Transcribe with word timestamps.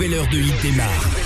nouvelle 0.00 0.18
heure 0.18 0.28
de 0.28 0.38
hit 0.38 0.62
démarre. 0.62 1.19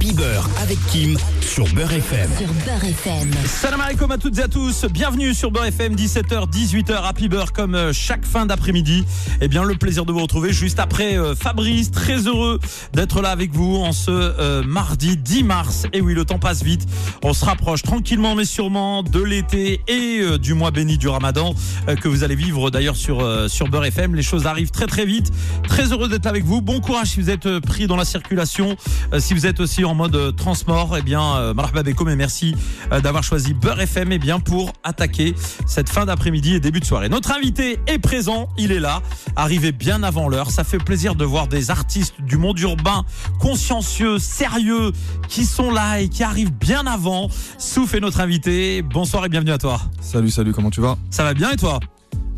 Happy 0.00 0.14
Beurre 0.14 0.48
avec 0.62 0.78
Kim 0.86 1.18
sur 1.42 1.66
Beurre 1.74 1.92
FM. 1.92 2.30
Sur 2.38 2.46
Beurre 2.46 2.84
FM. 2.84 3.30
Salam 3.44 3.82
alaikum 3.82 4.10
à 4.10 4.16
toutes 4.16 4.38
et 4.38 4.42
à 4.42 4.48
tous. 4.48 4.86
Bienvenue 4.86 5.34
sur 5.34 5.50
Beurre 5.50 5.66
FM, 5.66 5.94
17h, 5.94 6.50
18h, 6.50 7.04
Happy 7.04 7.28
Beurre 7.28 7.52
comme 7.52 7.74
euh, 7.74 7.92
chaque 7.92 8.24
fin 8.24 8.46
d'après-midi. 8.46 9.04
Eh 9.42 9.48
bien, 9.48 9.62
le 9.62 9.74
plaisir 9.74 10.06
de 10.06 10.12
vous 10.12 10.22
retrouver 10.22 10.54
juste 10.54 10.78
après 10.78 11.18
euh, 11.18 11.34
Fabrice. 11.34 11.90
Très 11.90 12.26
heureux 12.26 12.58
d'être 12.94 13.20
là 13.20 13.28
avec 13.28 13.52
vous 13.52 13.76
en 13.76 13.92
ce 13.92 14.10
euh, 14.10 14.62
mardi 14.62 15.18
10 15.18 15.44
mars. 15.44 15.86
Et 15.92 16.00
oui, 16.00 16.14
le 16.14 16.24
temps 16.24 16.38
passe 16.38 16.62
vite. 16.62 16.86
On 17.22 17.34
se 17.34 17.44
rapproche 17.44 17.82
tranquillement 17.82 18.34
mais 18.34 18.46
sûrement 18.46 19.02
de 19.02 19.22
l'été 19.22 19.82
et 19.86 20.20
euh, 20.22 20.38
du 20.38 20.54
mois 20.54 20.70
béni 20.70 20.96
du 20.96 21.08
Ramadan 21.08 21.54
euh, 21.88 21.96
que 21.96 22.08
vous 22.08 22.24
allez 22.24 22.36
vivre 22.36 22.70
d'ailleurs 22.70 22.96
sur 22.96 23.20
euh, 23.20 23.48
sur 23.48 23.68
Beurre 23.68 23.84
FM. 23.84 24.14
Les 24.14 24.22
choses 24.22 24.46
arrivent 24.46 24.70
très 24.70 24.86
très 24.86 25.04
vite. 25.04 25.30
Très 25.68 25.92
heureux 25.92 26.08
d'être 26.08 26.24
là 26.24 26.30
avec 26.30 26.46
vous. 26.46 26.62
Bon 26.62 26.80
courage 26.80 27.08
si 27.08 27.20
vous 27.20 27.28
êtes 27.28 27.58
pris 27.58 27.86
dans 27.86 27.96
la 27.96 28.06
circulation, 28.06 28.78
Euh, 29.12 29.20
si 29.20 29.34
vous 29.34 29.44
êtes 29.44 29.60
aussi 29.60 29.84
en 29.84 29.89
mode 29.94 30.16
euh, 30.16 30.32
transport. 30.32 30.96
Eh 30.98 31.02
bien, 31.02 31.36
euh, 31.36 31.54
marhaba 31.54 31.82
et 31.88 32.16
merci 32.16 32.54
euh, 32.92 33.00
d'avoir 33.00 33.22
choisi 33.22 33.54
Beurre 33.54 33.80
FM 33.80 34.12
eh 34.12 34.18
bien 34.18 34.40
pour 34.40 34.72
attaquer 34.84 35.34
cette 35.66 35.88
fin 35.88 36.06
d'après-midi 36.06 36.54
et 36.54 36.60
début 36.60 36.80
de 36.80 36.84
soirée. 36.84 37.08
Notre 37.08 37.32
invité 37.32 37.78
est 37.86 37.98
présent, 37.98 38.48
il 38.58 38.72
est 38.72 38.80
là, 38.80 39.02
arrivé 39.36 39.72
bien 39.72 40.02
avant 40.02 40.28
l'heure. 40.28 40.50
Ça 40.50 40.64
fait 40.64 40.78
plaisir 40.78 41.14
de 41.14 41.24
voir 41.24 41.46
des 41.46 41.70
artistes 41.70 42.14
du 42.20 42.36
monde 42.36 42.58
urbain 42.60 43.04
consciencieux, 43.38 44.18
sérieux, 44.18 44.92
qui 45.28 45.44
sont 45.44 45.70
là 45.70 46.00
et 46.00 46.08
qui 46.08 46.22
arrivent 46.22 46.52
bien 46.52 46.86
avant. 46.86 47.28
Souf 47.58 47.94
est 47.94 48.00
notre 48.00 48.20
invité. 48.20 48.82
Bonsoir 48.82 49.26
et 49.26 49.28
bienvenue 49.28 49.52
à 49.52 49.58
toi. 49.58 49.80
Salut, 50.00 50.30
salut, 50.30 50.52
comment 50.52 50.70
tu 50.70 50.80
vas? 50.80 50.96
Ça 51.10 51.24
va 51.24 51.34
bien 51.34 51.50
et 51.50 51.56
toi? 51.56 51.80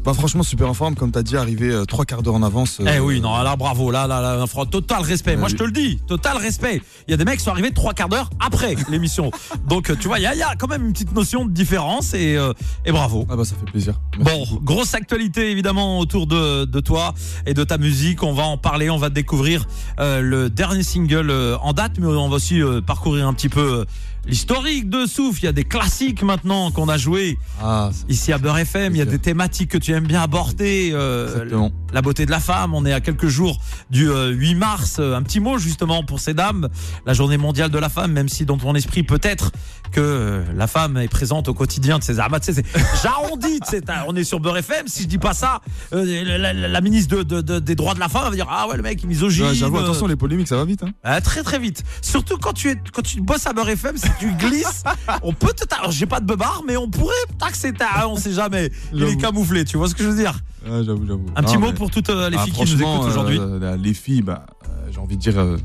Bah 0.04 0.14
franchement 0.14 0.42
super 0.42 0.68
en 0.68 0.74
forme, 0.74 0.96
comme 0.96 1.12
t'as 1.12 1.22
dit, 1.22 1.36
arrivé 1.36 1.70
euh, 1.70 1.84
trois 1.84 2.04
quarts 2.04 2.22
d'heure 2.24 2.34
en 2.34 2.42
avance. 2.42 2.80
euh, 2.80 2.92
Eh 2.96 2.98
oui, 2.98 3.20
non, 3.20 3.40
là, 3.40 3.54
bravo, 3.54 3.92
là, 3.92 4.08
là, 4.08 4.20
là, 4.20 4.64
total 4.68 5.02
respect. 5.02 5.36
Moi, 5.36 5.46
oui. 5.46 5.52
je 5.52 5.56
te 5.56 5.62
le 5.62 5.70
dis, 5.70 5.98
total 6.08 6.38
respect. 6.38 6.82
Il 7.06 7.12
y 7.12 7.14
a 7.14 7.16
des 7.16 7.24
mecs 7.24 7.38
qui 7.38 7.44
sont 7.44 7.52
arrivés 7.52 7.70
trois 7.70 7.94
quarts 7.94 8.08
d'heure 8.08 8.28
après 8.40 8.74
l'émission. 8.88 9.30
Donc, 9.68 9.90
euh, 9.90 9.96
tu 9.98 10.08
vois, 10.08 10.18
il 10.18 10.22
y 10.22 10.26
a, 10.26 10.34
y 10.34 10.42
a 10.42 10.56
quand 10.56 10.66
même 10.66 10.86
une 10.86 10.92
petite 10.92 11.14
notion 11.14 11.44
de 11.44 11.52
différence 11.52 12.14
et, 12.14 12.36
euh, 12.36 12.52
et 12.84 12.90
bravo. 12.90 13.26
Ah 13.30 13.36
bah 13.36 13.44
ça 13.44 13.54
fait 13.54 13.70
plaisir. 13.70 14.00
Merci 14.18 14.32
Bon, 14.34 14.44
beaucoup. 14.44 14.64
grosse 14.64 14.94
actualité 14.94 15.52
évidemment 15.52 16.00
autour 16.00 16.26
de, 16.26 16.64
de 16.64 16.80
toi 16.80 17.14
et 17.46 17.54
de 17.54 17.62
ta 17.62 17.78
musique. 17.78 18.24
On 18.24 18.32
va 18.34 18.42
en 18.42 18.58
parler, 18.58 18.90
on 18.90 18.98
va 18.98 19.08
découvrir 19.08 19.66
le 19.98 20.48
dernier 20.48 20.82
single 20.82 21.32
en 21.62 21.72
date, 21.72 21.92
mais 21.98 22.06
on 22.08 22.28
va 22.28 22.36
aussi 22.36 22.60
parcourir 22.86 23.28
un 23.28 23.34
petit 23.34 23.48
peu 23.48 23.84
l'historique 24.26 24.88
de 24.88 25.06
Souf. 25.06 25.42
Il 25.42 25.46
y 25.46 25.48
a 25.48 25.52
des 25.52 25.64
classiques 25.64 26.22
maintenant 26.22 26.70
qu'on 26.70 26.88
a 26.88 26.96
joués 26.96 27.38
Ah, 27.60 27.90
ici 28.08 28.32
à 28.32 28.38
Beurre 28.38 28.58
FM. 28.58 28.94
Il 28.94 28.98
y 28.98 29.02
a 29.02 29.04
des 29.04 29.18
thématiques 29.18 29.70
que 29.70 29.78
tu 29.78 29.92
aimes 29.92 30.06
bien 30.06 30.22
aborder. 30.22 30.90
euh, 30.92 31.68
la 31.92 32.00
beauté 32.02 32.24
de 32.26 32.30
la 32.30 32.40
femme. 32.40 32.74
On 32.74 32.86
est 32.86 32.92
à 32.92 33.00
quelques 33.00 33.26
jours 33.28 33.60
du 33.90 34.08
euh, 34.10 34.30
8 34.30 34.54
mars. 34.54 34.96
Euh, 34.98 35.14
Un 35.14 35.22
petit 35.22 35.40
mot 35.40 35.58
justement 35.58 36.02
pour 36.04 36.20
ces 36.20 36.34
dames. 36.34 36.68
La 37.06 37.12
journée 37.12 37.36
mondiale 37.38 37.70
de 37.70 37.78
la 37.78 37.88
femme, 37.88 38.12
même 38.12 38.28
si 38.28 38.44
dans 38.46 38.56
ton 38.58 38.74
esprit 38.74 39.02
peut-être 39.02 39.50
que 39.92 40.00
euh, 40.00 40.42
la 40.56 40.66
femme 40.66 40.96
est 40.96 41.06
présente 41.08 41.48
au 41.48 41.54
quotidien 41.54 41.98
de 41.98 42.02
ces 42.04 42.18
armes. 42.18 42.38
Tu 42.40 42.52
sais, 42.52 42.62
c'est- 42.62 43.02
J'arrondis, 43.02 43.60
on 44.08 44.16
est 44.16 44.24
sur 44.24 44.40
Beurre 44.40 44.56
FM. 44.58 44.88
Si 44.88 45.02
je 45.04 45.08
dis 45.08 45.18
pas 45.18 45.34
ça, 45.34 45.60
euh, 45.92 46.24
la, 46.38 46.52
la- 46.52 46.68
la 46.68 46.80
ministre 46.80 47.16
de, 47.16 47.22
de- 47.22 47.40
de- 47.40 47.58
des 47.60 47.74
droits 47.74 47.94
de 47.94 48.00
la 48.00 48.08
femme 48.08 48.24
va 48.24 48.30
dire 48.34 48.46
ah 48.50 48.66
ouais 48.68 48.76
le 48.76 48.82
mec 48.82 49.00
il 49.02 49.06
misogyne. 49.08 49.46
Ouais, 49.46 49.54
J'avoue, 49.54 49.76
euh, 49.78 49.82
attention, 49.84 50.06
les 50.06 50.16
polémiques, 50.16 50.48
ça 50.48 50.56
va 50.56 50.64
vite. 50.64 50.82
Hein. 50.82 50.90
ah, 51.04 51.20
très 51.20 51.42
très 51.42 51.58
vite. 51.58 51.84
Surtout 52.00 52.38
quand 52.38 52.52
tu 52.54 52.70
es 52.70 52.76
quand 52.92 53.02
tu 53.02 53.20
bosses 53.20 53.46
à 53.46 53.52
Beurre 53.52 53.68
FM, 53.68 53.96
si 53.96 54.08
tu 54.18 54.32
glisses, 54.34 54.82
on 55.22 55.32
peut 55.32 55.52
te 55.52 55.62
alors 55.78 55.90
j'ai 55.92 56.06
pas 56.06 56.20
de 56.20 56.26
beubard, 56.26 56.62
mais 56.66 56.76
on 56.76 56.88
pourrait 56.88 57.14
taxer 57.38 57.72
ta 57.72 58.08
on 58.08 58.16
sait 58.16 58.32
jamais. 58.32 58.70
Il 58.92 59.02
est 59.04 59.16
camouflé, 59.16 59.64
tu 59.64 59.76
vois 59.76 59.88
ce 59.88 59.94
que 59.94 60.02
je 60.02 60.08
veux 60.08 60.16
dire? 60.16 60.38
Ouais, 60.66 60.82
j'avoue, 60.84 61.06
j'avoue. 61.06 61.26
Un 61.36 61.42
petit 61.42 61.58
mot 61.58 61.72
pour 61.72 61.90
toutes 61.90 62.08
euh, 62.10 62.30
les 62.30 62.36
Ah, 62.38 62.44
filles 62.44 62.52
qui 62.52 62.60
nous 62.74 62.82
écoutent 62.82 63.06
aujourd'hui. 63.06 63.38
euh, 63.40 63.76
les 63.76 63.94
filles, 63.94 64.22
bah, 64.22 64.46
euh, 64.64 64.88
j'ai 64.92 64.98
envie 65.00 65.16
de 65.16 65.20
dire 65.22 65.38
euh, 65.38 65.56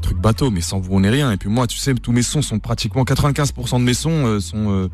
truc 0.00 0.18
bateau, 0.18 0.50
mais 0.50 0.60
sans 0.60 0.78
vous 0.80 0.90
on 0.92 1.02
est 1.02 1.10
rien. 1.10 1.30
Et 1.32 1.36
puis 1.36 1.48
moi, 1.48 1.66
tu 1.66 1.78
sais, 1.78 1.94
tous 1.94 2.12
mes 2.12 2.22
sons 2.22 2.42
sont 2.42 2.58
pratiquement 2.58 3.04
95% 3.04 3.78
de 3.78 3.84
mes 3.84 3.94
sons 3.94 4.10
euh, 4.26 4.40
sont 4.40 4.70
euh, 4.70 4.88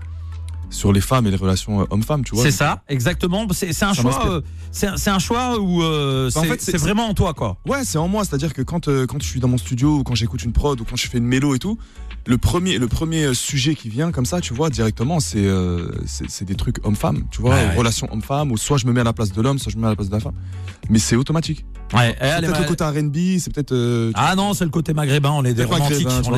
sur 0.68 0.92
les 0.92 1.00
femmes 1.00 1.26
et 1.26 1.30
les 1.30 1.36
relations 1.36 1.80
euh, 1.82 1.84
hommes-femmes, 1.90 2.24
tu 2.24 2.34
vois. 2.34 2.42
C'est 2.44 2.50
ça, 2.50 2.82
exactement. 2.88 3.46
C'est 3.52 3.72
c'est 3.72 3.84
un 3.84 3.92
choix. 3.94 4.42
C'est 4.72 5.08
un, 5.08 5.18
choix 5.18 5.58
où 5.58 5.78
Bah, 5.80 5.86
en 5.86 6.30
c'est 6.30 6.46
fait, 6.48 6.60
c'est- 6.60 6.72
c'est 6.72 6.76
vraiment 6.78 7.08
en 7.08 7.14
toi, 7.14 7.32
quoi. 7.34 7.56
Ouais, 7.66 7.84
c'est 7.84 7.98
en 7.98 8.08
moi. 8.08 8.24
C'est-à-dire 8.24 8.52
que 8.52 8.62
quand, 8.62 8.86
quand 9.06 9.22
je 9.22 9.26
suis 9.26 9.40
dans 9.40 9.48
mon 9.48 9.56
studio 9.58 9.98
ou 9.98 10.02
quand 10.02 10.14
j'écoute 10.14 10.42
une 10.42 10.52
prod 10.52 10.78
ou 10.80 10.84
quand 10.84 10.96
je 10.96 11.06
fais 11.08 11.18
une 11.18 11.24
mélo 11.24 11.54
et 11.54 11.58
tout, 11.58 11.78
le 12.26 12.36
premier, 12.36 12.76
le 12.78 12.88
premier 12.88 13.32
sujet 13.32 13.74
qui 13.76 13.88
vient 13.88 14.10
comme 14.10 14.26
ça, 14.26 14.40
tu 14.40 14.52
vois, 14.52 14.68
directement, 14.68 15.20
c'est 15.20 15.46
euh, 15.46 15.88
c'est 16.04 16.44
des 16.44 16.56
trucs 16.56 16.84
homme-femme, 16.84 17.22
tu 17.30 17.40
vois, 17.40 17.54
Ouais, 17.54 17.66
ouais. 17.68 17.74
relations 17.76 18.08
homme-femme, 18.12 18.50
ou 18.50 18.56
soit 18.58 18.76
je 18.76 18.86
me 18.86 18.92
mets 18.92 19.00
à 19.00 19.04
la 19.04 19.12
place 19.12 19.30
de 19.32 19.40
l'homme, 19.40 19.58
soit 19.60 19.70
je 19.70 19.76
me 19.76 19.82
mets 19.82 19.86
à 19.86 19.90
la 19.90 19.96
place 19.96 20.08
de 20.08 20.14
la 20.14 20.20
femme. 20.20 20.34
Mais 20.90 20.98
c'est 20.98 21.14
automatique. 21.16 21.64
Ouais. 21.94 22.16
C'est 22.20 22.40
peut-être 22.46 22.60
le 22.60 22.66
côté 22.66 22.84
R&B, 22.84 23.38
c'est 23.38 23.52
peut-être. 23.52 23.72
euh, 23.72 24.10
Ah 24.14 24.34
non, 24.34 24.54
c'est 24.54 24.64
le 24.64 24.70
côté 24.70 24.92
maghrébin. 24.92 25.30
On 25.30 25.44
est 25.44 25.54
des 25.54 25.64
romantiques. 25.64 26.06
On, 26.08 26.10
est- 26.10 26.22
on 26.22 26.24
se 26.24 26.30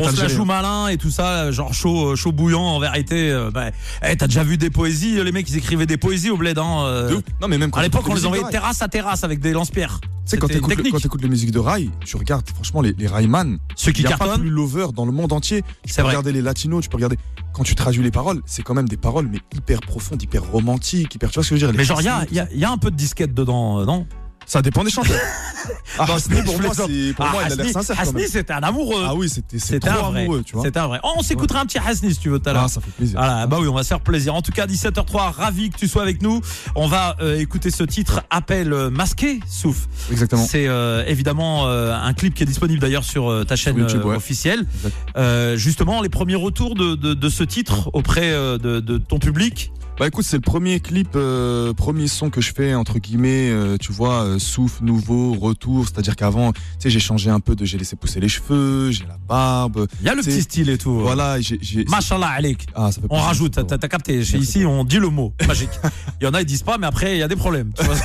la 0.00 0.08
algérien. 0.08 0.28
joue 0.28 0.44
malin 0.44 0.88
et 0.88 0.96
tout 0.98 1.10
ça, 1.10 1.50
genre 1.52 1.72
chaud, 1.72 2.12
euh, 2.12 2.16
chaud 2.16 2.32
bouillant. 2.32 2.60
En 2.62 2.78
vérité, 2.80 3.30
euh, 3.30 3.50
bah, 3.50 3.70
eh, 4.06 4.16
t'as 4.16 4.26
déjà 4.26 4.44
vu 4.44 4.58
des 4.58 4.70
poésies 4.70 5.22
Les 5.24 5.32
mecs, 5.32 5.48
ils 5.48 5.56
écrivaient 5.56 5.86
des 5.86 5.96
poésies 5.96 6.30
au 6.30 6.36
bled. 6.36 6.58
Hein, 6.58 6.82
euh. 6.84 7.20
Non, 7.40 7.48
mais 7.48 7.56
même 7.58 7.70
quand 7.70 7.80
à 7.80 7.82
l'époque, 7.82 8.04
on 8.08 8.14
les 8.14 8.26
envoyait 8.26 8.44
de 8.44 8.50
terrasse 8.50 8.82
à 8.82 8.88
terrasse 8.88 9.24
avec 9.24 9.40
des 9.40 9.52
lance-pierres. 9.52 10.00
Tu 10.02 10.08
sais, 10.30 10.36
quand 10.38 10.46
t'écoutes 10.48 10.70
le- 10.70 10.76
technique. 10.76 10.92
quand 10.94 11.00
t'écoutes 11.00 11.22
les 11.22 11.28
musiques 11.28 11.50
de 11.50 11.58
rail, 11.58 11.90
tu 12.04 12.16
regardes, 12.16 12.48
franchement, 12.48 12.80
les, 12.80 12.94
les 12.96 13.06
Rayman, 13.06 13.58
Ceux 13.76 13.92
qui 13.92 14.02
y 14.02 14.06
a 14.06 14.10
pas 14.10 14.18
cartonnent. 14.24 14.40
plus 14.40 14.48
lover 14.50 14.86
dans 14.94 15.04
le 15.04 15.12
monde 15.12 15.32
entier. 15.34 15.62
Tu 15.86 15.94
peux 15.94 16.00
vrai. 16.02 16.10
regarder 16.12 16.32
les 16.32 16.40
latinos, 16.40 16.82
tu 16.82 16.88
peux 16.88 16.96
regarder. 16.96 17.18
Quand 17.52 17.62
tu 17.62 17.74
traduis 17.74 18.02
les 18.02 18.10
paroles, 18.10 18.40
c'est 18.46 18.62
quand 18.62 18.72
même 18.74 18.88
des 18.88 18.96
paroles, 18.96 19.28
mais 19.30 19.38
hyper 19.54 19.80
profondes, 19.80 20.22
hyper 20.22 20.42
romantiques, 20.44 21.14
hyper. 21.14 21.30
Tu 21.30 21.34
vois 21.34 21.44
ce 21.44 21.50
que 21.50 21.56
je 21.56 21.66
veux 21.66 21.72
dire 21.72 21.78
Mais 21.78 21.84
genre, 21.84 22.00
il 22.00 22.04
y 22.04 22.08
a, 22.08 22.14
racines, 22.16 22.28
il 22.32 22.36
y 22.36 22.40
a- 22.40 22.48
il 22.52 22.58
y 22.58 22.64
a 22.64 22.70
un 22.70 22.78
peu 22.78 22.90
de 22.90 22.96
disquette 22.96 23.34
dedans, 23.34 23.80
euh, 23.80 23.84
non? 23.84 24.06
Ça 24.46 24.62
dépend 24.62 24.84
des 24.84 24.90
chanteurs. 24.90 25.16
ah, 25.98 26.06
Non, 26.08 26.14
Hasni, 26.14 26.42
pour 26.42 26.60
moi, 26.60 26.70
pour 26.74 26.86
Ah, 27.26 27.30
moi, 27.32 27.42
il 27.46 27.52
a 27.52 27.56
l'air 27.56 27.66
Hasni- 27.66 27.72
sincère. 27.72 28.00
Hasni, 28.00 28.28
c'était 28.28 28.52
un 28.52 28.62
amoureux. 28.62 29.04
Ah 29.06 29.14
oui, 29.14 29.28
c'était, 29.28 29.78
trop 29.80 29.90
un 29.90 30.10
vrai. 30.10 30.22
amoureux, 30.22 30.42
tu 30.44 30.54
vois. 30.54 30.64
C'était 30.64 30.78
un 30.80 30.86
vrai. 30.86 31.00
Oh, 31.02 31.12
on 31.16 31.22
s'écoutera 31.22 31.60
un 31.60 31.66
petit 31.66 31.78
Hasni 31.78 32.12
si 32.14 32.20
tu 32.20 32.28
veux 32.28 32.38
tout 32.38 32.48
à 32.48 32.52
l'heure. 32.52 32.64
Ah, 32.64 32.68
ça 32.68 32.80
fait 32.80 32.90
plaisir. 32.90 33.18
Voilà, 33.18 33.46
bah 33.46 33.58
oui, 33.60 33.68
on 33.68 33.74
va 33.74 33.82
se 33.82 33.88
faire 33.88 34.00
plaisir. 34.00 34.34
En 34.34 34.42
tout 34.42 34.52
cas, 34.52 34.66
17h03, 34.66 35.32
ravi 35.32 35.70
que 35.70 35.78
tu 35.78 35.88
sois 35.88 36.02
avec 36.02 36.22
nous. 36.22 36.40
On 36.74 36.86
va 36.86 37.16
euh, 37.20 37.38
écouter 37.38 37.70
ce 37.70 37.84
titre, 37.84 38.22
Appel 38.30 38.72
euh, 38.72 38.90
masqué, 38.90 39.40
Souf. 39.48 39.86
Exactement. 40.10 40.44
C'est 40.44 40.66
euh, 40.68 41.04
évidemment 41.06 41.66
euh, 41.66 41.94
un 41.94 42.12
clip 42.12 42.34
qui 42.34 42.42
est 42.42 42.46
disponible 42.46 42.80
d'ailleurs 42.80 43.04
sur 43.04 43.44
ta 43.46 43.56
chaîne 43.56 43.78
YouTube, 43.78 44.04
ouais. 44.04 44.16
officielle. 44.16 44.66
Justement, 45.56 46.02
les 46.02 46.08
premiers 46.08 46.34
retours 46.34 46.74
de, 46.74 46.94
de, 46.94 47.14
de 47.14 47.28
ce 47.28 47.44
titre 47.44 47.90
auprès 47.92 48.32
de, 48.32 48.80
de 48.80 48.98
ton 48.98 49.18
public? 49.18 49.72
Bah 49.98 50.08
écoute, 50.08 50.24
c'est 50.24 50.36
le 50.36 50.42
premier 50.42 50.80
clip, 50.80 51.16
premier 51.76 52.08
son 52.08 52.28
que 52.28 52.40
je 52.40 52.52
fais 52.52 52.74
entre 52.74 52.98
guillemets, 52.98 53.52
tu 53.78 53.92
vois, 53.92 54.33
euh, 54.34 54.38
souffle 54.38 54.84
nouveau, 54.84 55.34
retour. 55.34 55.86
C'est-à-dire 55.86 56.16
qu'avant, 56.16 56.52
tu 56.52 56.60
sais, 56.78 56.90
j'ai 56.90 57.00
changé 57.00 57.30
un 57.30 57.40
peu 57.40 57.56
de, 57.56 57.64
j'ai 57.64 57.78
laissé 57.78 57.96
pousser 57.96 58.20
les 58.20 58.28
cheveux, 58.28 58.90
j'ai 58.90 59.06
la 59.06 59.18
barbe. 59.28 59.86
Il 60.00 60.06
y 60.06 60.08
a 60.08 60.14
le 60.14 60.22
petit 60.22 60.42
style 60.42 60.70
et 60.70 60.78
tout. 60.78 60.98
Voilà, 61.00 61.40
j'ai. 61.40 61.84
Mashallah 61.88 62.28
alik. 62.28 62.66
Ah, 62.74 62.92
ça 62.92 63.00
fait 63.00 63.06
On 63.10 63.20
rajoute, 63.20 63.58
t'as 63.66 63.78
capté. 63.88 64.24
Chez 64.24 64.38
Merci 64.38 64.58
ici, 64.58 64.66
on 64.66 64.84
dit 64.84 64.98
le 64.98 65.08
mot 65.08 65.32
magique. 65.46 65.70
Il 66.20 66.24
y 66.24 66.26
en 66.26 66.34
a, 66.34 66.40
ils 66.40 66.46
disent 66.46 66.62
pas, 66.62 66.78
mais 66.78 66.86
après, 66.86 67.16
il 67.16 67.18
y 67.18 67.22
a 67.22 67.28
des 67.28 67.36
problèmes. 67.36 67.72
tu 67.72 67.84
vois. 67.84 67.96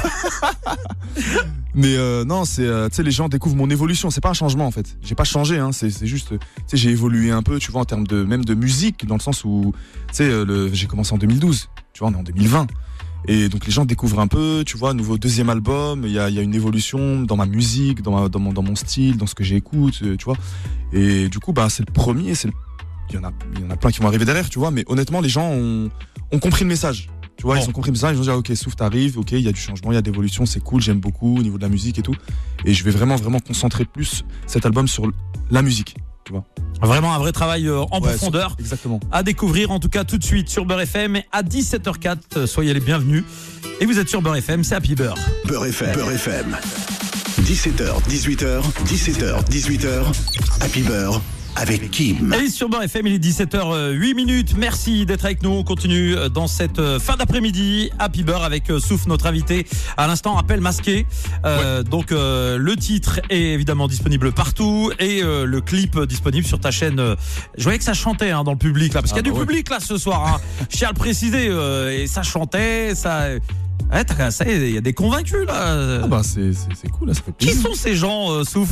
Mais 1.76 1.96
euh, 1.96 2.26
non, 2.26 2.46
c'est, 2.46 2.66
euh, 2.66 2.90
tu 2.90 2.96
sais, 2.96 3.04
les 3.04 3.12
gens 3.12 3.30
découvrent 3.30 3.56
mon 3.56 3.70
évolution. 3.70 4.10
C'est 4.10 4.22
pas 4.22 4.32
un 4.32 4.34
changement 4.34 4.66
en 4.66 4.72
fait. 4.72 4.98
J'ai 5.02 5.16
pas 5.16 5.24
changé, 5.24 5.60
hein. 5.60 5.72
C'est, 5.72 6.06
juste, 6.06 6.30
tu 6.30 6.38
sais, 6.66 6.78
j'ai 6.78 6.90
évolué 6.90 7.32
un 7.32 7.44
peu, 7.44 7.60
tu 7.60 7.72
vois, 7.72 7.82
en 7.82 7.86
termes 7.86 8.08
de 8.08 8.24
même 8.24 8.44
de 8.44 8.54
musique, 8.56 9.06
dans 9.06 9.16
le 9.16 9.22
sens 9.22 9.46
où, 9.46 9.74
tu 10.10 10.16
sais, 10.16 10.32
j'ai 10.74 10.88
commencé 10.88 11.14
en 11.14 11.18
2012. 11.18 11.70
Tu 11.94 12.00
vois, 12.00 12.10
on 12.10 12.14
est 12.14 12.18
en 12.18 12.24
2020. 12.24 12.68
Et 13.28 13.50
donc 13.50 13.66
les 13.66 13.72
gens 13.72 13.86
découvrent 13.86 14.20
un 14.20 14.28
peu, 14.28 14.64
tu 14.66 14.78
vois, 14.78 14.94
nouveau 14.94 15.18
deuxième 15.18 15.50
album, 15.50 16.04
il 16.06 16.12
y 16.12 16.20
a, 16.20 16.30
il 16.30 16.36
y 16.36 16.40
a 16.40 16.42
une 16.42 16.56
évolution 16.56 17.22
dans 17.22 17.36
ma 17.36 17.46
musique, 17.46 18.02
dans, 18.02 18.12
ma, 18.22 18.30
dans, 18.30 18.40
mon, 18.40 18.54
dans 18.54 18.64
mon 18.64 18.76
style, 18.76 19.18
dans 19.18 19.28
ce 19.28 19.36
que 19.36 19.44
j'écoute, 19.44 20.00
euh, 20.04 20.16
tu 20.18 20.26
vois. 20.26 20.38
Et 20.94 21.28
du 21.30 21.40
coup, 21.40 21.52
bah, 21.54 21.68
c'est 21.70 21.86
le 21.88 21.92
premier, 21.94 22.34
c'est 22.36 22.48
le- 22.48 22.54
il 23.10 23.16
y 23.16 23.18
en 23.20 23.24
a, 23.24 23.32
il 23.56 23.62
y 23.62 23.66
en 23.66 23.70
a 23.72 23.76
plein 23.76 23.92
qui 23.92 24.00
vont 24.00 24.08
arriver 24.08 24.24
derrière, 24.26 24.50
tu 24.50 24.60
vois, 24.60 24.72
mais 24.72 24.84
honnêtement, 24.88 25.20
les 25.20 25.30
gens 25.30 25.50
ont, 25.52 25.90
ont 26.32 26.40
compris 26.40 26.64
le 26.64 26.70
message. 26.70 27.10
Tu 27.38 27.44
vois, 27.44 27.56
Bon. 27.56 27.62
ils 27.64 27.70
ont 27.70 27.72
compris 27.72 27.90
le 27.90 27.94
message, 27.94 28.16
ils 28.16 28.20
ont 28.20 28.24
dit, 28.24 28.30
ah, 28.30 28.38
ok, 28.38 28.52
Souf, 28.56 28.76
t'arrives, 28.76 29.18
ok, 29.18 29.32
il 29.32 29.40
y 29.42 29.48
a 29.48 29.52
du 29.52 29.60
changement, 29.60 29.92
il 29.92 29.96
y 29.96 29.98
a 29.98 30.02
de 30.02 30.06
l'évolution, 30.10 30.46
c'est 30.46 30.62
cool, 30.62 30.82
j'aime 30.82 31.00
beaucoup 31.00 31.38
au 31.38 31.42
niveau 31.42 31.58
de 31.58 31.64
la 31.64 31.70
musique 31.70 31.98
et 32.00 32.02
tout. 32.02 32.16
Et 32.66 32.74
je 32.74 32.84
vais 32.84 32.92
vraiment, 32.92 33.16
vraiment 33.16 33.40
concentrer 33.40 33.86
plus 33.86 34.24
cet 34.46 34.66
album 34.66 34.88
sur 34.88 35.10
la 35.50 35.62
musique. 35.62 35.96
Vraiment 36.82 37.14
un 37.14 37.20
vrai 37.20 37.32
travail 37.32 37.68
euh, 37.68 37.82
en 37.92 38.00
Ouais, 38.02 38.10
profondeur. 38.10 38.56
Exactement. 38.60 39.00
à 39.12 39.24
découvrir 39.24 39.72
en 39.72 39.80
tout 39.80 39.90
cas 39.90 40.04
tout 40.04 40.18
de 40.18 40.24
suite 40.24 40.50
sur 40.50 40.66
Beurre 40.66 40.82
FM 40.82 41.20
à 41.32 41.44
17h04. 41.44 42.18
Euh, 42.38 42.48
Soyez 42.48 42.74
les 42.74 42.80
bienvenus. 42.80 43.24
Et 43.82 43.86
vous 43.86 44.00
êtes 44.00 44.10
sur 44.10 44.22
Beurre 44.22 44.38
FM, 44.38 44.64
c'est 44.64 44.76
Happy 44.76 44.96
Beurre. 44.96 45.18
Beurre 45.46 45.66
FM. 45.66 45.94
Beurre 45.96 46.12
FM. 46.12 46.58
17h, 47.42 48.02
18h, 48.10 48.62
17h, 48.86 49.44
18h. 49.50 50.04
Happy 50.62 50.82
Beurre 50.82 51.22
avec 51.56 51.92
Kim. 51.92 52.34
Et 52.34 52.50
sur 52.50 52.70
Beurre 52.70 52.84
FM, 52.84 53.08
il 53.08 53.14
est 53.16 53.20
17h08 53.20 54.16
minutes. 54.16 54.56
Merci 54.58 55.06
d'être 55.06 55.26
avec 55.26 55.44
nous. 55.44 55.50
On 55.50 55.64
continue 55.64 56.16
euh, 56.16 56.30
dans 56.30 56.48
cette 56.48 56.80
euh, 56.80 57.00
fin 57.00 57.18
d'après-midi. 57.18 57.90
Happy 58.00 58.24
Beurre 58.24 58.44
avec 58.44 58.70
euh, 58.70 58.80
Souf, 58.80 59.08
notre 59.08 59.26
invité. 59.26 59.68
À 59.98 60.08
l'instant, 60.08 60.38
appel 60.38 60.62
masqué. 60.62 61.06
Euh, 61.46 61.84
Donc, 61.84 62.12
euh, 62.14 62.58
le 62.58 62.76
titre 62.78 63.20
est 63.30 63.54
évidemment 63.54 63.88
disponible 63.90 64.32
partout 64.32 64.92
et 65.00 65.22
euh, 65.22 65.46
le 65.46 65.60
clip 65.60 66.00
disponible 66.04 66.48
sur 66.48 66.60
ta 66.60 66.72
chaîne. 66.72 67.16
Je 67.58 67.64
voyais 67.64 67.78
que 67.80 67.84
ça 67.86 67.94
chantait 67.94 68.32
hein, 68.32 68.44
dans 68.46 68.54
le 68.54 68.58
public 68.58 68.94
là, 68.94 69.02
parce 69.02 69.12
Ah 69.14 69.18
qu'il 69.18 69.26
y 69.26 69.30
a 69.30 69.32
bah 69.32 69.36
du 69.36 69.40
ouais. 69.42 69.46
public 69.48 69.70
là 69.70 69.80
ce 69.82 69.98
soir. 69.98 70.26
Hein. 70.36 70.66
Je 70.70 70.78
tiens 70.78 70.90
à 70.90 70.92
le 70.92 70.98
préciser. 70.98 71.48
euh, 71.50 71.92
et 71.92 72.08
ça 72.08 72.24
chantait, 72.24 72.96
ça. 72.96 73.26
Ouais, 73.92 74.04
t'as- 74.06 74.30
ça 74.30 74.46
y 74.46 74.52
est, 74.52 74.70
il 74.70 74.76
y 74.76 74.78
a 74.78 74.82
des 74.82 74.94
convaincus 74.94 75.48
là. 75.48 76.00
Ah 76.04 76.08
bah 76.08 76.22
c'est 76.24 76.54
c'est- 76.54 76.68
c'est 76.80 76.90
cool, 76.90 77.08
là, 77.08 77.14
ça 77.16 77.22
fait 77.24 77.32
Qui 77.40 77.48
plaisir. 77.48 77.64
sont 77.64 77.74
ces 77.74 77.96
gens, 77.96 78.32
euh, 78.32 78.44
Souf? 78.44 78.70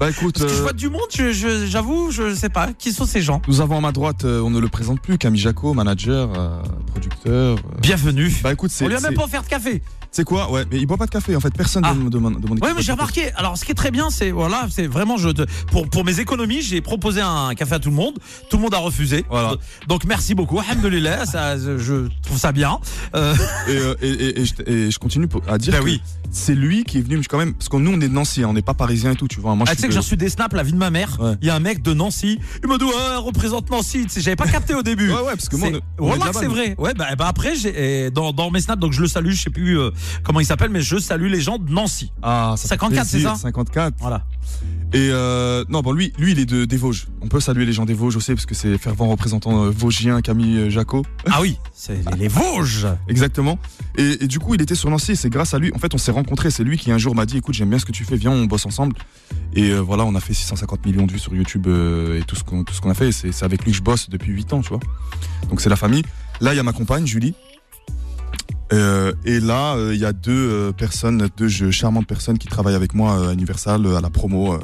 Bah 0.00 0.08
écoute, 0.08 0.38
Parce 0.38 0.46
que 0.50 0.56
je 0.56 0.60
euh, 0.60 0.62
vois 0.62 0.72
du 0.72 0.88
monde, 0.88 1.02
je- 1.14 1.30
je- 1.32 1.66
j'avoue, 1.66 2.10
je, 2.10 2.34
sais 2.34 2.48
pas. 2.48 2.72
Qui 2.72 2.90
sont 2.92 3.04
ces 3.04 3.20
gens 3.20 3.42
nous 3.48 3.60
avons 3.60 3.76
à 3.76 3.80
ma 3.82 3.92
droite, 3.92 4.24
euh, 4.24 4.40
on 4.40 4.48
ne 4.48 4.58
le 4.58 4.68
présente 4.68 4.98
plus, 5.02 5.18
Camille 5.18 5.38
Jaco, 5.40 5.74
manager, 5.74 6.30
euh, 6.38 6.62
producteur. 6.86 7.58
Bienvenue. 7.82 8.32
Bah 8.42 8.52
écoute, 8.54 8.70
c'est 8.72 8.86
On 8.86 8.88
lui 8.88 8.96
a 8.96 9.00
même 9.00 9.12
pas 9.14 9.24
offert 9.24 9.42
de 9.42 9.48
café. 9.48 9.82
c'est 10.10 10.24
quoi? 10.24 10.50
Ouais, 10.50 10.64
mais 10.72 10.78
il 10.78 10.86
boit 10.86 10.96
pas 10.96 11.04
de 11.04 11.10
café 11.10 11.36
en 11.36 11.40
fait, 11.40 11.52
personne 11.52 11.82
Ah. 11.84 11.92
de, 11.92 12.00
de 12.04 12.08
de 12.08 12.18
mon 12.18 12.30
équipe. 12.30 12.64
Ouais, 12.64 12.72
mais 12.74 12.80
j'ai 12.80 12.92
remarqué. 12.92 13.30
Alors, 13.34 13.58
ce 13.58 13.64
qui 13.66 13.72
est 13.72 13.74
très 13.74 13.90
bien, 13.90 14.08
c'est 14.08 14.30
voilà, 14.30 14.66
c'est 14.70 14.86
vraiment 14.86 15.18
je 15.18 15.28
te- 15.28 15.42
pour 15.70 15.86
pour 15.90 16.02
mes 16.06 16.18
économies, 16.18 16.62
j'ai 16.62 16.80
proposé 16.80 17.20
un 17.20 17.54
café 17.54 17.74
à 17.74 17.78
tout 17.78 17.90
le 17.90 17.96
monde. 17.96 18.14
Tout 18.48 18.56
le 18.56 18.62
monde 18.62 18.72
a 18.74 18.78
refusé. 18.78 19.26
Voilà. 19.28 19.56
Donc 19.86 20.04
merci 20.06 20.34
beaucoup. 20.34 20.58
Alhamdoulilah, 20.60 21.26
ça, 21.26 21.58
je 21.58 22.08
trouve 22.22 22.38
ça 22.38 22.52
bien. 22.52 22.78
Euh, 23.14 23.34
Et, 23.68 23.76
euh, 23.76 23.94
et, 24.00 24.08
et- 24.08 24.40
et 24.40 24.44
je, 24.46 24.54
et 24.66 24.90
je 24.90 24.98
continue 24.98 25.28
à 25.46 25.58
dire 25.58 25.72
Bah 25.74 25.80
que 25.80 25.84
oui. 25.84 26.00
C'est 26.30 26.54
lui 26.54 26.84
qui 26.84 26.98
est 26.98 27.00
venu 27.02 27.20
quand 27.28 27.38
même 27.38 27.54
parce 27.54 27.68
que 27.68 27.76
nous 27.76 27.90
on 27.92 28.00
est 28.00 28.08
de 28.08 28.12
Nancy, 28.14 28.42
hein, 28.42 28.46
on 28.48 28.52
n'est 28.52 28.62
pas 28.62 28.74
parisien 28.74 29.12
et 29.12 29.16
tout, 29.16 29.28
tu 29.28 29.40
vois. 29.40 29.54
Moi, 29.54 29.66
ah, 29.68 29.72
je 29.72 29.76
tu 29.76 29.80
sais 29.80 29.80
suis 29.82 29.88
que 29.88 29.92
j'ai 29.94 29.98
reçu 30.00 30.16
des 30.16 30.28
snaps 30.28 30.54
la 30.54 30.62
vie 30.62 30.72
de 30.72 30.76
ma 30.78 30.90
mère. 30.90 31.16
Il 31.20 31.24
Ouais. 31.24 31.36
y 31.42 31.50
a 31.50 31.54
un 31.54 31.60
mec 31.60 31.82
de 31.82 31.92
Nancy. 31.94 32.38
Il 32.62 32.68
m'a 32.68 32.78
dit 32.78 32.84
ouais, 32.84 33.16
représente 33.18 33.70
Nancy. 33.70 34.02
Tu 34.04 34.08
sais, 34.10 34.20
j'avais 34.20 34.36
pas 34.36 34.46
capté 34.46 34.74
au 34.74 34.82
début. 34.82 35.08
Ouais, 35.10 35.16
ouais, 35.20 35.32
parce 35.32 35.48
que 35.48 35.56
moi, 35.56 35.68
on 35.68 35.72
C'est- 35.72 35.80
on 35.98 36.10
que 36.40 36.46
vrai. 36.46 36.74
Ouais, 36.78 36.94
bah, 36.94 37.14
bah 37.16 37.26
après, 37.28 37.54
j'ai 37.56 38.10
dans, 38.10 38.32
dans 38.32 38.50
mes 38.50 38.60
snaps, 38.60 38.80
donc 38.80 38.92
je 38.92 39.00
le 39.00 39.08
salue, 39.08 39.30
je 39.30 39.42
sais 39.42 39.50
plus 39.50 39.78
euh, 39.78 39.90
comment 40.22 40.40
il 40.40 40.46
s'appelle, 40.46 40.70
mais 40.70 40.80
je 40.82 40.98
salue 40.98 41.26
les 41.30 41.40
gens 41.40 41.58
de 41.58 41.70
Nancy. 41.70 42.12
Ah, 42.22 42.54
ça 42.56 42.62
fait 42.62 42.68
54, 42.68 43.06
c'est 43.06 43.20
ça? 43.20 43.34
54. 43.36 43.94
Voilà. 43.98 44.24
Et 44.92 45.10
euh, 45.12 45.64
non, 45.68 45.82
bon, 45.82 45.92
lui, 45.92 46.12
lui, 46.18 46.32
il 46.32 46.40
est 46.40 46.46
de, 46.46 46.64
des 46.64 46.76
Vosges. 46.76 47.06
On 47.20 47.28
peut 47.28 47.38
saluer 47.38 47.64
les 47.64 47.72
gens 47.72 47.84
des 47.84 47.94
Vosges 47.94 48.16
aussi, 48.16 48.34
parce 48.34 48.46
que 48.46 48.56
c'est 48.56 48.76
fervent 48.76 49.06
représentant 49.06 49.64
euh, 49.64 49.70
vosgien, 49.70 50.20
Camille 50.20 50.58
euh, 50.58 50.70
Jaco. 50.70 51.04
Ah 51.30 51.40
oui, 51.40 51.58
c'est 51.72 51.94
les, 52.10 52.18
les 52.18 52.28
Vosges. 52.28 52.88
Exactement. 53.08 53.58
Et, 53.96 54.24
et 54.24 54.26
du 54.26 54.40
coup, 54.40 54.54
il 54.54 54.62
était 54.62 54.74
sur 54.74 54.90
Nancy, 54.90 55.12
et 55.12 55.14
c'est 55.14 55.30
grâce 55.30 55.54
à 55.54 55.58
lui. 55.58 55.70
En 55.74 55.78
fait, 55.78 55.94
on 55.94 55.98
s'est 55.98 56.10
rencontrés. 56.10 56.50
C'est 56.50 56.64
lui 56.64 56.76
qui 56.76 56.90
un 56.90 56.98
jour 56.98 57.14
m'a 57.14 57.24
dit 57.24 57.36
écoute, 57.36 57.54
j'aime 57.54 57.70
bien 57.70 57.78
ce 57.78 57.84
que 57.84 57.92
tu 57.92 58.04
fais, 58.04 58.16
viens, 58.16 58.32
on 58.32 58.46
bosse 58.46 58.66
ensemble. 58.66 58.96
Et 59.54 59.70
euh, 59.70 59.78
voilà, 59.78 60.04
on 60.04 60.14
a 60.16 60.20
fait 60.20 60.34
650 60.34 60.84
millions 60.84 61.06
de 61.06 61.12
vues 61.12 61.18
sur 61.20 61.34
YouTube 61.34 61.66
euh, 61.68 62.18
et 62.18 62.22
tout 62.22 62.34
ce 62.34 62.42
qu'on 62.42 62.64
tout 62.64 62.74
ce 62.74 62.80
qu'on 62.80 62.90
a 62.90 62.94
fait. 62.94 63.12
C'est 63.12 63.44
avec 63.44 63.64
lui 63.64 63.70
que 63.70 63.76
je 63.76 63.82
bosse 63.82 64.10
depuis 64.10 64.32
8 64.32 64.52
ans, 64.54 64.60
tu 64.60 64.70
vois. 64.70 64.80
Donc, 65.48 65.60
c'est 65.60 65.70
la 65.70 65.76
famille. 65.76 66.02
Là, 66.40 66.52
il 66.52 66.56
y 66.56 66.60
a 66.60 66.64
ma 66.64 66.72
compagne, 66.72 67.06
Julie. 67.06 67.34
Euh, 68.72 69.12
et 69.24 69.40
là, 69.40 69.74
euh, 69.74 69.94
il 69.94 70.00
y 70.00 70.04
a 70.04 70.12
deux 70.12 70.32
euh, 70.32 70.72
personnes, 70.72 71.28
deux 71.36 71.70
charmantes 71.70 72.06
personnes 72.06 72.38
qui 72.38 72.46
travaillent 72.46 72.76
avec 72.76 72.94
moi 72.94 73.30
à 73.30 73.32
Universal, 73.32 73.86
à 73.96 74.00
la 74.00 74.10
promo, 74.10 74.58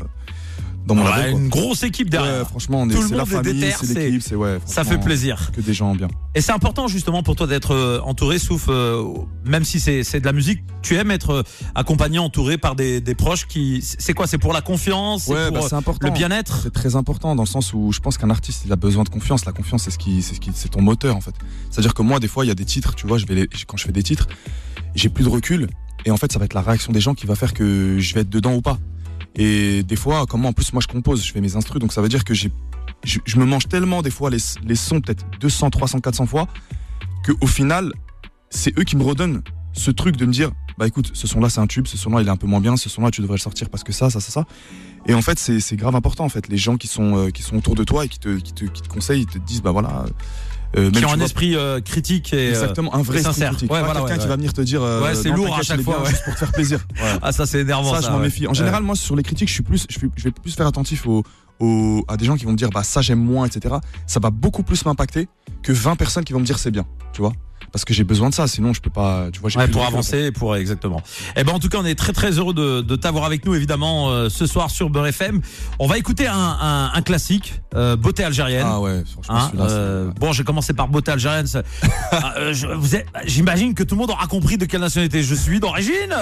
dans 0.87 0.95
mon 0.95 1.05
Ouais, 1.05 1.11
label. 1.11 1.31
quoi. 1.33 1.41
une 1.41 1.49
grosse 1.49 1.83
équipe 1.83 2.09
derrière. 2.09 2.39
Ouais, 2.41 2.45
franchement, 2.45 2.81
on 2.83 2.89
est, 2.89 2.95
Tout 2.95 3.03
le 3.03 3.09
c'est 3.09 3.15
la 3.17 3.25
monde 3.25 3.33
est 3.33 3.49
famille, 3.49 3.75
c'est 3.79 3.87
c'est- 3.87 3.95
l'équipe, 4.07 4.23
c'est 4.23 4.35
ouais. 4.37 4.59
Ça 4.67 4.85
fait 4.85 4.99
plaisir. 4.99 5.51
Que 5.53 5.61
des 5.61 5.75
gens 5.75 5.95
bien. 5.95 6.09
Et 6.35 6.41
c'est 6.41 6.53
important 6.53 6.87
justement 6.89 7.23
pour 7.23 7.35
toi 7.37 7.47
d'être 7.47 7.73
euh, 7.75 8.01
entouré, 8.05 8.39
sauf 8.39 8.67
euh, 8.69 9.03
même 9.45 9.65
si 9.65 9.81
c'est 9.81 10.21
de 10.21 10.25
la 10.27 10.33
musique, 10.33 10.61
tu 10.83 10.95
aimes 10.97 11.11
être 11.11 11.31
euh, 11.31 11.43
accompagné, 11.75 12.19
entouré 12.19 12.57
par 12.59 12.77
des, 12.77 13.01
des 13.01 13.15
proches 13.15 13.47
qui. 13.47 13.83
C'est 13.83 14.13
quoi 14.15 14.27
C'est 14.27 14.39
pour 14.39 14.53
la 14.53 14.61
confiance 14.61 15.25
C'est 15.25 15.33
Ouais, 15.33 15.51
pour 15.51 15.69
bah, 15.69 15.77
important. 15.77 16.07
le 16.07 16.13
bien-être? 16.13 16.61
C'est 16.63 16.73
très 16.73 16.95
important 16.97 17.35
dans 17.35 17.43
le 17.43 17.49
sens 17.49 17.73
où 17.73 17.91
je 17.93 18.01
pense 18.01 18.17
qu'un 18.19 18.31
artiste 18.31 18.63
il 18.65 18.73
a 18.73 18.77
besoin 18.77 19.03
de 19.05 19.09
confiance. 19.09 19.45
La 19.45 19.53
confiance 19.53 19.83
c'est 19.85 19.91
ce 19.91 19.99
qui, 19.99 20.23
c'est 20.23 20.35
ce 20.35 20.41
qui, 20.41 20.51
c'est 20.55 20.69
ton 20.69 20.83
moteur 20.83 21.17
en 21.17 21.21
fait. 21.21 21.35
C'est-à-dire 21.71 21.95
que 21.95 22.03
moi 22.03 22.21
des 22.21 22.29
fois 22.29 22.45
il 22.45 22.49
y 22.49 22.53
a 22.53 22.55
des 22.55 22.65
titres, 22.65 22.95
tu 22.95 23.07
vois, 23.07 23.19
je 23.19 23.27
vais 23.27 23.35
les- 23.35 23.49
quand 23.67 23.77
je 23.77 23.85
fais 23.85 23.93
des 23.93 24.03
titres, 24.03 24.29
j'ai 24.95 25.09
plus 25.09 25.25
de 25.25 25.29
recul 25.29 25.67
et 26.05 26.11
en 26.11 26.17
fait 26.17 26.31
ça 26.33 26.39
va 26.39 26.45
être 26.45 26.55
la 26.55 26.63
réaction 26.63 26.93
des 26.93 27.01
gens 27.01 27.15
qui 27.15 27.27
va 27.27 27.35
faire 27.35 27.53
que 27.55 27.99
je 27.99 28.15
vais 28.15 28.21
être 28.21 28.31
dedans 28.31 28.55
ou 28.55 28.61
pas. 28.63 28.79
Et 29.37 29.83
des 29.83 29.97
fois, 29.97 30.25
comment 30.27 30.49
en 30.49 30.53
plus 30.53 30.73
moi 30.73 30.83
je 30.83 30.89
compose, 30.89 31.25
je 31.25 31.33
fais 31.33 31.41
mes 31.41 31.57
instrus, 31.57 31.81
donc 31.81 31.93
ça 31.93 32.01
veut 32.01 32.09
dire 32.09 32.25
que 32.25 32.35
j'ai, 32.35 32.51
je, 33.05 33.39
me 33.39 33.45
mange 33.45 33.69
tellement 33.69 34.03
des 34.03 34.11
fois 34.11 34.31
les, 34.31 34.39
les 34.65 34.77
sons 34.77 35.01
peut-être 35.01 35.25
200, 35.41 35.71
300, 35.71 36.01
400 36.01 36.27
fois 36.27 36.49
que 37.23 37.33
au 37.41 37.47
final 37.47 37.93
c'est 38.51 38.79
eux 38.79 38.85
qui 38.85 38.97
me 38.97 39.03
redonnent 39.03 39.43
ce 39.73 39.91
truc 39.91 40.17
de 40.17 40.25
me 40.25 40.33
dire 40.33 40.51
bah 40.79 40.87
écoute 40.87 41.11
ce 41.13 41.27
son 41.27 41.41
là 41.41 41.51
c'est 41.51 41.61
un 41.61 41.67
tube, 41.67 41.87
ce 41.87 41.99
son 41.99 42.11
là 42.11 42.23
il 42.23 42.29
est 42.29 42.31
un 42.31 42.37
peu 42.37 42.47
moins 42.47 42.61
bien, 42.61 42.77
ce 42.77 42.89
son 42.89 43.03
là 43.03 43.11
tu 43.11 43.21
devrais 43.21 43.37
le 43.37 43.41
sortir 43.41 43.69
parce 43.69 43.85
que 43.85 43.93
ça, 43.93 44.09
ça, 44.09 44.21
ça, 44.21 44.31
ça. 44.31 44.47
Et 45.09 45.15
en 45.15 45.23
fait, 45.23 45.39
c'est 45.39 45.61
c'est 45.61 45.77
grave 45.77 45.95
important. 45.95 46.25
En 46.25 46.29
fait, 46.29 46.49
les 46.49 46.57
gens 46.57 46.77
qui 46.77 46.89
sont 46.89 47.17
euh, 47.17 47.31
qui 47.31 47.43
sont 47.43 47.57
autour 47.57 47.75
de 47.75 47.85
toi 47.85 48.05
et 48.05 48.09
qui 48.09 48.19
te 48.19 48.37
qui 48.39 48.53
te, 48.53 48.65
qui 48.65 48.83
te 48.83 48.89
conseillent, 48.89 49.23
ils 49.23 49.27
te 49.27 49.39
disent 49.39 49.63
bah 49.63 49.71
voilà. 49.71 50.05
Euh, 50.77 50.91
qui 50.91 51.05
ont 51.05 51.13
un 51.13 51.17
vois- 51.17 51.25
esprit 51.25 51.55
euh, 51.57 51.81
critique 51.81 52.33
et. 52.33 52.37
euh, 52.37 52.51
Exactement, 52.51 52.95
un 52.95 53.03
vrai 53.03 53.19
esprit 53.19 53.33
sincère. 53.35 53.51
critique. 53.51 53.71
Ouais, 53.73 53.81
Pas 53.81 53.85
voilà, 53.87 54.01
quelqu'un 54.01 54.15
ouais, 54.17 54.21
qui 54.23 54.29
va 54.29 54.37
venir 54.37 54.53
te 54.53 54.61
dire. 54.61 54.83
Ouais, 54.83 55.15
c'est 55.15 55.31
lourd 55.31 55.57
à 55.59 55.63
chaque 55.63 55.81
fois, 55.83 56.03
ouais. 56.03 56.11
juste 56.11 56.25
pour 56.25 56.35
te 56.35 56.39
faire 56.39 56.53
plaisir. 56.53 56.81
Ah, 57.23 57.33
ça 57.33 57.47
c'est 57.47 57.61
énervant. 57.61 57.95
ça, 57.95 58.01
je 58.07 58.11
m'en 58.11 58.19
méfie. 58.19 58.47
En 58.47 58.55
général, 58.55 58.83
moi, 58.83 58.95
sur 58.97 59.17
les 59.17 59.23
critiques, 59.23 59.49
je 59.49 59.55
suis 59.55 59.63
plus, 59.63 59.87
je, 59.89 59.99
suis- 59.99 60.11
je 60.17 60.25
vais 60.25 60.31
plus 60.31 60.55
faire 60.55 60.67
attentif 60.67 61.07
aux, 61.07 61.23
aux- 61.61 62.05
à 62.09 62.17
des 62.17 62.25
gens 62.27 62.37
qui 62.37 62.45
vont 62.45 62.53
me 62.53 62.57
dire, 62.57 62.71
bah 62.71 62.83
ça 62.83 63.01
j'aime 63.01 63.21
moins, 63.21 63.47
etc. 63.47 63.75
Ça 64.07 64.21
va 64.21 64.31
beaucoup 64.31 64.63
plus 64.63 64.85
m'impacter 64.85 65.29
que 65.63 65.73
20 65.73 65.97
personnes 65.97 66.25
qui 66.25 66.33
vont 66.33 66.41
me 66.41 66.45
dire 66.45 66.59
c'est 66.59 66.71
bien, 66.71 66.85
tu 67.13 67.21
vois? 67.23 67.33
Parce 67.73 67.85
que 67.85 67.93
j'ai 67.93 68.05
besoin 68.05 68.31
de 68.31 68.35
ça, 68.35 68.47
sinon 68.47 68.73
je 68.73 68.81
peux 68.81 68.91
pas, 68.91 69.27
tu 69.33 69.41
vois. 69.41 69.51
j'ai 69.51 69.59
Ouais, 69.59 69.69
pour 69.69 69.85
avancer, 69.85 70.31
pour 70.33 70.57
exactement. 70.57 71.03
Eh 71.37 71.45
ben 71.45 71.53
en 71.53 71.59
tout 71.59 71.69
cas, 71.69 71.79
on 71.79 71.85
est 71.85 71.95
très 71.95 72.13
très 72.13 72.31
heureux 72.39 72.55
de, 72.55 72.81
de 72.81 72.97
t'avoir 72.97 73.25
avec 73.25 73.45
nous 73.45 73.55
évidemment 73.55 74.09
euh, 74.11 74.29
ce 74.31 74.47
soir 74.47 74.71
sur 74.71 74.89
Beurre 74.89 75.09
FM. 75.09 75.41
On 75.79 75.87
va 75.87 75.99
écouter 75.99 76.27
un, 76.27 76.35
un, 76.37 76.91
un 76.95 77.03
classique, 77.03 77.61
euh, 77.75 77.97
beauté 77.97 78.25
algérienne. 78.25 78.65
Ah 78.67 78.81
ouais, 78.81 79.03
franchement, 79.13 79.35
Hein, 79.37 79.53
euh, 79.61 80.11
bon, 80.19 80.33
j'ai 80.33 80.45
commencé 80.45 80.73
par 80.73 80.89
beauté 80.89 81.11
algérienne. 81.11 81.47
Ah, 82.13 82.35
euh, 82.39 82.55
je- 82.55 82.67
vous 82.69 82.95
êtes- 82.95 83.07
J'imagine 83.25 83.75
que 83.75 83.83
tout 83.83 83.95
le 83.97 84.01
monde 84.01 84.11
aura 84.11 84.27
compris 84.27 84.57
de 84.57 84.65
quelle 84.65 84.81
nationalité 84.81 85.23
je 85.23 85.35
suis 85.35 85.59
d'origine. 85.61 86.15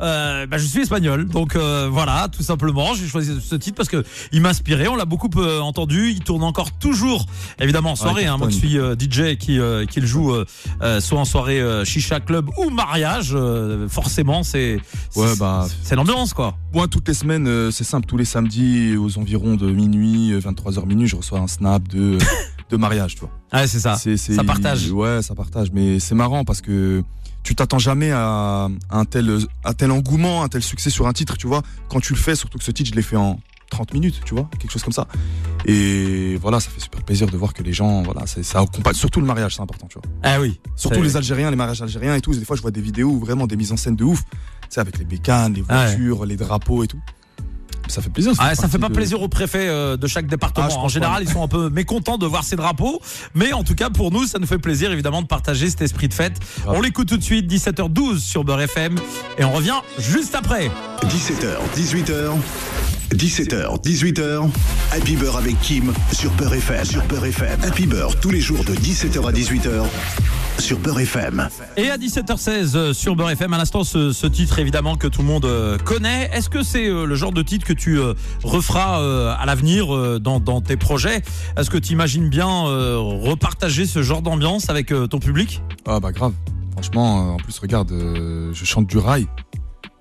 Euh, 0.00 0.46
bah, 0.46 0.58
je 0.58 0.66
suis 0.66 0.80
espagnol, 0.82 1.26
donc 1.26 1.56
euh, 1.56 1.88
voilà, 1.90 2.28
tout 2.28 2.42
simplement. 2.42 2.94
J'ai 2.94 3.06
choisi 3.08 3.32
ce 3.40 3.54
titre 3.56 3.76
parce 3.76 3.88
que 3.88 4.04
il 4.32 4.42
m'inspirait. 4.42 4.86
On 4.86 4.96
l'a 4.96 5.06
beaucoup 5.06 5.30
euh, 5.38 5.60
entendu. 5.60 6.10
Il 6.10 6.20
tourne 6.20 6.44
encore 6.44 6.72
toujours, 6.72 7.26
évidemment 7.58 7.92
en 7.92 7.96
soirée. 7.96 8.26
hein, 8.26 8.36
moi 8.36 8.48
cartonne. 8.48 8.58
suis 8.58 8.78
euh, 8.78 8.94
DJ, 8.94 9.36
qui 9.38 9.58
euh, 9.58 9.86
qui 9.86 10.00
le 10.00 10.06
joue 10.06 10.34
euh, 10.82 11.00
soit 11.00 11.18
en 11.18 11.24
soirée 11.24 11.60
euh, 11.60 11.84
chicha 11.84 12.20
club 12.20 12.48
ou 12.58 12.70
mariage. 12.70 13.30
euh, 13.34 13.88
forcément, 13.88 14.42
c'est 14.42 14.80
Ouais, 15.16 15.26
c'est- 15.28 15.38
bah. 15.38 15.66
c'est 15.82 15.96
l'ambiance 15.96 16.32
quoi. 16.34 16.54
Moi, 16.72 16.88
toutes 16.88 17.08
les 17.08 17.14
semaines, 17.14 17.46
euh, 17.48 17.70
c'est 17.70 17.84
simple. 17.84 18.06
Tous 18.06 18.16
les 18.16 18.24
samedis, 18.24 18.96
aux 18.96 19.18
environs 19.18 19.56
de 19.56 19.70
minuit, 19.70 20.32
23h 20.38 20.86
minuit, 20.86 21.06
je 21.06 21.16
reçois 21.16 21.38
un 21.40 21.48
snap 21.48 21.86
de, 21.88 22.18
de 22.70 22.76
mariage, 22.76 23.14
tu 23.14 23.20
vois. 23.20 23.30
Ouais, 23.52 23.66
c'est 23.66 23.80
ça. 23.80 23.96
Ça 23.96 24.44
partage. 24.44 24.90
Ouais, 24.90 25.22
ça 25.22 25.34
partage. 25.34 25.68
Mais 25.72 25.98
c'est 26.00 26.14
marrant 26.14 26.44
parce 26.44 26.60
que 26.60 27.02
tu 27.42 27.54
t'attends 27.54 27.78
jamais 27.78 28.10
à 28.12 28.68
un 28.90 29.04
tel, 29.06 29.38
un 29.64 29.72
tel 29.72 29.90
engouement, 29.90 30.42
un 30.42 30.48
tel 30.48 30.62
succès 30.62 30.90
sur 30.90 31.06
un 31.06 31.12
titre, 31.12 31.36
tu 31.36 31.46
vois. 31.46 31.62
Quand 31.88 32.00
tu 32.00 32.12
le 32.12 32.18
fais, 32.18 32.34
surtout 32.34 32.58
que 32.58 32.64
ce 32.64 32.70
titre, 32.70 32.90
je 32.90 32.94
l'ai 32.94 33.02
fait 33.02 33.16
en 33.16 33.40
30 33.70 33.94
minutes, 33.94 34.20
tu 34.24 34.34
vois, 34.34 34.48
quelque 34.58 34.70
chose 34.70 34.82
comme 34.82 34.92
ça. 34.92 35.06
Et 35.64 36.36
voilà, 36.40 36.60
ça 36.60 36.70
fait 36.70 36.80
super 36.80 37.02
plaisir 37.02 37.26
de 37.28 37.36
voir 37.36 37.54
que 37.54 37.62
les 37.62 37.72
gens, 37.72 38.02
voilà, 38.02 38.26
ça 38.26 38.60
accompagne. 38.60 38.94
Surtout 38.94 39.20
le 39.20 39.26
mariage, 39.26 39.54
c'est 39.56 39.62
important, 39.62 39.86
tu 39.88 39.94
vois. 39.94 40.02
Ah 40.22 40.40
oui. 40.40 40.60
Surtout 40.76 41.02
les 41.02 41.16
Algériens, 41.16 41.50
les 41.50 41.56
mariages 41.56 41.82
algériens 41.82 42.14
et 42.14 42.20
tout. 42.20 42.34
Des 42.34 42.44
fois, 42.44 42.56
je 42.56 42.62
vois 42.62 42.70
des 42.70 42.80
vidéos 42.82 43.08
où 43.10 43.18
vraiment 43.20 43.46
des 43.46 43.56
mises 43.56 43.72
en 43.72 43.76
scène 43.76 43.96
de 43.96 44.04
ouf. 44.04 44.22
Tu 44.24 44.34
sais, 44.70 44.80
avec 44.80 44.98
les 44.98 45.04
bécanes, 45.04 45.54
les 45.54 45.64
Ah 45.68 45.84
ouais. 45.84 45.86
voitures, 45.96 46.24
les 46.26 46.36
drapeaux 46.36 46.84
et 46.84 46.86
tout. 46.86 47.00
Ça 47.88 48.00
fait 48.02 48.10
plaisir. 48.10 48.32
Ah, 48.38 48.54
ça 48.54 48.68
fait 48.68 48.78
pas 48.78 48.88
de- 48.88 48.94
plaisir 48.94 49.20
aux 49.20 49.26
préfets 49.28 49.66
euh, 49.68 49.96
de 49.96 50.06
chaque 50.06 50.28
département. 50.28 50.68
Ah, 50.70 50.76
en 50.78 50.86
général, 50.88 51.24
pas. 51.24 51.28
ils 51.28 51.32
sont 51.32 51.42
un 51.42 51.48
peu 51.48 51.68
mécontents 51.70 52.18
de 52.18 52.26
voir 52.26 52.44
ces 52.44 52.54
drapeaux. 52.54 53.00
Mais 53.34 53.52
en 53.52 53.64
tout 53.64 53.74
cas, 53.74 53.90
pour 53.90 54.12
nous, 54.12 54.26
ça 54.26 54.38
nous 54.38 54.46
fait 54.46 54.58
plaisir 54.58 54.92
évidemment 54.92 55.22
de 55.22 55.26
partager 55.26 55.68
cet 55.68 55.82
esprit 55.82 56.06
de 56.06 56.14
fête. 56.14 56.38
On 56.68 56.80
l'écoute 56.80 57.08
tout 57.08 57.16
de 57.16 57.22
suite, 57.22 57.50
17h12 57.52 58.18
sur 58.18 58.44
Beurre 58.44 58.60
FM. 58.60 58.94
Et 59.38 59.44
on 59.44 59.50
revient 59.52 59.80
juste 59.98 60.36
après. 60.36 60.70
17h, 61.02 61.56
18h. 61.76 62.30
17h, 63.14 63.82
18h. 63.82 64.48
Happy 64.92 65.16
Beurre 65.16 65.38
avec 65.38 65.60
Kim 65.60 65.92
sur 66.12 66.30
Beurre 66.32 66.54
FM. 66.54 66.84
Sur 66.84 67.04
Beurre 67.06 67.26
FM. 67.26 67.60
Happy 67.62 67.86
Beurre 67.86 68.18
tous 68.20 68.30
les 68.30 68.40
jours 68.40 68.64
de 68.64 68.72
17h 68.72 69.28
à 69.28 69.32
18h 69.32 69.84
sur 70.60 70.78
Beurre 70.78 71.00
FM. 71.00 71.48
Et 71.76 71.90
à 71.90 71.98
17h16 71.98 72.76
euh, 72.76 72.92
sur 72.92 73.16
Beurre 73.16 73.30
FM, 73.30 73.52
à 73.52 73.58
l'instant, 73.58 73.82
ce, 73.82 74.12
ce 74.12 74.28
titre 74.28 74.60
évidemment 74.60 74.94
que 74.94 75.08
tout 75.08 75.22
le 75.22 75.26
monde 75.26 75.44
euh, 75.44 75.76
connaît. 75.78 76.30
Est-ce 76.32 76.48
que 76.48 76.62
c'est 76.62 76.86
euh, 76.86 77.04
le 77.04 77.14
genre 77.16 77.32
de 77.32 77.42
titre 77.42 77.66
que 77.66 77.72
tu 77.72 77.98
referas 78.44 78.98
à 79.34 79.44
l'avenir 79.44 80.20
dans, 80.20 80.38
dans 80.38 80.60
tes 80.60 80.76
projets? 80.76 81.22
Est-ce 81.56 81.68
que 81.68 81.78
tu 81.78 81.92
imagines 81.92 82.28
bien 82.28 82.46
repartager 82.46 83.86
ce 83.86 84.02
genre 84.02 84.22
d'ambiance 84.22 84.70
avec 84.70 84.94
ton 85.10 85.18
public? 85.18 85.62
Ah 85.86 85.98
bah 85.98 86.12
grave. 86.12 86.32
Franchement, 86.72 87.34
en 87.34 87.36
plus, 87.38 87.58
regarde, 87.58 87.92
je 88.52 88.64
chante 88.64 88.86
du 88.86 88.98
rail. 88.98 89.26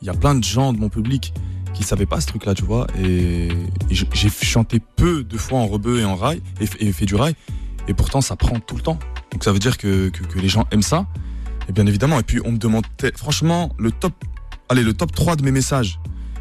Il 0.02 0.08
y 0.08 0.10
a 0.10 0.14
plein 0.14 0.36
de 0.36 0.44
gens 0.44 0.74
de 0.74 0.78
mon 0.78 0.90
public 0.90 1.34
qui 1.74 1.84
savaient 1.84 2.06
pas 2.06 2.22
ce 2.22 2.28
truc-là, 2.28 2.54
tu 2.54 2.64
vois. 2.64 2.88
Et, 3.02 3.50
j'ai 3.90 4.30
chanté 4.30 4.80
peu 4.80 5.24
de 5.24 5.38
fois 5.38 5.60
en 5.60 5.68
rebeu 5.68 6.00
et 6.00 6.06
en 6.06 6.16
rail, 6.16 6.42
et, 6.60 6.92
fait 6.92 7.06
du 7.06 7.16
rail. 7.16 7.36
Et 7.88 7.94
pourtant, 7.94 8.22
ça 8.22 8.36
prend 8.36 8.60
tout 8.60 8.76
le 8.76 8.82
temps. 8.82 9.00
Donc 9.32 9.44
ça 9.44 9.52
veut 9.52 9.60
dire 9.60 9.78
que, 9.78 10.10
que, 10.10 10.24
que 10.24 10.40
les 10.40 10.50
gens 10.50 10.66
aiment 10.72 10.82
ça. 10.82 11.06
Et 11.68 11.72
bien 11.72 11.86
évidemment. 11.86 12.20
Et 12.20 12.24
puis, 12.24 12.40
on 12.46 12.52
me 12.52 12.58
demande, 12.58 12.86
te- 12.98 13.16
franchement, 13.16 13.72
le 13.78 13.92
top, 13.92 14.14
allez, 14.70 14.84
le 14.84 14.94
top 14.94 15.12
3 15.12 15.36
de 15.36 15.44
mes 15.44 15.52
messages 15.52 16.00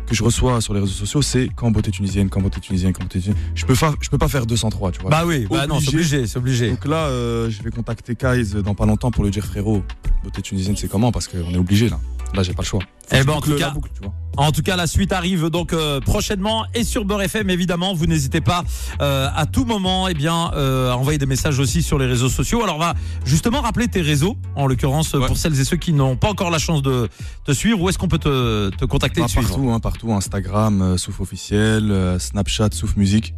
que 0.09 0.15
je 0.15 0.25
reçois 0.25 0.61
sur 0.61 0.73
les 0.73 0.81
réseaux 0.81 0.93
sociaux, 0.93 1.21
c'est 1.21 1.51
quand 1.55 1.71
beauté 1.71 1.91
tunisienne, 1.91 2.31
quand 2.31 2.41
beauté 2.41 2.61
tunisienne, 2.61 2.93
quand 2.93 3.03
beauté 3.03 3.21
tunisienne. 3.21 3.37
Je 3.55 3.67
peux 3.67 3.75
pas, 3.75 3.95
je 4.01 4.09
peux 4.09 4.17
pas 4.17 4.29
faire 4.29 4.47
203, 4.47 4.93
tu 4.93 5.01
vois. 5.01 5.11
Bah 5.11 5.25
oui, 5.27 5.47
bah 5.51 5.67
non, 5.67 5.81
c'est 5.81 5.89
Obligé. 5.89 6.17
obligé, 6.17 6.27
c'est 6.27 6.39
obligé. 6.39 6.71
Donc 6.71 6.87
là, 6.87 7.07
euh, 7.09 7.51
je 7.51 7.63
vais 7.63 7.71
contacter 7.71 8.15
Kaiz 8.15 8.55
dans 8.57 8.75
pas 8.75 8.87
longtemps 8.87 9.11
pour 9.11 9.25
lui 9.25 9.31
dire 9.31 9.45
frérot, 9.45 9.83
beauté 10.25 10.41
tunisienne 10.41 10.77
c'est 10.77 10.89
comment? 10.89 11.13
Parce 11.13 11.29
qu'on 11.29 11.53
est 11.53 11.59
obligé 11.59 11.91
là. 11.91 12.01
Là, 12.35 12.43
j'ai 12.43 12.53
pas 12.53 12.63
le 12.63 12.67
choix. 12.69 12.81
Eh 13.11 13.25
ben, 13.25 13.33
en 13.33 13.41
tout 13.41 13.55
cas, 13.57 13.71
boucle, 13.71 13.91
tu 13.95 14.03
vois. 14.03 14.13
En 14.37 14.53
tout 14.53 14.63
cas, 14.63 14.77
la 14.77 14.87
suite 14.87 15.13
arrive 15.13 15.47
donc 15.49 15.73
euh, 15.73 15.99
prochainement 16.01 16.65
et 16.75 16.85
sur 16.85 17.05
Beurre 17.05 17.23
FM 17.23 17.51
évidemment. 17.51 17.93
Vous 17.95 18.07
n'hésitez 18.07 18.41
pas 18.41 18.63
euh, 19.01 19.29
à 19.35 19.47
tout 19.47 19.65
moment, 19.65 20.07
eh 20.07 20.15
bien, 20.15 20.53
euh, 20.55 20.93
à 20.93 20.97
envoyer 20.97 21.19
des 21.19 21.27
messages 21.27 21.59
aussi 21.59 21.83
sur 21.83 21.99
les 21.99 22.07
réseaux 22.07 22.29
sociaux. 22.29 22.63
Alors, 22.63 22.77
on 22.77 22.81
va 22.81 22.95
justement 23.25 23.61
rappeler 23.63 23.89
tes 23.89 24.01
réseaux, 24.03 24.37
en 24.55 24.67
l'occurrence 24.69 25.15
Ouais. 25.15 25.27
pour 25.27 25.37
celles 25.37 25.59
et 25.59 25.65
ceux 25.65 25.77
qui 25.79 25.93
n'ont 25.93 26.17
pas 26.17 26.29
encore 26.29 26.51
la 26.51 26.59
chance 26.59 26.83
de 26.83 27.09
te 27.45 27.51
suivre. 27.53 27.81
Où 27.81 27.89
est-ce 27.89 27.99
qu'on 27.99 28.07
peut 28.09 28.19
te, 28.19 28.69
te 28.71 28.85
contacter 28.85 29.23
Ah, 29.23 29.27
te 29.27 29.31
suivre 29.33 29.49
partout, 29.49 29.71
hein, 29.73 29.81
partout. 29.81 30.13
Instagram, 30.13 30.97
Souf 30.99 31.21
officiel, 31.21 32.17
Snapchat, 32.21 32.69
Souf 32.73 32.95
musique, 32.97 33.35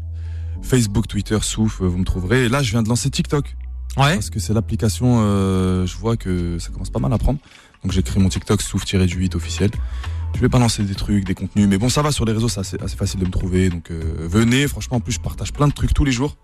Facebook, 0.63 1.07
Twitter, 1.09 1.39
Souf, 1.41 1.81
vous 1.81 1.97
me 1.97 2.05
trouverez. 2.05 2.45
Et 2.45 2.49
là, 2.51 2.63
je 2.63 2.73
viens 2.73 2.83
de 2.83 2.89
lancer 2.91 3.09
TikTok 3.09 3.57
Ouais. 3.97 4.15
parce 4.15 4.31
que 4.31 4.39
c'est 4.41 4.53
l'application. 4.55 5.19
euh, 5.23 5.87
je 5.87 5.97
vois 5.97 6.17
que 6.17 6.59
ça 6.59 6.71
commence 6.71 6.91
pas 6.91 7.01
mal 7.01 7.13
à 7.13 7.19
prendre. 7.19 7.39
Donc 7.83 7.93
j'ai 7.93 8.03
créé 8.03 8.23
mon 8.23 8.29
TikTok 8.29 8.61
Souf-du-8 8.63 9.37
officiel. 9.37 9.71
Je 10.35 10.41
vais 10.41 10.49
pas 10.49 10.59
lancer 10.59 10.83
des 10.85 10.95
trucs, 10.95 11.25
des 11.25 11.35
contenus, 11.35 11.67
mais 11.69 11.77
bon, 11.77 11.89
ça 11.89 12.03
va 12.03 12.13
sur 12.13 12.25
les 12.25 12.33
réseaux, 12.33 12.49
c'est 12.49 12.61
assez, 12.61 12.77
assez 12.81 12.97
facile 12.97 13.19
de 13.21 13.27
me 13.27 13.31
trouver. 13.31 13.69
Donc 13.69 13.91
euh, 13.91 14.01
venez, 14.31 14.69
franchement, 14.69 14.99
en 14.99 15.01
plus, 15.01 15.13
je 15.15 15.21
partage 15.21 15.53
plein 15.53 15.67
de 15.67 15.73
trucs 15.73 15.93
tous 15.93 16.05
les 16.05 16.13
jours. 16.13 16.37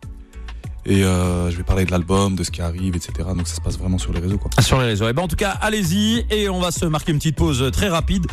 Et 0.88 1.04
euh, 1.04 1.50
je 1.50 1.56
vais 1.56 1.62
parler 1.64 1.84
de 1.84 1.90
l'album, 1.90 2.36
de 2.36 2.44
ce 2.44 2.50
qui 2.50 2.62
arrive, 2.62 2.94
etc. 2.96 3.12
Donc 3.36 3.46
ça 3.48 3.56
se 3.56 3.60
passe 3.60 3.76
vraiment 3.78 3.98
sur 3.98 4.12
les 4.12 4.20
réseaux, 4.20 4.38
quoi. 4.38 4.50
Sur 4.62 4.80
les 4.80 4.86
réseaux. 4.86 5.06
Eh 5.08 5.12
ben, 5.12 5.22
en 5.22 5.28
tout 5.28 5.36
cas, 5.36 5.50
allez-y 5.50 6.24
et 6.30 6.48
on 6.48 6.60
va 6.60 6.70
se 6.70 6.84
marquer 6.84 7.12
une 7.12 7.18
petite 7.18 7.36
pause 7.36 7.70
très 7.72 7.88
rapide. 7.88 8.26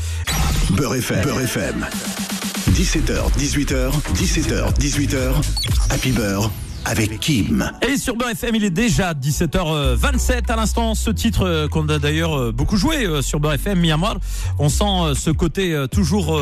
Beurre 0.72 0.96
FM. 0.96 1.24
Beurre 1.24 1.42
FM. 1.42 1.86
17h, 2.72 3.32
18h, 3.38 3.92
17h, 4.16 4.74
18h. 4.80 5.34
Happy 5.92 6.12
Beurre 6.12 6.52
avec 6.86 7.20
Kim. 7.20 7.72
Et 7.88 7.98
sur 7.98 8.16
Beurre 8.16 8.30
FM, 8.32 8.56
il 8.56 8.64
est 8.64 8.70
déjà 8.70 9.14
17h27 9.14 10.52
à 10.52 10.56
l'instant. 10.56 10.96
Ce 10.96 11.10
titre 11.12 11.46
euh, 11.46 11.68
qu'on 11.68 11.88
a 11.90 12.00
d'ailleurs 12.00 12.38
euh, 12.38 12.52
beaucoup 12.52 12.78
joué 12.78 13.06
euh, 13.06 13.22
sur 13.22 13.40
Beurre 13.40 13.54
FM, 13.54 13.80
Myanmar. 13.80 14.18
On 14.60 14.70
sent 14.70 15.14
ce 15.16 15.30
côté 15.32 15.86
toujours 15.92 16.40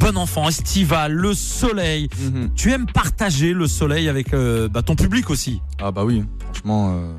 bon 0.00 0.16
enfant, 0.16 0.48
estival, 0.48 1.12
le 1.12 1.34
soleil. 1.34 2.08
Tu 2.54 2.72
aimes 2.72 2.86
partager 2.86 3.52
le 3.52 3.66
soleil 3.66 4.08
avec 4.08 4.34
euh, 4.34 4.68
bah, 4.68 4.82
ton 4.82 4.94
public 4.94 5.30
aussi? 5.30 5.60
Ah 5.80 5.90
bah 5.90 6.04
oui, 6.04 6.24
franchement. 6.44 6.94
euh, 6.94 7.12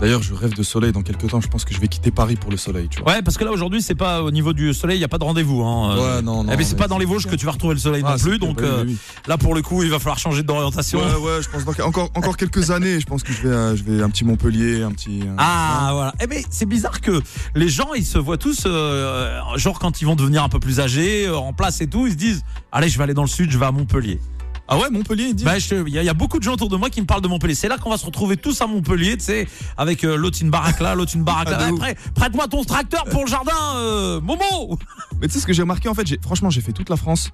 D'ailleurs, 0.00 0.22
je 0.22 0.34
rêve 0.34 0.54
de 0.54 0.62
soleil 0.62 0.92
dans 0.92 1.02
quelques 1.02 1.28
temps. 1.30 1.40
Je 1.40 1.48
pense 1.48 1.64
que 1.64 1.72
je 1.72 1.80
vais 1.80 1.88
quitter 1.88 2.10
Paris 2.10 2.36
pour 2.36 2.50
le 2.50 2.56
soleil, 2.56 2.88
tu 2.90 3.00
vois. 3.00 3.12
Ouais, 3.12 3.22
parce 3.22 3.38
que 3.38 3.44
là 3.44 3.52
aujourd'hui, 3.52 3.80
c'est 3.80 3.94
pas 3.94 4.22
au 4.22 4.30
niveau 4.30 4.52
du 4.52 4.74
soleil, 4.74 4.98
il 4.98 5.00
y 5.00 5.04
a 5.04 5.08
pas 5.08 5.18
de 5.18 5.24
rendez-vous. 5.24 5.62
Hein. 5.62 5.96
Ouais, 5.96 6.22
non, 6.22 6.42
non. 6.44 6.52
Eh 6.52 6.56
ben, 6.56 6.64
c'est 6.66 6.74
mais 6.74 6.78
pas 6.80 6.88
dans 6.88 6.98
les 6.98 7.04
Vosges 7.06 7.26
que 7.26 7.36
tu 7.36 7.46
vas 7.46 7.52
retrouver 7.52 7.74
le 7.74 7.80
soleil 7.80 8.02
Ah, 8.04 8.12
non 8.12 8.18
plus, 8.18 8.38
donc 8.38 8.58
oui, 8.60 8.66
euh, 8.66 8.84
oui. 8.86 8.96
là 9.28 9.38
pour 9.38 9.54
le 9.54 9.62
coup, 9.62 9.82
il 9.82 9.90
va 9.90 9.98
falloir 9.98 10.18
changer 10.18 10.42
d'orientation. 10.42 10.98
Ouais, 10.98 11.14
ouais, 11.14 11.42
je 11.42 11.48
pense 11.48 11.64
donc 11.64 11.78
encore 11.80 12.10
encore 12.14 12.36
quelques 12.36 12.70
années. 12.70 13.00
Je 13.00 13.06
pense 13.06 13.22
que 13.22 13.32
je 13.32 13.42
vais 13.42 13.54
euh, 13.54 13.76
je 13.76 13.82
vais 13.84 14.02
un 14.02 14.10
petit 14.10 14.24
Montpellier, 14.24 14.82
un 14.82 14.90
petit. 14.90 15.22
euh, 15.22 15.34
Ah 15.38 15.90
voilà. 15.92 16.12
Eh 16.20 16.26
ben 16.26 16.42
c'est 16.50 16.66
bizarre 16.66 17.00
que 17.00 17.22
les 17.54 17.68
gens 17.68 17.94
ils 17.94 18.04
se 18.04 18.18
voient 18.18 18.36
tous 18.38 18.64
euh, 18.66 19.38
genre 19.56 19.78
quand 19.78 20.02
ils 20.02 20.04
vont 20.06 20.16
devenir 20.16 20.42
un 20.42 20.48
peu 20.48 20.58
plus 20.60 20.80
âgés, 20.80 21.26
euh, 21.28 21.36
en 21.36 21.52
place 21.52 21.80
et 21.80 21.86
tout, 21.86 22.06
ils 22.06 22.12
se 22.12 22.16
disent 22.18 22.42
allez 22.72 22.88
je 22.88 22.98
vais 22.98 23.04
aller 23.04 23.14
dans 23.14 23.22
le 23.22 23.28
sud, 23.28 23.50
je 23.50 23.58
vais 23.58 23.66
à 23.66 23.72
Montpellier. 23.72 24.20
Ah 24.66 24.78
ouais, 24.78 24.88
Montpellier, 24.90 25.24
il 25.28 25.34
dit. 25.34 25.44
Bah, 25.44 25.58
il 25.58 25.88
y, 25.90 25.98
a- 25.98 26.02
il 26.02 26.06
y 26.06 26.08
a 26.08 26.14
beaucoup 26.14 26.38
de 26.38 26.42
gens 26.44 26.54
autour 26.54 26.68
de 26.70 26.76
moi 26.76 26.88
qui 26.88 27.00
me 27.00 27.06
parlent 27.06 27.20
de 27.20 27.28
Montpellier. 27.28 27.54
C'est 27.54 27.68
là 27.68 27.76
qu'on 27.76 27.90
va 27.90 27.98
se 27.98 28.06
retrouver 28.06 28.36
tous 28.38 28.60
à 28.62 28.66
Montpellier, 28.66 29.16
tu 29.18 29.24
sais, 29.24 29.46
avec 29.76 30.04
euh, 30.04 30.16
l'autre 30.16 30.38
une 30.40 30.48
baraque 30.50 30.80
là, 30.80 30.94
l'autre 30.94 31.12
une 31.14 31.22
baraque 31.24 31.50
là. 31.50 31.58
Ah. 31.60 31.66
Après, 31.68 31.96
prête-moi 32.14 32.48
ton 32.48 32.64
tracteur 32.64 33.04
pour 33.04 33.24
le 33.24 33.30
jardin, 33.30 33.52
euh, 33.76 34.20
Momo. 34.22 34.78
Mais 35.20 35.26
tu 35.28 35.34
sais 35.34 35.40
ce 35.40 35.46
que 35.46 35.52
j'ai 35.52 35.62
remarqué 35.62 35.88
en 35.88 35.94
fait, 35.94 36.06
franchement, 36.22 36.48
j'ai 36.50 36.62
fait 36.62 36.72
toute 36.72 36.88
la 36.88 36.96
France 36.96 37.30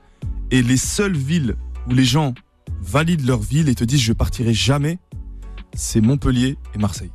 et 0.51 0.63
les 0.63 0.77
seules 0.77 1.17
villes 1.17 1.55
où 1.89 1.95
les 1.95 2.05
gens 2.05 2.35
valident 2.83 3.27
leur 3.27 3.39
ville 3.41 3.69
et 3.69 3.75
te 3.77 3.85
disent 3.85 4.01
je 4.01 4.13
partirai 4.13 4.53
jamais, 4.55 4.99
c'est 5.75 6.01
Montpellier 6.01 6.59
et 6.75 6.79
Marseille. 6.79 7.13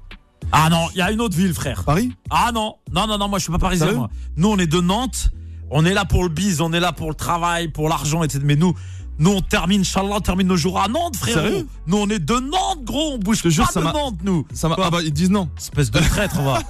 Ah 0.54 0.70
non, 0.70 0.88
il 0.94 1.00
y 1.00 1.02
a 1.02 1.12
une 1.12 1.20
autre 1.20 1.36
ville, 1.36 1.54
frère. 1.54 1.84
Paris? 1.84 2.14
Ah 2.30 2.52
non, 2.54 2.76
non, 2.94 3.06
non, 3.08 3.18
non, 3.18 3.28
moi 3.28 3.40
je 3.40 3.44
suis 3.44 3.52
pas 3.52 3.58
parisien. 3.60 3.92
Moi. 3.92 4.10
Nous 4.38 4.48
on 4.48 4.58
est 4.60 4.68
de 4.68 4.80
Nantes, 4.80 5.32
on 5.72 5.84
est 5.86 5.94
là 5.94 6.06
pour 6.06 6.24
le 6.24 6.30
bise, 6.30 6.62
on 6.62 6.72
est 6.72 6.80
là 6.80 6.94
pour 6.94 7.10
le 7.10 7.16
travail, 7.16 7.68
pour 7.68 7.90
l'argent, 7.90 8.24
etc. 8.24 8.40
Mais 8.46 8.56
nous, 8.56 8.74
nous 9.20 9.32
on 9.32 9.42
termine, 9.42 9.82
Inch'Allah, 9.82 10.16
on 10.18 10.22
termine 10.22 10.48
nos 10.48 10.58
jours 10.58 10.80
à 10.80 10.88
Nantes, 10.88 11.16
frérot. 11.16 11.40
Sérieux 11.40 11.68
nous 11.88 11.98
on 11.98 12.10
est 12.10 12.20
de 12.20 12.34
Nantes, 12.36 12.84
gros, 12.84 13.14
on 13.14 13.18
bouge 13.18 13.42
te 13.42 13.50
jure, 13.50 13.66
pas 13.66 13.72
ça 13.72 13.80
de 13.82 13.86
Nantes, 13.86 14.20
nous. 14.24 14.46
Ça 14.54 14.70
Ah 14.78 14.90
bah 14.90 15.00
ils 15.04 15.14
disent 15.14 15.32
non. 15.32 15.50
Espèce 15.58 15.92
de 15.92 16.00
traître, 16.00 16.36
on 16.40 16.46
va. 16.46 16.60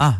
Ah. 0.00 0.14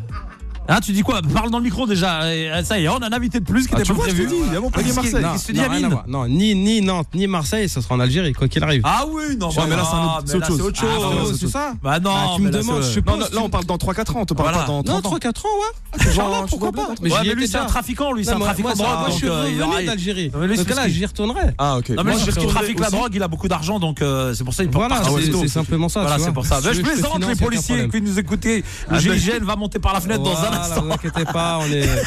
Ah, 0.71 0.81
tu 0.83 0.93
dis 0.93 1.01
quoi? 1.03 1.21
Parle 1.33 1.51
dans 1.51 1.59
le 1.59 1.65
micro 1.65 1.87
déjà. 1.87 2.33
Et, 2.35 2.51
euh, 2.51 2.63
Ça 2.63 2.79
y 2.79 2.85
est, 2.85 2.89
on 2.89 2.99
a 2.99 3.07
un 3.09 3.13
invité 3.13 3.41
de 3.41 3.45
plus 3.45 3.67
qui 3.67 3.71
Ah, 3.73 3.79
n'était 3.79 3.87
tu 3.87 3.93
pas 3.93 3.97
vois, 3.97 4.07
je 4.09 4.11
te 4.13 4.17
prévu. 4.17 4.29
dis, 4.31 4.43
il 4.49 4.53
y 4.53 4.57
a 4.57 4.61
Montpellier, 4.61 4.85
Qu'est-ce 4.85 5.01
qui- 5.17 5.23
Marseille. 5.23 5.55
Non, 5.57 5.63
à 5.63 5.67
Amine 5.67 5.89
voir. 5.89 6.05
Non, 6.07 6.27
ni, 6.29 6.55
ni 6.55 6.83
Nantes, 6.83 7.09
ni 7.15 7.27
Marseille, 7.27 7.69
ça 7.71 7.81
sera 7.81 7.95
en 7.95 8.01
Algérie, 8.01 8.35
quoi 8.35 8.49
qu'il 8.49 8.63
arrive. 8.63 8.83
Ah 8.85 9.05
oui, 9.11 9.37
non, 9.39 9.49
Ouais, 9.49 9.55
mais 9.69 9.77
là, 9.77 9.83
c'est 9.89 9.97
un 9.97 10.05
autre- 10.05 10.47
chose. 10.47 10.57
c'est 10.57 10.63
autre 10.63 10.81
Ah, 10.85 11.25
chose. 11.25 11.39
c'est 11.41 11.49
ça 11.49 11.73
Bah 11.83 11.99
non, 12.01 12.11
Ah, 12.15 12.33
tu 12.37 12.43
me 12.43 12.51
là, 12.51 12.59
demandes, 12.59 12.83
je 12.83 13.01
Non, 13.01 13.17
non, 13.17 13.27
là 13.33 13.41
on 13.43 13.49
parle 13.49 13.65
dans 13.65 13.79
3-4 13.79 14.17
ans, 14.17 14.21
on 14.23 14.25
te 14.27 14.35
parle 14.35 14.53
pas 14.53 14.59
dans 14.59 14.83
30 14.83 14.87
Non, 14.89 14.95
ans. 14.97 15.01
3-4 15.01 15.47
ans, 15.47 15.49
ouais. 15.49 16.13
Genre, 16.13 16.27
Inch'Allah, 16.27 16.43
tu 16.45 16.51
pourquoi 16.51 16.73
pas 16.73 16.89
Mais 17.01 17.35
lui, 17.35 17.49
c'est 17.49 17.57
un 17.57 17.65
trafiquant, 17.65 18.13
lui, 18.13 18.25
c'est 18.27 18.33
un 18.33 18.39
Non, 18.39 18.45
trafiquant 18.45 18.69
moi, 18.69 18.73
de 18.75 18.79
drogue. 18.79 18.99
moi, 18.99 19.07
je 19.09 19.15
suis 19.15 19.27
donc, 19.27 19.37
euh, 19.37 19.51
il 19.51 19.63
aura- 19.63 19.71
revenu 19.73 19.87
d'Algérie. 19.87 20.31
Non, 20.35 20.39
mais 20.41 20.47
lui, 20.49 20.57
c'est 20.59 20.65
Donc 20.69 20.77
là, 20.77 20.89
j'y 20.89 21.07
retournerai. 21.07 21.41
Ah 21.57 21.79
ok. 21.79 21.89
Non, 21.91 22.05
mais 22.05 22.13
parce 22.13 22.25
qu'il 22.37 22.47
trafique 22.49 22.79
la 22.81 22.91
drogue, 22.91 23.11
il 23.15 23.23
a 23.23 23.29
beaucoup 23.29 23.49
d'argent, 23.49 23.79
donc 23.79 24.03
euh, 24.03 24.35
c'est 24.35 24.45
pour 24.45 24.53
ça 24.53 24.65
qu'il 24.65 24.71
peut 24.73 24.79
Voilà, 24.79 24.97
pas 25.01 25.05
c'est 25.41 25.49
simplement 25.49 25.89
ça. 25.89 26.01
Voilà, 26.03 26.19
c'est 26.19 26.33
pour 26.33 26.45
ça. 26.45 26.61
Je- 26.63 26.69
je 26.69 26.75
je 26.75 26.81
te 26.83 26.87
plaisante, 26.87 27.25
les 27.27 27.37
policiers 27.37 27.89
qui 27.89 28.03
nous 28.03 28.19
écoutaient. 28.19 28.63
Le 28.91 28.97
Ah, 28.97 28.99
GIGN 29.01 29.45
va 29.45 29.57
monter 29.57 29.79
par 29.79 29.95
la 29.95 30.01
fenêtre 30.01 30.23
dans 30.23 30.37
un 30.37 30.58
Voilà, 30.59 30.75
instant. 30.75 30.85
vous 30.87 30.93
inquiétez 30.93 31.25
pas, 31.25 31.59
on 31.63 31.67
est. 31.73 31.89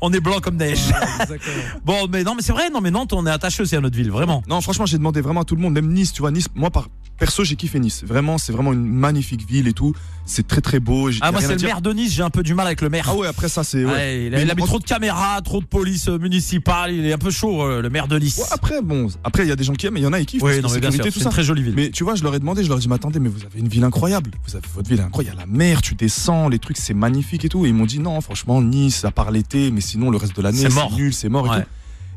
On 0.00 0.12
est 0.12 0.20
blanc 0.20 0.38
comme 0.40 0.56
neige. 0.56 0.78
Exactement. 1.20 1.54
Bon, 1.84 2.06
mais 2.12 2.22
non, 2.22 2.34
mais 2.36 2.42
c'est 2.42 2.52
vrai, 2.52 2.70
non, 2.70 2.80
mais 2.80 2.90
Nantes, 2.90 3.12
on 3.12 3.26
est 3.26 3.30
attaché 3.30 3.62
aussi 3.62 3.74
à 3.74 3.80
notre 3.80 3.96
ville, 3.96 4.10
vraiment. 4.10 4.42
Non, 4.48 4.60
franchement, 4.60 4.86
j'ai 4.86 4.98
demandé 4.98 5.20
vraiment 5.20 5.40
à 5.40 5.44
tout 5.44 5.56
le 5.56 5.60
monde, 5.62 5.72
même 5.74 5.92
Nice, 5.92 6.12
tu 6.12 6.20
vois, 6.22 6.30
Nice, 6.30 6.46
moi, 6.54 6.70
par 6.70 6.88
perso, 7.18 7.42
j'ai 7.42 7.56
kiffé 7.56 7.80
Nice. 7.80 8.04
Vraiment, 8.04 8.38
c'est 8.38 8.52
vraiment 8.52 8.72
une 8.72 8.84
magnifique 8.86 9.48
ville 9.48 9.66
et 9.66 9.72
tout. 9.72 9.92
C'est 10.24 10.46
très 10.46 10.60
très 10.60 10.78
beau. 10.78 11.10
Ah, 11.20 11.32
moi, 11.32 11.40
c'est 11.40 11.48
le 11.48 11.56
dire. 11.56 11.68
maire 11.68 11.80
de 11.80 11.92
Nice, 11.92 12.12
j'ai 12.12 12.22
un 12.22 12.30
peu 12.30 12.42
du 12.44 12.54
mal 12.54 12.66
avec 12.66 12.80
le 12.80 12.90
maire. 12.90 13.06
Ah 13.10 13.16
ouais, 13.16 13.26
après 13.26 13.48
ça, 13.48 13.64
c'est. 13.64 13.84
Ouais. 13.84 13.90
Ouais, 13.92 14.26
il 14.26 14.34
a, 14.34 14.38
Mais 14.38 14.44
il 14.44 14.50
a 14.50 14.54
mis 14.54 14.62
en- 14.62 14.66
trop 14.66 14.78
de 14.78 14.84
caméras, 14.84 15.40
trop 15.42 15.60
de 15.60 15.66
police 15.66 16.08
euh, 16.08 16.18
municipale, 16.18 16.92
il 16.92 17.04
est 17.06 17.12
un 17.12 17.18
peu 17.18 17.30
chaud, 17.30 17.62
euh, 17.62 17.82
le 17.82 17.90
maire 17.90 18.06
de 18.06 18.18
Nice. 18.18 18.38
Ouais, 18.38 18.44
après, 18.52 18.82
bon, 18.82 19.08
après, 19.24 19.44
il 19.44 19.48
y 19.48 19.52
a 19.52 19.56
des 19.56 19.64
gens 19.64 19.72
qui 19.72 19.86
aiment, 19.86 19.94
mais 19.94 20.00
il 20.00 20.04
y 20.04 20.06
en 20.06 20.12
a 20.12 20.20
qui 20.20 20.26
kiffent. 20.26 20.42
oui, 20.42 20.60
non, 20.60 20.68
mais 20.72 20.80
bien 20.80 20.90
sûr, 20.92 21.04
une 21.06 21.30
très 21.30 21.42
jolie 21.42 21.62
ville. 21.62 21.74
Mais 21.74 21.90
tu 21.90 22.04
vois, 22.04 22.14
je 22.14 22.22
leur 22.22 22.34
ai 22.34 22.38
demandé, 22.38 22.62
je 22.62 22.68
leur 22.68 22.78
ai 22.78 22.80
dit, 22.80 22.88
mais 22.88 22.94
attendez, 22.96 23.18
mais 23.18 23.30
vous 23.30 23.44
avez 23.44 23.58
une 23.58 23.68
ville 23.68 23.84
incroyable. 23.84 24.30
Vous 24.46 24.54
avez 24.54 24.66
votre 24.74 24.88
ville 24.88 25.00
incroyable. 25.00 25.36
Il 25.36 25.40
y 25.40 25.42
a 25.42 25.46
la 25.46 25.52
mer, 25.52 25.82
tu 25.82 25.94
descends, 25.96 26.48
les 26.48 26.58
trucs, 26.60 26.76
c'est 26.76 26.94
magnifique 26.94 27.44
et 27.44 27.48
tout. 27.48 27.66
Et 27.66 27.72
m'ont 27.78 27.86
dit, 27.86 27.98
non, 27.98 28.20
franchement, 28.20 28.60
Nice, 28.60 29.04
à 29.04 29.10
part 29.10 29.30
l'été, 29.30 29.70
mais 29.70 29.80
sinon, 29.80 30.10
le 30.10 30.16
reste 30.18 30.36
de 30.36 30.42
l'année, 30.42 30.58
C'est 30.68 30.90
nul, 30.96 31.14
c'est 31.14 31.28
mort 31.28 31.46
et 31.46 31.50
Ouais. 31.50 31.62
tout. 31.62 31.68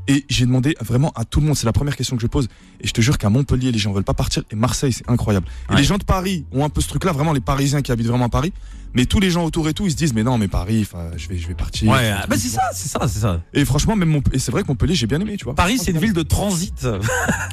Et 0.07 0.25
j'ai 0.29 0.45
demandé 0.47 0.75
vraiment 0.81 1.11
à 1.15 1.25
tout 1.25 1.39
le 1.39 1.45
monde, 1.45 1.55
c'est 1.55 1.67
la 1.67 1.71
première 1.73 1.95
question 1.95 2.15
que 2.15 2.21
je 2.23 2.27
pose. 2.27 2.47
Et 2.81 2.87
je 2.87 2.91
te 2.91 3.01
jure 3.01 3.17
qu'à 3.19 3.29
Montpellier, 3.29 3.71
les 3.71 3.77
gens 3.77 3.93
veulent 3.93 4.03
pas 4.03 4.15
partir. 4.15 4.43
Et 4.51 4.55
Marseille, 4.55 4.91
c'est 4.91 5.07
incroyable. 5.09 5.45
Et 5.69 5.73
Ouais. 5.73 5.77
les 5.79 5.83
gens 5.85 5.97
de 5.99 6.03
Paris 6.03 6.43
ont 6.51 6.65
un 6.65 6.69
peu 6.69 6.81
ce 6.81 6.87
truc-là, 6.89 7.11
vraiment 7.11 7.33
les 7.33 7.39
Parisiens 7.39 7.81
qui 7.83 7.91
habitent 7.91 8.07
vraiment 8.07 8.25
à 8.25 8.29
Paris. 8.29 8.51
Mais 8.93 9.05
tous 9.05 9.19
les 9.19 9.29
gens 9.31 9.45
autour 9.45 9.67
et 9.69 9.73
tout, 9.73 9.85
ils 9.85 9.91
se 9.91 9.95
disent, 9.95 10.13
mais 10.13 10.23
non, 10.23 10.37
mais 10.37 10.47
Paris, 10.47 10.87
je 11.17 11.27
vais, 11.29 11.37
je 11.37 11.47
vais 11.47 11.53
partir. 11.55 11.89
Ouais, 11.91 12.13
bah 12.27 12.35
c'est 12.37 12.47
ça, 12.49 12.61
c'est 12.73 12.89
ça, 12.89 12.99
c'est 13.07 13.19
ça. 13.19 13.39
Et 13.53 13.63
franchement, 13.65 13.95
même 13.95 14.09
Mont- 14.09 14.23
et 14.33 14.39
c'est 14.39 14.51
vrai 14.51 14.63
que 14.63 14.67
Montpellier, 14.67 14.95
j'ai 14.95 15.07
bien 15.07 15.19
aimé, 15.21 15.35
tu 15.37 15.45
vois. 15.45 15.55
Paris, 15.55 15.77
c'est 15.81 15.91
une 15.91 15.97
ville 15.99 16.13
de 16.13 16.23
transit. 16.23 16.85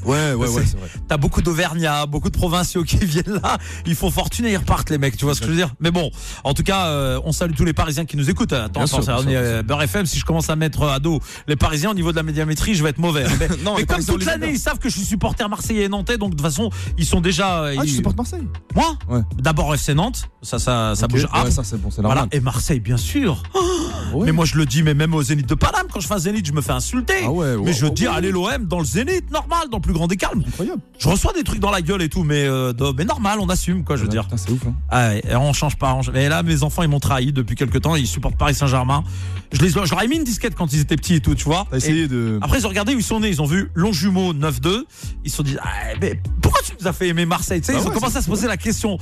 Ouais, 0.04 0.32
ouais, 0.32 0.34
ouais, 0.34 0.48
C'est- 0.66 0.76
vrai. 0.76 0.88
T'as 1.06 1.16
beaucoup 1.16 1.42
d'Auvergnats, 1.42 2.06
beaucoup 2.06 2.28
de 2.30 2.36
provinciaux 2.36 2.82
qui 2.84 2.96
viennent 3.04 3.40
là. 3.42 3.58
Ils 3.86 3.94
font 3.94 4.10
fortune 4.10 4.46
et 4.46 4.52
ils 4.52 4.56
repartent, 4.56 4.90
les 4.90 4.98
mecs. 4.98 5.16
Tu 5.16 5.24
vois 5.24 5.34
ce 5.34 5.40
que 5.40 5.46
je 5.46 5.50
veux 5.52 5.56
dire 5.56 5.74
Mais 5.80 5.90
bon, 5.90 6.10
en 6.44 6.54
tout 6.54 6.62
cas, 6.62 6.86
euh, 6.86 7.20
on 7.24 7.32
salue 7.32 7.54
tous 7.54 7.64
les 7.64 7.72
Parisiens 7.72 8.04
qui 8.04 8.16
nous 8.16 8.28
écoutent. 8.30 8.52
Attends, 8.52 8.82
attends, 8.82 9.02
ça, 9.02 9.18
on 9.18 9.28
est 9.28 9.36
euh. 9.36 9.62
Beurre 9.62 9.82
FM. 9.82 10.06
Si 10.06 10.18
je 10.18 10.24
commence 10.24 10.50
à 10.50 10.56
mettre 10.56 10.82
à 10.84 10.98
dos 10.98 11.20
les 11.46 11.56
Parisiens 11.56 11.90
au 11.90 11.94
niveau 11.94 12.10
de 12.10 12.16
la 12.16 12.22
médiamétrie, 12.22 12.74
je 12.74 12.82
vais 12.82 12.90
être 12.90 12.98
mauvais. 12.98 13.24
Mais, 13.38 13.48
Non, 13.64 13.74
mais 13.74 13.80
les 13.80 13.86
comme 13.86 14.04
toute 14.04 14.24
l'année, 14.24 14.50
ils 14.50 14.58
savent 14.58 14.78
que 14.78 14.88
je 14.88 14.94
suis 14.96 15.04
supporter 15.04 15.48
marseillais 15.48 15.84
et 15.84 15.88
nantais, 15.88 16.18
donc 16.18 16.30
de 16.30 16.36
toute 16.36 16.44
façon, 16.46 16.70
ils 16.96 17.06
sont 17.06 17.20
déjà. 17.20 17.62
euh, 17.62 17.74
Ah, 17.78 17.82
tu 17.82 17.88
ils- 17.88 17.94
supportes 17.96 18.16
Marseille? 18.16 18.46
Moi? 18.74 18.96
Ouais. 19.08 19.20
D'abord 19.38 19.72
FC 19.74 19.94
Nantes, 19.94 20.28
ça, 20.42 20.58
ça, 20.58 20.94
ça 20.96 21.06
bouge. 21.06 21.26
Ah, 21.32 21.44
Ouais, 21.44 21.50
ça, 21.50 21.64
c'est 21.64 21.80
bon, 21.80 21.90
c'est 21.90 22.00
voilà. 22.02 22.20
normal. 22.22 22.28
Et 22.32 22.40
Marseille, 22.40 22.80
bien 22.80 22.96
sûr. 22.96 23.42
Mais 24.24 24.32
moi, 24.32 24.44
je 24.44 24.56
le 24.56 24.64
dis, 24.66 24.82
mais 24.82 24.94
même 24.94 25.14
au 25.14 25.22
Zénith 25.22 25.46
de 25.48 25.54
Paname, 25.54 25.86
quand 25.92 26.00
je 26.00 26.06
fais 26.06 26.14
un 26.14 26.18
Zénith, 26.18 26.46
je 26.46 26.52
me 26.52 26.60
fais 26.62 26.72
insulter. 26.72 27.14
Ah 27.24 27.30
ouais, 27.30 27.56
mais 27.62 27.72
je 27.72 27.86
dis, 27.86 28.06
allez 28.06 28.30
l'OM 28.30 28.64
dans 28.66 28.78
le 28.78 28.84
Zénith, 28.84 29.30
normal, 29.30 29.68
dans 29.70 29.76
le 29.78 29.82
plus 29.82 29.92
grand 29.92 30.06
des 30.06 30.16
calmes. 30.16 30.42
Incroyable. 30.46 30.80
Je 30.98 31.08
reçois 31.08 31.32
des 31.34 31.44
trucs 31.44 31.60
dans 31.60 31.70
la 31.70 31.82
gueule 31.82 32.02
et 32.02 32.08
tout, 32.08 32.24
mais, 32.24 32.44
euh, 32.46 32.72
mais 32.96 33.04
normal, 33.04 33.38
on 33.40 33.48
assume, 33.48 33.84
quoi, 33.84 33.96
je 33.96 34.02
veux 34.02 34.08
dire. 34.08 34.24
Putain, 34.24 34.36
c'est 34.36 34.50
ouf, 34.50 34.66
hein. 34.66 34.74
Ah 34.88 35.14
et 35.16 35.36
on 35.36 35.52
change 35.52 35.76
pas. 35.76 35.92
on- 35.94 36.00
Mais 36.12 36.28
là, 36.28 36.42
mes 36.42 36.62
enfants, 36.62 36.82
ils 36.82 36.88
m'ont 36.88 37.00
trahi 37.00 37.32
depuis 37.32 37.54
quelques 37.56 37.82
temps. 37.82 37.94
Ils 37.96 38.06
supportent 38.06 38.36
Paris 38.38 38.54
Saint-Germain. 38.54 39.04
Je, 39.52 39.60
les, 39.62 39.70
je 39.70 39.74
leur 39.78 40.02
ai 40.02 40.08
mis 40.08 40.16
une 40.16 40.24
disquette 40.24 40.54
quand 40.54 40.72
ils 40.72 40.80
étaient 40.80 40.96
petits 40.96 41.14
et 41.14 41.20
tout, 41.20 41.34
tu 41.34 41.44
vois. 41.44 41.66
Et 41.86 42.06
de. 42.08 42.38
après, 42.42 42.58
ils 42.58 42.66
ont 42.66 42.70
regardé 42.70 42.94
où 42.94 42.98
ils 42.98 43.04
sont 43.04 43.20
nés. 43.20 43.28
Ils 43.28 43.40
ont 43.42 43.46
vu 43.46 43.70
Longjumeau 43.74 44.32
9-2. 44.34 44.84
Ils 45.24 45.30
se 45.30 45.36
sont 45.38 45.42
dit, 45.42 45.56
ah, 45.60 45.66
mais 46.00 46.20
pourquoi 46.42 46.60
tu 46.62 46.72
nous 46.80 46.86
as 46.86 46.92
fait 46.92 47.08
aimer 47.08 47.24
Marseille? 47.26 47.60
Tu 47.60 47.66
sais, 47.66 47.72
Bah 47.74 47.80
ils 47.82 47.88
ont 47.88 47.90
commencé 47.92 48.16
à 48.18 48.22
se 48.22 48.28
poser 48.28 48.46
la 48.46 48.56
question. 48.56 48.98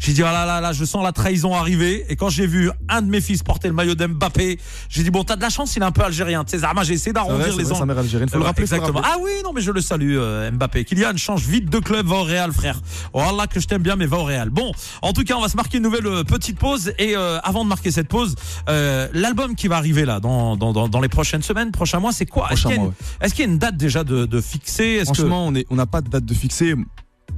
J'ai 0.00 0.14
dit, 0.14 0.22
ah 0.22 0.32
là 0.32 0.46
là 0.46 0.62
là, 0.62 0.72
je 0.72 0.84
sens 0.86 1.04
la 1.04 1.12
trahison 1.12 1.54
arriver. 1.54 2.06
Et 2.08 2.16
quand 2.16 2.30
j'ai 2.30 2.46
vu 2.46 2.70
un 2.88 3.02
de 3.02 3.08
mes 3.10 3.20
fils 3.20 3.42
porter 3.42 3.68
le 3.68 3.74
maillot 3.74 3.94
d'Mbappé, 3.94 4.58
j'ai 4.88 5.02
dit, 5.02 5.10
bon, 5.10 5.24
t'as 5.24 5.36
de 5.36 5.42
la 5.42 5.50
chance, 5.50 5.76
il 5.76 5.82
est 5.82 5.84
un 5.84 5.92
peu 5.92 6.02
algérien. 6.02 6.42
Tu 6.42 6.52
sais, 6.52 6.58
Zarma, 6.60 6.82
j'ai 6.84 6.94
essayé 6.94 7.12
d'arrondir 7.12 7.54
les 7.54 7.70
angles. 7.70 7.90
algérienne. 7.98 8.30
Faut 8.30 8.36
le 8.38 8.40
Ouais, 8.42 8.46
rappeler, 8.48 8.66
faut 8.66 8.74
le 8.76 8.78
exactement. 8.80 9.00
rappeler. 9.06 9.14
Ah 9.20 9.22
oui, 9.22 9.30
non, 9.44 9.52
mais 9.52 9.60
je 9.60 9.70
le 9.70 9.80
salue, 9.82 10.16
euh, 10.18 10.50
Mbappé. 10.52 10.84
Kylian, 10.86 11.16
change 11.18 11.42
vite 11.46 11.68
de 11.68 11.78
club, 11.80 12.06
va 12.06 12.16
au 12.16 12.22
Real, 12.24 12.50
frère. 12.52 12.80
Oh 13.12 13.20
Allah, 13.20 13.46
que 13.46 13.60
je 13.60 13.66
t'aime 13.68 13.82
bien, 13.82 13.94
mais 13.96 14.06
va 14.06 14.16
au 14.16 14.24
Real. 14.24 14.48
Bon, 14.48 14.72
en 15.02 15.12
tout 15.12 15.22
cas, 15.22 15.34
on 15.36 15.42
va 15.42 15.48
se 15.50 15.56
marquer 15.56 15.76
une 15.76 15.84
nouvelle 15.84 16.06
euh, 16.06 16.24
petite 16.24 16.58
pause. 16.58 16.94
Et 16.98 17.14
euh, 17.14 17.38
avant 17.42 17.62
de 17.64 17.68
marquer 17.68 17.90
cette 17.90 18.08
pause, 18.08 18.36
euh, 18.70 19.06
l'album 19.12 19.54
qui 19.54 19.68
va 19.68 19.76
arriver 19.76 20.06
là, 20.06 20.18
dans, 20.18 20.56
dans, 20.56 20.72
dans, 20.72 20.88
dans 20.88 21.00
les 21.02 21.08
prochaines 21.10 21.42
semaines, 21.42 21.72
prochains 21.72 22.00
mois, 22.00 22.12
c'est 22.12 22.24
quoi? 22.26 22.46
Est-ce 22.50 22.62
Prochain 22.62 22.68
qu'il 22.70 22.78
y, 22.78 22.80
a 22.80 22.84
une- 22.86 22.92
est-ce 23.20 23.34
qu'il 23.34 23.44
y 23.44 23.48
a 23.48 23.50
une 23.52 23.58
date 23.58 23.76
déjà 23.76 24.02
de, 24.02 24.24
de 24.24 24.40
fixée? 24.40 25.02
Franchement, 25.04 25.46
on 25.46 25.54
est- 25.54 25.66
on 25.68 25.74
n'a 25.76 25.86
pas 25.86 26.00
de 26.00 26.08
date 26.08 26.24
de 26.24 26.34
fixée. 26.34 26.74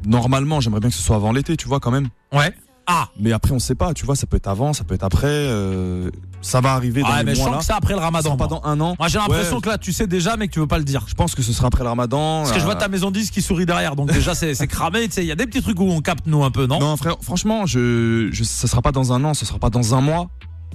Normalement, 0.07 0.61
j'aimerais 0.61 0.81
bien 0.81 0.91
que 0.91 0.97
ce 0.97 1.03
soit 1.03 1.17
avant 1.17 1.33
l'été, 1.33 1.57
tu 1.57 1.69
vois, 1.69 1.81
quand 1.81 1.91
même. 1.91 2.09
Ouais. 2.33 2.53
Ah 2.89 3.09
Mais 3.21 3.33
après, 3.33 3.53
on 3.53 3.61
sait 3.61 3.77
pas, 3.77 3.95
tu 3.95 4.05
vois, 4.05 4.17
ça 4.17 4.27
peut 4.27 4.37
être 4.37 4.49
avant, 4.49 4.73
ça 4.73 4.83
peut 4.83 4.95
être 4.95 5.05
après. 5.05 5.29
euh, 5.29 6.11
ça 6.41 6.61
va 6.61 6.73
arriver 6.73 7.03
dans 7.03 7.09
Ouais, 7.11 7.19
les 7.19 7.25
mais 7.25 7.35
je 7.37 7.39
mois 7.41 7.47
sens 7.47 7.53
là. 7.55 7.59
que 7.61 7.65
c'est 7.67 7.73
après 7.73 7.93
le 7.95 8.01
Ça 8.01 8.05
ramadan. 8.07 8.37
pas 8.37 8.49
dans 8.49 8.61
un 8.65 8.81
an. 8.81 8.97
Moi, 8.99 9.07
j'ai 9.07 9.19
l'impression 9.19 9.55
Ouais, 9.57 9.63
que 9.63 9.69
là, 9.69 9.79
tu 9.79 9.93
sais 9.93 10.09
déjà, 10.09 10.37
mais 10.37 10.49
que 10.49 10.53
tu 10.55 10.59
veux 10.59 10.67
pas 10.67 10.79
le 10.79 10.85
dire. 10.85 11.05
Je 11.07 11.15
pense 11.15 11.37
que 11.37 11.43
ce 11.43 11.53
sera 11.53 11.69
après 11.69 11.85
le 11.85 11.89
ramadan. 11.91 12.41
Parce 12.41 12.51
que 12.53 12.59
je 12.59 12.65
vois 12.65 12.75
euh, 12.75 12.79
ta 12.81 12.89
maison 12.89 13.13
10 13.13 13.31
qui 13.31 13.41
sourit 13.41 13.67
derrière, 13.67 13.95
donc 13.95 14.11
déjà 14.13 14.35
c'est 14.35 14.57
c'est 14.57 14.67
cramé. 14.67 15.07
Tu 15.07 15.13
sais, 15.15 15.23
il 15.23 15.29
y 15.29 15.33
a 15.33 15.37
des 15.37 15.47
petits 15.47 15.63
trucs 15.63 15.79
où 15.79 15.85
on 15.85 16.01
capte 16.01 16.27
nous 16.27 16.43
un 16.43 16.51
peu, 16.51 16.67
non, 16.67 16.81
Non, 16.81 16.97
frère, 16.97 17.15
franchement, 17.23 17.67
je, 17.67 18.31
je, 18.33 18.43
ça 18.43 18.67
sera 18.67 18.83
pas 18.83 18.91
dans 18.91 19.13
un 19.13 19.23
an, 19.23 19.33
ce 19.35 19.47
sera 19.47 19.61
pas 19.61 19.71
dans 19.71 19.95
un 19.95 20.01
mois. 20.01 20.29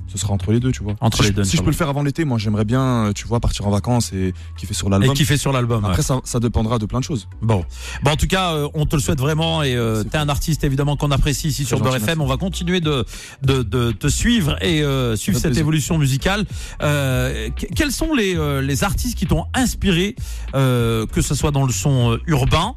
Ce 0.07 0.17
sera 0.17 0.33
entre 0.33 0.51
les 0.51 0.59
deux, 0.59 0.71
tu 0.71 0.83
vois. 0.83 0.95
Entre 1.01 1.17
si 1.17 1.23
les 1.23 1.29
je- 1.29 1.33
deux, 1.33 1.43
Si 1.43 1.57
je 1.57 1.61
peux 1.61 1.69
le 1.69 1.75
faire 1.75 1.89
avant 1.89 2.01
l'été, 2.03 2.23
moi, 2.25 2.37
j'aimerais 2.37 2.63
bien, 2.65 2.81
euh, 3.07 3.11
tu 3.13 3.27
vois, 3.27 3.39
partir 3.39 3.67
en 3.67 3.71
vacances 3.71 4.13
et 4.13 4.33
kiffer 4.57 4.73
sur 4.73 4.87
Et 4.87 4.91
l'album. 4.91 5.13
qui 5.13 5.25
fait 5.25 5.37
sur 5.37 5.51
l'album. 5.51 5.83
ouais. 5.83 5.89
Après, 5.89 6.01
ça, 6.01 6.19
ça 6.23 6.39
dépendra 6.39 6.79
de 6.79 6.85
plein 6.85 6.99
de 6.99 7.03
choses. 7.03 7.27
Bon. 7.41 7.65
bon, 8.03 8.11
en 8.11 8.15
tout 8.15 8.27
cas, 8.27 8.53
euh, 8.53 8.69
on 8.73 8.85
te 8.85 8.95
le 8.95 9.01
souhaite 9.01 9.19
vraiment 9.19 9.63
et 9.63 9.75
euh, 9.75 10.03
t'es 10.03 10.17
un 10.17 10.29
artiste 10.29 10.63
évidemment 10.63 10.95
qu'on 10.97 11.11
apprécie 11.11 11.49
ici 11.49 11.65
sur 11.65 11.79
Beurre 11.81 11.97
FM. 11.97 12.21
On 12.21 12.25
va 12.27 12.37
continuer 12.37 12.79
de, 12.79 13.05
de, 13.43 13.63
de 13.63 13.91
te 13.91 14.07
suivre 14.07 14.55
et 14.63 14.81
euh, 14.81 15.15
suivre 15.15 15.37
cette 15.37 15.47
plaisir. 15.51 15.61
évolution 15.61 15.97
musicale. 15.97 16.45
Que- 16.79 17.73
quels 17.75 17.91
sont 17.91 18.13
les, 18.13 18.35
les 18.61 18.83
artistes 18.83 19.17
qui 19.17 19.25
t'ont 19.27 19.45
inspiré, 19.53 20.15
que 20.53 21.21
ce 21.21 21.35
soit 21.35 21.51
dans 21.51 21.65
le 21.65 21.73
son 21.73 22.17
urbain, 22.27 22.75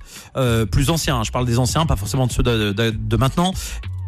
plus 0.71 0.91
ancien, 0.91 1.19
hein, 1.19 1.23
je 1.25 1.31
parle 1.31 1.47
des 1.47 1.59
anciens, 1.59 1.87
pas 1.87 1.97
forcément 1.97 2.27
de 2.27 2.33
ceux 2.33 2.43
de, 2.43 2.73
de- 2.73 2.91
de 2.91 3.17
maintenant, 3.17 3.53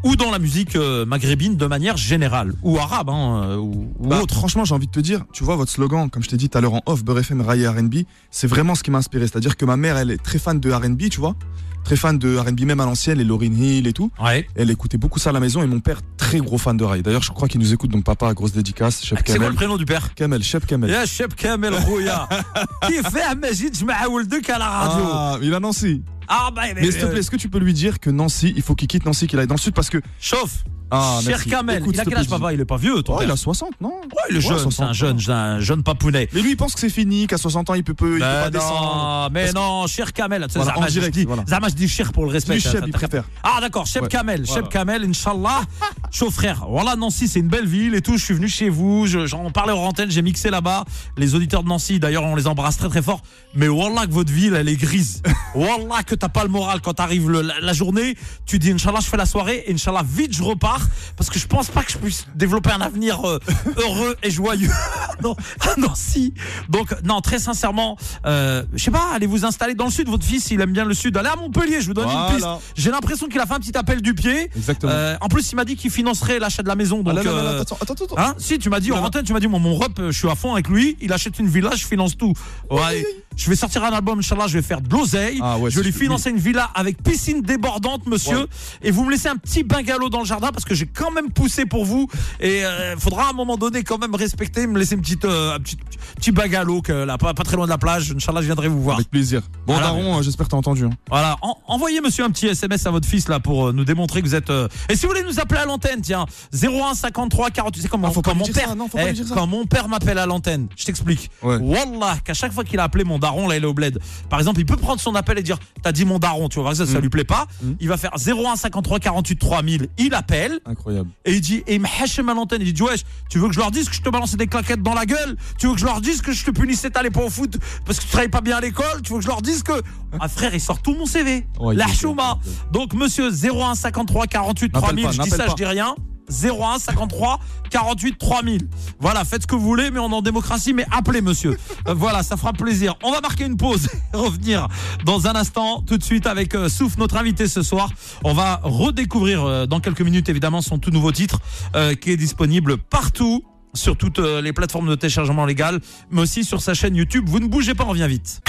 ou 0.05 0.17
dans 0.17 0.31
la 0.31 0.39
musique 0.39 0.77
euh, 0.77 1.05
maghrébine 1.07 1.57
de 1.57 1.67
manière 1.67 1.97
générale, 1.97 2.55
ou 2.63 2.79
arabe, 2.79 3.11
hein, 3.11 3.43
euh, 3.45 3.57
ou, 3.57 3.93
ou 3.99 4.09
Bah, 4.09 4.21
autre. 4.21 4.35
Franchement, 4.35 4.65
j'ai 4.65 4.75
envie 4.75 4.87
de 4.87 4.93
te 4.93 5.01
dire, 5.01 5.25
tu 5.33 5.45
vois, 5.45 5.57
votre 5.57 5.71
slogan, 5.71 6.11
comme 6.11 6.23
je 6.23 6.29
t'ai 6.29 6.37
dit 6.37 6.49
tout 6.49 6.59
à 6.59 6.61
l'heure 6.61 6.75
en 6.75 6.83
off, 6.87 7.05
Beurre 7.05 7.19
FM, 7.21 7.41
et 7.57 7.69
R&B, 7.69 7.95
c'est 8.31 8.47
vraiment 8.47 8.75
ce 8.75 8.83
qui 8.83 8.91
m'a 8.91 8.99
inspiré. 8.99 9.27
C'est-à-dire 9.27 9.57
que 9.57 9.65
ma 9.65 9.77
mère, 9.77 9.97
elle 9.97 10.11
est 10.11 10.23
très 10.23 10.39
fan 10.39 10.59
de 10.59 10.73
R&B, 10.73 11.09
tu 11.11 11.21
vois 11.21 11.35
Très 11.84 11.96
fan 11.96 12.18
de 12.20 12.38
R&B 12.38 12.62
même 12.62 12.82
à 12.82 12.86
l'ancienne, 12.86 13.18
les 13.18 13.24
Lauryn 13.24 13.54
Hill 13.54 13.88
et 13.88 13.94
tout. 13.94 14.12
Ouais. 14.22 14.46
Elle 14.56 14.70
écoutait 14.70 14.98
beaucoup 14.98 15.20
ça 15.20 15.30
à 15.30 15.34
la 15.34 15.40
maison 15.40 15.64
et 15.64 15.68
mon 15.68 15.80
père, 15.80 16.02
très 16.18 16.40
gros 16.40 16.58
fan 16.58 16.76
de 16.76 16.84
rail. 16.84 17.02
D'ailleurs, 17.02 17.24
je 17.24 17.32
crois 17.32 17.48
qu'il 17.48 17.62
nous 17.62 17.72
écoute, 17.74 17.90
donc 17.92 18.04
papa, 18.04 18.34
grosse 18.34 18.52
dédicace, 18.52 19.06
Chef 19.06 19.20
C'est 19.20 19.24
quoi 19.26 19.34
Kamel. 19.36 19.50
le 19.52 19.56
prénom 19.56 19.78
du 19.78 19.86
père 19.86 20.14
Kamel, 20.14 20.44
Chef 20.44 20.66
Kamel. 20.66 20.90
يا 20.90 21.06
شاب 21.06 21.34
كامل 21.34 21.74
خويا 21.82 22.28
كيفاه 22.88 23.34
ما 23.34 23.52
جيتش 23.52 23.84
مع 23.84 24.06
ولدك 24.06 24.50
على 24.52 24.64
راديو 24.66 25.08
Ah, 25.14 25.40
il 25.42 25.54
a 25.54 25.60
Nancy. 25.60 26.02
اه 26.30 26.50
bah, 26.50 26.62
Mais 26.76 26.92
s'il 26.92 27.02
te 27.02 27.06
plaît, 27.06 27.20
est-ce 27.20 27.32
que 27.32 27.38
tu 27.38 27.48
peux 27.50 27.60
lui 27.60 27.74
dire 27.74 28.00
que 28.02 28.10
Nancy, 28.10 28.54
il 28.58 28.62
faut 28.62 28.76
qu'il 28.76 28.88
quitte 28.90 29.06
Nancy, 29.06 29.28
qu'il 29.28 29.40
aille 29.40 29.48
dans 29.48 29.56
le 29.56 29.60
sud 29.60 29.74
parce 29.74 29.90
que. 29.90 30.00
chauffe 30.20 30.64
ah, 30.95 31.21
cher. 31.25 31.45
Kamel 31.47 31.79
Écoute, 31.79 31.95
il 31.95 32.01
a 32.01 32.05
quel 32.05 32.19
âge 32.19 32.29
papa? 32.29 32.53
il 32.53 32.61
est 32.61 32.65
pas 32.67 32.77
vieux 32.77 33.03
Oh, 33.09 33.19
il 33.23 33.31
a 33.31 33.37
60, 33.37 33.71
non? 33.81 33.89
Ouais, 33.89 34.07
il 34.31 34.37
est 34.37 34.41
jeune 34.41 34.59
c'est 34.59 34.63
60, 34.65 34.89
un 34.89 34.93
jeune 34.93 35.19
un 35.31 35.61
jeune 35.61 35.83
papounet 35.83 36.29
Mais 36.33 36.43
lui, 36.43 36.51
il 36.51 36.57
pense 36.57 36.75
que 36.75 36.81
c'est 36.81 36.91
fini, 36.91 37.27
qu'à 37.27 37.39
60 37.39 37.71
ans, 37.71 37.75
il 37.75 37.83
peut, 37.83 37.95
peut, 37.95 38.19
Ben 38.19 38.43
pas 38.45 38.51
descendre. 38.51 39.29
mais 39.33 39.45
Parce 39.45 39.55
non, 39.55 39.87
cher 39.87 40.13
Kamel, 40.13 40.43
tu 40.47 40.53
sais, 40.53 40.59
Voilà, 40.59 40.75
Zama, 40.75 40.89
je 40.89 41.01
dis- 41.11 41.25
voilà. 41.25 41.45
Zama, 41.49 41.69
je 41.71 41.75
dis 41.75 41.89
cher 41.89 42.13
pour 42.13 42.25
le 42.25 42.31
respect. 42.31 42.55
Lui, 42.55 42.61
ça, 42.61 42.79
il 42.85 42.93
préfère. 42.93 43.25
Ah 43.43 43.59
d'accord, 43.61 43.87
Cheb 43.87 44.03
Ouais. 44.03 44.09
Kamel, 44.09 44.45
Cheb 44.45 44.55
Voilà. 44.55 44.69
Kamel, 44.69 45.05
Inch'Allah. 45.05 45.63
Chaud 46.11 46.31
frère, 46.31 46.67
voilà 46.69 46.95
Nancy, 46.95 47.27
c'est 47.27 47.41
une 47.41 47.49
belle 47.49 47.67
ville 47.67 47.95
et 47.95 48.03
tout. 48.03 48.19
Je 48.19 48.25
suis 48.25 48.35
venu 48.35 48.49
chez 48.49 48.69
vous, 48.69 49.07
je- 49.07 49.27
j'en 49.27 49.51
parlais 49.51 49.73
aux 49.73 49.79
antennes, 49.79 50.11
j'ai 50.11 50.21
mixé 50.23 50.51
là-bas. 50.51 50.85
Les 51.17 51.35
auditeurs 51.35 51.63
de 51.63 51.69
Nancy, 51.69 51.99
d'ailleurs, 51.99 52.25
on 52.25 52.37
les 52.37 52.47
embrasse 52.47 52.77
très 52.77 52.89
très 52.91 53.01
fort. 53.03 53.23
Mais 53.55 53.69
wallah 53.69 54.07
que 54.07 54.13
votre 54.13 54.33
ville, 54.33 54.55
elle 54.55 54.69
est 54.69 54.77
grise. 54.77 55.23
wallah 55.55 56.03
que 56.07 56.15
t'as 56.15 56.29
pas 56.29 56.43
le 56.43 56.51
moral 56.51 56.81
quand 56.83 56.95
t'arrives 56.95 57.31
la, 57.31 57.73
journée. 57.73 58.15
Tu 58.45 58.59
dis 58.59 58.71
Inch'Allah, 58.73 58.99
je 59.01 59.07
fais 59.09 59.17
la 59.17 59.25
soirée 59.27 59.65
Inch'Allah, 59.71 60.03
vite 60.07 60.35
je 60.37 60.43
repars 60.43 60.82
parce 61.17 61.31
que 61.31 61.39
je 61.39 61.47
pense 61.47 61.69
pas 61.69 61.83
que 61.83 61.93
je 61.93 61.99
puisse 61.99 62.27
développer 62.35 62.71
un 62.71 62.81
avenir 62.81 63.27
euh, 63.29 63.39
heureux 63.77 64.17
et 64.23 64.31
joyeux. 64.31 64.71
non, 65.23 65.37
à 65.61 65.79
Nancy. 65.79 66.35
Donc 66.69 66.95
non, 67.05 67.21
très 67.21 67.39
sincèrement, 67.39 67.97
euh, 68.27 68.65
je 68.75 68.83
sais 68.85 68.91
pas, 68.91 69.11
allez 69.15 69.27
vous 69.27 69.45
installer 69.45 69.75
dans 69.75 69.87
le 69.87 69.91
sud. 69.91 70.09
Votre 70.09 70.25
fils, 70.25 70.51
il 70.51 70.61
aime 70.61 70.73
bien 70.73 70.85
le 70.85 70.95
sud. 70.95 71.17
Allez 71.17 71.29
à 71.29 71.37
Montpellier, 71.37 71.81
je 71.81 71.87
vous 71.87 71.95
donne 71.95 72.09
une 72.09 72.35
piste. 72.35 72.47
J'ai 72.77 72.91
l'impression 72.91 73.29
qu'il 73.29 73.41
a 73.41 73.47
fait 73.47 73.55
un 73.55 73.61
petit 73.61 73.77
appel 73.77 74.03
du 74.03 74.15
pied. 74.15 74.51
Exactement. 74.57 74.93
Euh, 74.93 75.17
en 75.21 75.29
plus, 75.29 75.51
il 75.53 75.57
m'a 75.57 75.65
dit 75.65 75.77
qu'il 75.77 75.91
financerait 75.91 76.39
l'achat 76.39 76.63
de 76.63 76.69
la 76.69 76.75
maison. 76.75 77.03
Donc, 77.03 77.15
Ah, 77.19 77.23
là, 77.23 77.23
là, 77.23 77.43
là, 77.43 77.51
euh, 77.51 77.61
attends, 77.63 77.79
attends, 77.81 77.95
attends. 78.05 78.19
Hein 78.19 78.35
si 78.39 78.59
tu 78.59 78.69
m'as 78.71 78.81
dit 78.81 78.91
Non, 78.91 78.97
en 78.97 79.01
non. 79.01 79.07
antenne, 79.07 79.25
tu 79.25 79.33
m'as 79.33 79.41
dit 79.41 79.49
mon, 79.49 79.59
mon 79.59 79.75
rep, 79.77 79.99
euh, 79.99 80.11
je 80.11 80.19
suis 80.19 80.29
à 80.29 80.35
fond 80.35 80.53
avec 80.53 80.69
lui. 80.69 80.97
Il 81.01 81.13
achète 81.13 81.39
une 81.39 81.49
villa, 81.49 81.71
je 81.75 81.87
finance 81.87 82.17
tout. 82.17 82.33
Ouais, 82.71 83.05
je 83.37 83.49
vais 83.51 83.57
sortir 83.57 83.85
un 83.85 83.91
album, 83.93 84.19
Inch'Allah, 84.19 84.47
je 84.47 84.55
vais 84.59 84.63
faire 84.63 84.81
de 84.81 84.89
l'oseille. 84.91 85.39
Ah 85.43 85.59
ouais, 85.59 85.71
je 85.71 85.77
vais 85.77 85.83
c'est- 85.83 85.91
lui 85.91 85.99
financer 85.99 86.31
une 86.31 86.39
villa 86.39 86.71
avec 86.75 87.03
piscine 87.03 87.43
débordante, 87.43 88.07
monsieur. 88.07 88.39
Ouais. 88.41 88.47
Et 88.83 88.91
vous 88.91 89.05
me 89.05 89.11
laissez 89.11 89.29
un 89.29 89.37
petit 89.37 89.63
bungalow 89.63 90.09
dans 90.09 90.21
le 90.21 90.25
jardin 90.27 90.51
parce 90.53 90.65
que 90.65 90.75
j'ai 90.75 90.87
quand 90.87 91.11
même 91.11 91.31
poussé 91.31 91.65
pour 91.67 91.85
vous. 91.85 92.09
Et 92.41 92.65
euh, 92.65 92.97
faudra 92.99 93.27
à 93.27 93.31
un 93.31 93.33
moment 93.33 93.57
donné 93.57 93.83
quand 93.83 93.99
même 93.99 94.15
respecter, 94.15 94.67
me 94.67 94.79
laisser 94.79 94.95
une 94.95 95.01
petite, 95.03 95.25
euh, 95.25 95.55
un 95.57 95.61
petit, 95.61 95.77
petit 96.17 96.33
bungalow 96.33 96.83
que, 96.83 96.93
là, 96.93 97.19
pas, 97.19 97.35
pas 97.35 97.45
très 97.45 97.57
loin 97.57 97.65
de 97.67 97.71
la 97.71 97.79
plage. 97.79 98.13
Inch'Allah, 98.17 98.41
je 98.41 98.47
viendrai 98.47 98.69
vous 98.69 98.83
voir. 98.83 98.97
Avec 98.97 99.11
plaisir. 99.11 99.43
Bon, 99.67 99.75
Voilà, 99.75 99.89
Daron, 99.89 100.19
euh, 100.19 100.23
j'espère 100.23 100.47
que 100.47 100.51
t'as 100.53 100.57
entendu. 100.57 100.85
hein. 100.85 100.91
Voilà, 101.11 101.37
En- 101.43 101.57
envoyez 101.67 102.01
monsieur 102.01 102.25
un 102.25 102.31
petit 102.31 102.47
SMS 102.47 102.87
à 102.87 102.91
votre 102.91 103.09
fils 103.09 103.29
là 103.29 103.41
pour 103.41 103.69
euh, 103.69 103.73
nous 103.73 103.85
démontrer 103.85 104.23
que 104.23 104.27
vous 104.27 104.35
êtes. 104.35 104.51
Et 104.89 104.97
si 104.97 105.03
vous 105.07 105.09
voulez 105.13 105.23
nous 105.25 105.41
appeler 105.41 105.61
à 105.61 105.65
l'antenne, 105.67 106.01
tiens, 106.03 106.27
01 106.53 106.95
53 106.95 107.51
40. 107.51 107.73
Tu 107.75 107.81
sais 107.81 107.89
comment 107.89 108.09
Ah, 108.09 108.11
faut 108.13 108.23
quand 108.23 108.35
mon 108.35 108.45
père, 108.45 108.69
ça, 108.69 108.75
non, 108.75 108.89
faut 108.89 108.99
pas 108.99 109.11
eh, 109.11 109.15
quand 109.35 109.47
mon 109.47 109.67
père 109.67 109.89
m'appelle 109.89 110.19
à 110.19 110.27
l'antenne, 110.27 110.69
je 110.77 110.85
t'explique. 110.85 111.31
Ouais. 111.43 111.57
Wallah, 111.57 112.17
qu'à 112.25 112.35
chaque 112.35 112.53
fois 112.53 112.65
qu'il 112.65 112.79
a 112.81 112.85
appelé 112.85 113.05
mon 113.05 113.19
daron, 113.23 113.49
là 113.49 113.57
il 113.57 113.63
est 113.65 113.67
au 113.67 113.73
bled. 113.73 113.99
Par 114.29 114.39
exemple, 114.39 114.61
il 114.61 114.67
peut 114.67 114.77
prendre 114.77 115.01
son 115.01 115.15
appel 115.15 115.39
et 115.39 115.43
dire, 115.43 115.59
t'as 115.83 115.93
dit 115.93 116.05
mon 116.05 116.19
daron, 116.19 116.51
tu 116.51 116.61
vois, 116.61 116.75
ça, 116.75 116.85
ça 116.87 116.99
Mm. 116.99 117.03
lui 117.03 117.09
plaît 117.09 117.25
pas. 117.25 117.47
Mm. 117.63 117.73
Il 117.81 117.89
va 117.89 117.97
faire 117.97 118.11
01 118.15 118.57
53 118.57 118.99
48 119.01 119.37
3000. 119.39 119.89
Il 119.97 120.13
appelle 120.15 120.61
Incroyable. 120.67 121.09
et 121.25 121.33
il 121.33 121.41
dit, 121.41 121.63
et 121.67 121.77
il 121.77 121.81
me 121.81 121.87
hachem 122.03 122.29
à 122.29 122.35
l'antenne. 122.35 122.61
Il 122.63 122.73
dit, 122.75 122.83
wesh, 122.83 123.01
tu 123.31 123.39
veux 123.39 123.49
que 123.49 123.55
je 123.55 123.59
leur 123.61 123.71
dise 123.71 123.89
que 123.89 123.95
je 123.95 124.03
te 124.03 124.11
balançais 124.11 124.37
des 124.37 124.47
claquettes 124.47 124.83
dans 124.83 124.95
la 124.95 125.07
gueule? 125.07 125.37
Tu 125.59 125.67
veux 125.69 125.73
que 125.73 125.81
je 125.81 125.87
leur 125.87 126.01
dise 126.03 126.21
que 126.21 126.33
je 126.33 126.45
te 126.45 126.51
punissais, 126.51 126.91
t'allais 126.91 127.11
pas 127.11 127.23
au 127.25 127.31
foot 127.31 127.57
parce 127.87 127.99
que 127.99 128.05
tu 128.05 128.11
travailles 128.11 128.29
pas 128.29 128.43
bien 128.43 128.59
à 128.59 128.61
l'école? 128.61 129.01
Tu 129.03 129.13
veux 129.13 129.19
que 129.19 129.25
je 129.25 129.29
leur 129.29 129.41
dise 129.41 129.63
que? 129.63 129.73
Ah 130.21 130.29
frère, 130.29 130.53
il 130.55 130.61
sort 130.61 130.83
tout 130.83 130.95
mon 130.95 131.07
CV. 131.07 131.47
Ouais, 131.59 131.75
la 131.75 131.87
chouma. 131.87 132.39
Donc 132.73 132.93
monsieur 132.93 133.31
01 133.31 133.75
53 133.75 134.27
48 134.27 134.75
N'appelle 134.75 134.83
3000, 134.83 135.05
pas, 135.07 135.13
je 135.13 135.23
dis 135.23 135.31
ça, 135.31 135.37
pas. 135.39 135.47
je 135.51 135.55
dis 135.55 135.65
rien. 135.65 135.95
01 136.29 136.79
53 136.79 137.41
48 137.71 138.19
3000. 138.19 138.69
Voilà, 139.01 139.25
faites 139.25 139.43
ce 139.43 139.47
que 139.47 139.55
vous 139.55 139.63
voulez, 139.63 139.91
mais 139.91 139.99
on 139.99 140.11
est 140.11 140.15
en 140.15 140.23
démocratie, 140.23 140.73
mais 140.73 140.87
appelez 140.91 141.21
monsieur. 141.21 141.57
Euh, 141.89 141.95
voilà, 141.95 142.23
ça 142.23 142.37
fera 142.37 142.53
plaisir. 142.53 142.95
On 143.03 143.11
va 143.11 143.21
marquer 143.21 143.45
une 143.45 143.57
pause 143.57 143.89
et 144.15 144.17
revenir 144.17 144.69
dans 145.05 145.27
un 145.27 145.35
instant, 145.35 145.83
tout 145.83 145.99
de 145.99 146.03
suite 146.05 146.29
avec 146.29 146.55
euh, 146.55 146.69
Souf, 146.69 146.97
notre 146.97 147.17
invité 147.17 147.49
ce 147.49 147.63
soir. 147.63 147.91
On 148.23 148.35
va 148.35 148.61
redécouvrir 148.63 149.45
euh, 149.45 149.67
dans 149.67 149.81
quelques 149.81 150.03
minutes 150.03 150.29
évidemment 150.29 150.63
son 150.63 150.79
tout 150.79 150.91
nouveau 150.91 151.11
titre 151.11 151.41
euh, 151.75 151.95
qui 151.95 152.13
est 152.13 152.17
disponible 152.17 152.79
partout 152.79 153.43
sur 153.75 153.97
toutes 153.97 154.19
euh, 154.19 154.41
les 154.41 154.53
plateformes 154.53 154.89
de 154.89 154.95
téléchargement 154.95 155.47
légal, 155.47 155.81
mais 156.11 156.21
aussi 156.21 156.45
sur 156.45 156.61
sa 156.61 156.75
chaîne 156.75 156.95
YouTube. 156.95 157.25
Vous 157.29 157.41
ne 157.41 157.47
bougez 157.47 157.75
pas, 157.75 157.85
on 157.85 157.91
revient 157.91 158.09
vite. 158.09 158.41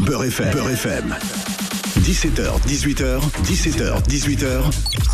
Beurre 0.00 0.24
FM. 0.24 0.52
Beurre 0.52 0.70
FM. 0.70 1.16
17h, 2.00 2.60
18h, 2.66 3.20
17h, 3.44 4.02
18h. 4.08 4.62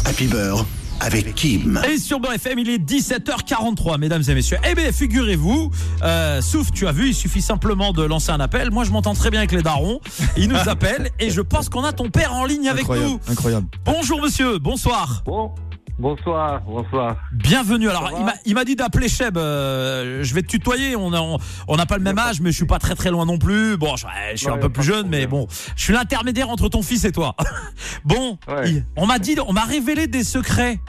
Happy 0.06 0.26
Beurre 0.26 0.64
avec 1.00 1.34
Kim. 1.34 1.80
Et 1.88 1.98
sur 1.98 2.20
Beurre 2.20 2.34
FM, 2.34 2.58
il 2.58 2.70
est 2.70 2.78
17h43, 2.78 3.98
mesdames 3.98 4.22
et 4.28 4.34
messieurs. 4.34 4.58
Eh 4.68 4.74
bien, 4.74 4.90
figurez-vous, 4.92 5.70
euh, 6.02 6.40
Souf, 6.42 6.72
tu 6.72 6.86
as 6.86 6.92
vu, 6.92 7.08
il 7.08 7.14
suffit 7.14 7.42
simplement 7.42 7.92
de 7.92 8.02
lancer 8.02 8.30
un 8.30 8.40
appel. 8.40 8.70
Moi, 8.70 8.84
je 8.84 8.90
m'entends 8.90 9.14
très 9.14 9.30
bien 9.30 9.40
avec 9.40 9.52
les 9.52 9.62
darons. 9.62 10.00
Il 10.36 10.48
nous 10.48 10.56
appelle 10.68 11.10
et 11.20 11.30
je 11.30 11.40
pense 11.40 11.68
qu'on 11.68 11.84
a 11.84 11.92
ton 11.92 12.10
père 12.10 12.34
en 12.34 12.44
ligne 12.44 12.68
avec 12.68 12.82
Incroyable. 12.82 13.08
nous. 13.10 13.20
Incroyable. 13.28 13.66
Bonjour, 13.84 14.20
monsieur. 14.20 14.58
Bonsoir. 14.58 15.22
Bon, 15.24 15.52
bonsoir, 15.98 16.60
bonsoir. 16.62 17.16
Bienvenue. 17.32 17.88
Alors, 17.88 18.10
il 18.46 18.54
m'a- 18.54 18.64
dit 18.64 18.76
d'appeler 18.76 19.08
Cheb. 19.08 19.36
euh, 19.36 20.22
je 20.22 20.34
vais 20.34 20.42
te 20.42 20.48
tutoyer. 20.48 20.96
On 20.96 21.12
a- 21.12 21.20
on 21.20 21.38
on 21.68 21.76
n'a 21.76 21.86
pas 21.86 21.96
le 21.96 22.02
même 22.02 22.18
âge, 22.18 22.40
mais 22.40 22.50
je 22.50 22.56
suis 22.56 22.66
pas 22.66 22.78
très 22.78 22.94
très 22.94 23.10
loin 23.10 23.24
non 23.26 23.38
plus. 23.38 23.76
Bon, 23.76 23.96
je, 23.96 24.06
je 24.32 24.36
suis 24.36 24.46
Ouais, 24.48 24.52
un 24.52 24.58
peu 24.58 24.68
plus 24.68 24.82
jeune, 24.82 25.08
mais 25.08 25.26
bon, 25.26 25.46
je 25.76 25.82
suis 25.82 25.92
l'intermédiaire 25.92 26.48
entre 26.50 26.68
ton 26.68 26.82
fils 26.82 27.04
et 27.04 27.12
toi. 27.12 27.34
bon, 28.04 28.38
Ouais. 28.48 28.70
il- 28.70 28.84
on 28.96 29.06
m'a 29.06 29.18
dit, 29.18 29.36
on 29.46 29.52
m'a 29.52 29.64
révélé 29.64 30.06
des 30.06 30.24
secrets. 30.24 30.80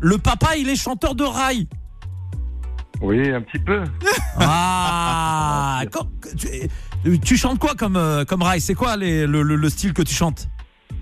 Le 0.00 0.18
papa, 0.18 0.56
il 0.56 0.68
est 0.68 0.76
chanteur 0.76 1.14
de 1.14 1.24
rail. 1.24 1.66
Oui, 3.00 3.30
un 3.32 3.40
petit 3.42 3.58
peu. 3.58 3.82
Ah 4.40 5.82
quand- 5.92 6.08
tu, 6.36 7.18
tu 7.20 7.36
chantes 7.36 7.58
quoi 7.58 7.74
comme, 7.74 7.96
euh, 7.96 8.24
comme 8.24 8.42
rail? 8.42 8.60
C'est 8.60 8.74
quoi 8.74 8.96
les- 8.96 9.26
le, 9.26 9.42
le- 9.42 9.56
le 9.56 9.68
style 9.70 9.92
que 9.92 10.02
tu 10.02 10.14
chantes? 10.14 10.48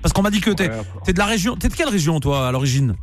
Parce 0.02 0.12
qu'on 0.12 0.22
m'a 0.22 0.30
dit 0.30 0.40
que 0.40 0.50
t'es 0.50 0.68
Ouais, 0.68 0.80
es 1.06 1.12
de 1.12 1.18
la 1.18 1.24
région. 1.24 1.56
T'es 1.56 1.68
de 1.68 1.74
quelle 1.74 1.88
région, 1.88 2.20
toi, 2.20 2.48
à 2.48 2.52
l'origine? 2.52 2.94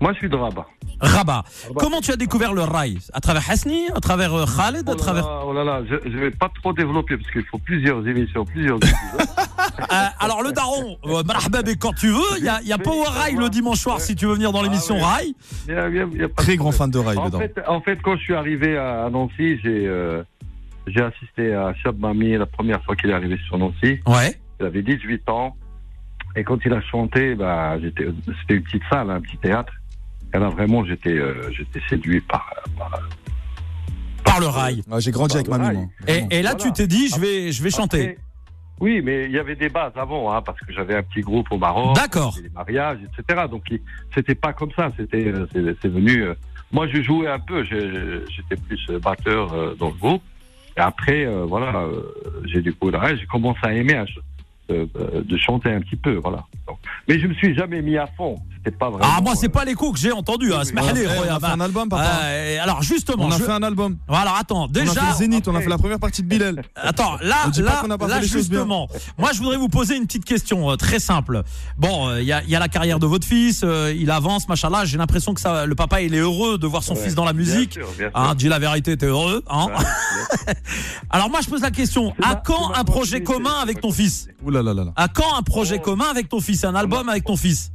Moi, 0.00 0.12
je 0.14 0.18
suis 0.18 0.28
de 0.30 0.36
Rabat. 0.36 0.66
Rabat. 1.00 1.32
Rabat. 1.32 1.44
Comment 1.76 2.00
tu 2.00 2.10
as 2.10 2.16
découvert 2.16 2.52
le 2.54 2.62
rail? 2.62 2.98
À 3.12 3.20
travers 3.20 3.48
Hasni 3.50 3.88
À 3.94 4.00
travers 4.00 4.32
euh, 4.34 4.44
Khaled 4.46 4.84
Oh 4.86 4.90
À 4.90 4.94
là 4.94 4.98
travers. 4.98 5.24
là, 5.26 5.42
oh 5.46 5.52
là 5.52 5.64
là, 5.64 5.82
je, 5.88 6.10
je 6.10 6.16
vais 6.16 6.30
pas 6.30 6.50
trop 6.62 6.72
développer 6.72 7.16
parce 7.18 7.30
qu'il 7.32 7.44
faut 7.44 7.58
plusieurs 7.58 8.06
émissions, 8.06 8.44
plusieurs. 8.44 8.78
Euh, 9.92 10.06
alors, 10.20 10.42
le 10.42 10.52
daron, 10.52 10.96
euh, 11.06 11.22
quand 11.80 11.92
tu 11.94 12.08
veux. 12.08 12.38
Il 12.38 12.44
y 12.44 12.48
a, 12.48 12.60
y 12.62 12.72
a 12.72 12.78
Power 12.78 13.06
Rail 13.08 13.34
le 13.34 13.48
dimanche 13.48 13.78
soir 13.78 14.00
si 14.00 14.14
tu 14.14 14.26
veux 14.26 14.34
venir 14.34 14.52
dans 14.52 14.62
l'émission 14.62 14.96
Ah 15.00 15.02
ouais. 15.02 15.04
Rail. 15.14 15.34
Il 15.68 15.74
y 15.74 15.76
a- 15.76 15.88
il 15.88 15.94
y 15.94 16.00
a- 16.00 16.06
il 16.12 16.20
y 16.20 16.24
a 16.24 16.28
pas 16.28 16.42
de 16.42 16.46
Très 16.46 16.56
grand 16.56 16.70
fan 16.72 16.90
de 16.90 16.98
rail, 16.98 17.16
le 17.16 17.20
En 17.22 17.28
Daron. 17.30 17.42
fait, 17.42 17.60
en 17.66 17.80
fait, 17.80 17.98
quand 18.02 18.16
je 18.16 18.20
suis 18.22 18.34
arrivé 18.34 18.76
à 18.76 19.08
Nancy, 19.10 19.58
j'ai 19.62 19.86
euh, 19.86 20.22
j'ai 20.86 21.00
assisté 21.02 21.54
à 21.54 21.72
Chab 21.82 21.98
Mami 21.98 22.36
la 22.36 22.46
première 22.46 22.82
fois 22.84 22.94
qu'il 22.94 23.10
est 23.10 23.14
arrivé 23.14 23.38
sur 23.46 23.58
Nancy. 23.58 24.00
Ouais. 24.06 24.38
Il 24.60 24.66
avait 24.66 24.82
18 24.82 25.28
ans. 25.28 25.56
Et 26.36 26.44
quand 26.44 26.58
il 26.64 26.72
a 26.72 26.80
chanté, 26.82 27.34
bah, 27.34 27.78
j'étais, 27.80 28.06
c'était 28.42 28.54
une 28.54 28.62
petite 28.62 28.82
salle, 28.90 29.10
un 29.10 29.20
petit 29.20 29.38
théâtre. 29.38 29.72
Et 30.34 30.38
là, 30.38 30.48
vraiment, 30.48 30.84
j'étais, 30.84 31.16
euh, 31.18 31.50
j'étais 31.52 31.80
séduit 31.88 32.20
par, 32.20 32.48
par- 32.78 33.08
Par 34.24 34.40
le 34.40 34.46
rail. 34.46 34.82
Ouais, 34.88 35.00
J'ai 35.00 35.10
grandi 35.10 35.34
avec 35.36 35.48
rail. 35.48 35.76
moi. 35.76 35.86
Et, 36.06 36.42
là, 36.42 36.50
Voilà. 36.52 36.54
tu 36.54 36.72
t'es 36.72 36.86
dit, 36.86 37.08
je 37.08 37.18
vais, 37.20 37.52
je 37.52 37.62
vais 37.62 37.70
chanter. 37.70 38.16
Oui, 38.78 39.02
mais 39.04 39.26
il 39.26 39.32
y 39.32 39.38
avait 39.38 39.56
des 39.56 39.68
bases 39.68 39.92
avant, 39.96 40.32
hein, 40.32 40.40
parce 40.40 40.58
que 40.60 40.72
j'avais 40.72 40.94
un 40.94 41.02
petit 41.02 41.20
groupe 41.20 41.48
au 41.50 41.58
Maroc. 41.58 41.94
D'accord. 41.96 42.34
des 42.42 42.48
mariages, 42.48 42.98
etc. 43.18 43.42
Donc 43.50 43.64
c'était 44.14 44.34
pas 44.34 44.54
comme 44.54 44.70
ça. 44.74 44.90
C'était 44.96 45.26
euh, 45.26 45.46
c'est 45.82 45.88
venu. 45.88 46.22
euh, 46.22 46.34
moi, 46.72 46.86
je 46.88 47.02
jouais 47.02 47.28
un 47.28 47.40
peu. 47.40 47.62
J'étais 47.64 48.56
plus 48.66 48.86
batteur 49.02 49.52
euh, 49.52 49.74
dans 49.78 49.88
le 49.88 49.94
groupe. 49.94 50.22
Et 50.78 50.80
après, 50.80 51.26
euh, 51.26 51.44
voilà, 51.44 51.84
j'ai 52.46 52.62
découvert. 52.62 53.06
J'ai 53.18 53.26
commencé 53.26 53.58
à 53.64 53.74
aimer 53.74 54.02
euh, 54.70 54.86
de 55.26 55.36
chanter 55.36 55.70
un 55.72 55.80
petit 55.82 55.96
peu, 55.96 56.14
voilà. 56.14 56.46
Donc, 56.66 56.78
mais 57.06 57.18
je 57.18 57.26
me 57.26 57.34
suis 57.34 57.54
jamais 57.54 57.82
mis 57.82 57.98
à 57.98 58.06
fond. 58.06 58.36
C'était 58.62 58.76
pas 58.76 58.90
vraiment. 58.90 59.06
Ah, 59.16 59.20
moi, 59.22 59.34
c'est 59.36 59.46
euh, 59.46 59.50
pas 59.50 59.64
l'écho 59.64 59.90
que 59.90 59.98
j'ai 59.98 60.12
entendu. 60.12 60.52
Hein. 60.52 60.60
oui, 60.66 60.72
On 60.76 60.78
a 60.86 60.94
fait- 60.94 61.06
on 61.06 61.10
a 61.10 61.14
Roya, 61.14 61.38
fait 61.40 61.46
un 61.46 61.56
bah. 61.56 61.64
album, 61.64 61.88
papa. 61.88 62.04
Euh, 62.24 62.58
alors, 62.62 62.82
justement, 62.82 63.24
On 63.24 63.30
a 63.30 63.38
je- 63.38 63.42
fait 63.44 63.52
un 63.52 63.62
album. 63.62 63.96
alors 64.08 64.36
attends, 64.38 64.62
On 64.64 64.66
a 64.66 64.68
déjà, 64.68 64.92
fait 65.00 65.14
Zénith, 65.20 65.48
on 65.48 65.54
a 65.54 65.60
fait 65.62 65.68
la 65.70 65.78
première 65.78 65.98
partie 65.98 66.22
de 66.22 66.26
Bilal. 66.28 66.62
Attends, 66.76 67.16
là, 67.22 67.46
là, 67.56 67.82
là, 68.06 68.20
justement, 68.20 68.86
moi 69.16 69.30
je 69.32 69.38
voudrais 69.38 69.56
vous 69.56 69.68
poser 69.70 69.96
une 69.96 70.04
petite 70.06 70.24
question 70.26 70.70
euh, 70.70 70.76
très 70.76 70.98
simple. 70.98 71.42
Bon, 71.78 72.08
euh, 72.08 72.20
il 72.20 72.26
y, 72.26 72.32
a, 72.32 72.42
il 72.42 72.50
y 72.50 72.56
a 72.56 72.58
la 72.58 72.68
carrière 72.68 72.98
de 72.98 73.06
votre 73.06 73.26
fils, 73.26 73.62
euh, 73.64 73.94
il 73.96 74.10
avance, 74.10 74.46
machallah. 74.48 74.84
J'ai 74.84 74.98
l'impression 74.98 75.32
que 75.32 75.40
ça, 75.40 75.64
le 75.64 75.74
papa, 75.74 76.02
il 76.02 76.14
est 76.14 76.18
heureux 76.18 76.58
de 76.58 76.66
voir 76.66 76.82
son 76.82 76.94
ouais, 76.96 77.02
fils 77.02 77.14
dans 77.14 77.24
la 77.24 77.32
bien 77.32 77.40
musique. 77.46 77.72
sûr, 77.74 77.86
bien 77.96 78.10
sûr. 78.10 78.18
Hein, 78.18 78.34
dis 78.34 78.48
la 78.48 78.58
vérité, 78.58 78.94
t'es 78.96 79.06
heureux. 79.06 79.42
Hein 79.48 79.68
Ouais. 79.70 80.54
Alors 81.10 81.30
moi 81.30 81.40
je 81.42 81.48
pose 81.48 81.62
la 81.62 81.70
question, 81.70 82.12
à 82.22 82.34
quand 82.36 82.72
un 82.74 82.84
projet 82.84 83.22
commun 83.22 83.54
avec 83.62 83.80
ton 83.80 83.90
fils? 83.92 84.28
Ouh 84.44 84.50
là 84.50 84.62
là 84.62 84.74
là 84.74 84.84
là. 84.84 84.92
À 84.96 85.08
quand 85.08 85.34
un 85.38 85.42
projet 85.42 85.76
Oh. 85.78 85.82
commun 85.82 86.06
avec 86.10 86.28
ton 86.28 86.40
fils 86.40 86.64
Un 86.64 86.74
album 86.74 87.08
avec 87.08 87.24
ton 87.24 87.36
fils? 87.36 87.70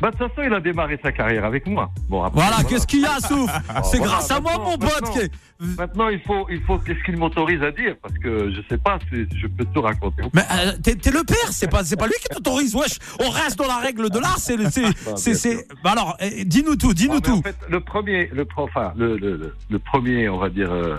Bah, 0.00 0.10
de 0.10 0.16
toute 0.16 0.28
façon, 0.28 0.42
il 0.46 0.52
a 0.52 0.60
démarré 0.60 0.98
sa 1.02 1.10
carrière 1.10 1.44
avec 1.44 1.66
moi. 1.66 1.90
Bon, 2.08 2.22
après, 2.22 2.40
Voilà, 2.40 2.62
qu'est-ce 2.68 2.86
qu'il 2.86 3.00
y 3.00 3.06
a, 3.06 3.18
Souf 3.20 3.50
C'est 3.84 3.96
voilà, 3.98 4.12
grâce 4.12 4.30
à 4.30 4.40
moi, 4.40 4.58
mon 4.58 4.76
pote. 4.76 4.82
maintenant. 4.92 5.10
qui 5.12 5.18
est- 5.20 5.32
Maintenant, 5.78 6.08
il 6.10 6.20
faut, 6.20 6.46
il 6.50 6.60
faut 6.64 6.78
qu'est-ce 6.78 7.02
qu'il 7.02 7.16
m'autorise 7.16 7.62
à 7.62 7.70
dire 7.70 7.96
parce 8.02 8.12
que 8.18 8.52
je 8.52 8.60
sais 8.68 8.76
pas 8.76 8.98
je 9.10 9.46
peux 9.46 9.64
tout 9.64 9.80
raconter. 9.80 10.22
Mais 10.34 10.42
euh, 10.52 10.72
t'es 10.82 11.10
le 11.10 11.24
père, 11.24 11.50
c'est 11.50 11.70
pas, 11.70 11.78
pas 11.98 12.06
lui 12.06 12.12
qui 12.20 12.28
t'autorise. 12.28 12.74
Wesh, 12.74 12.98
on 13.24 13.30
reste 13.30 13.56
dans 13.58 13.66
la 13.66 13.78
règle 13.78 14.10
de 14.10 14.18
l'art. 14.18 14.38
C'est, 14.38 14.58
c'est, 14.70 14.92
c'est- 15.34 15.66
Bah 15.82 15.92
alors, 15.92 16.14
eh, 16.20 16.44
dis-nous 16.44 16.76
tout, 16.76 16.92
dis-nous 16.92 17.16
Ah, 17.16 17.20
tout. 17.22 17.38
En 17.38 17.42
fait, 17.42 17.56
le 17.70 17.80
premier, 17.80 18.26
le, 18.34 18.46
enfin, 18.58 18.92
le, 18.96 19.16
le, 19.16 19.36
le, 19.38 19.54
le 19.70 19.78
premier, 19.78 20.28
on 20.28 20.36
va 20.36 20.50
dire, 20.50 20.70
euh, 20.70 20.98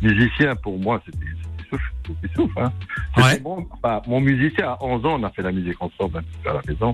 musicien 0.00 0.56
pour 0.56 0.78
moi, 0.78 1.02
c'était 1.04 1.18
Souf. 2.34 2.50
Hein. 2.58 2.72
Ouais. 3.16 3.42
mon, 4.06 4.20
musicien 4.20 4.70
à 4.70 4.78
11 4.82 5.04
ans, 5.06 5.16
on 5.20 5.22
a 5.22 5.30
fait 5.30 5.42
la 5.42 5.52
musique 5.52 5.76
ensemble 5.80 6.18
un 6.18 6.22
petit 6.22 6.38
peu 6.42 6.50
à 6.50 6.54
la 6.54 6.62
maison 6.66 6.92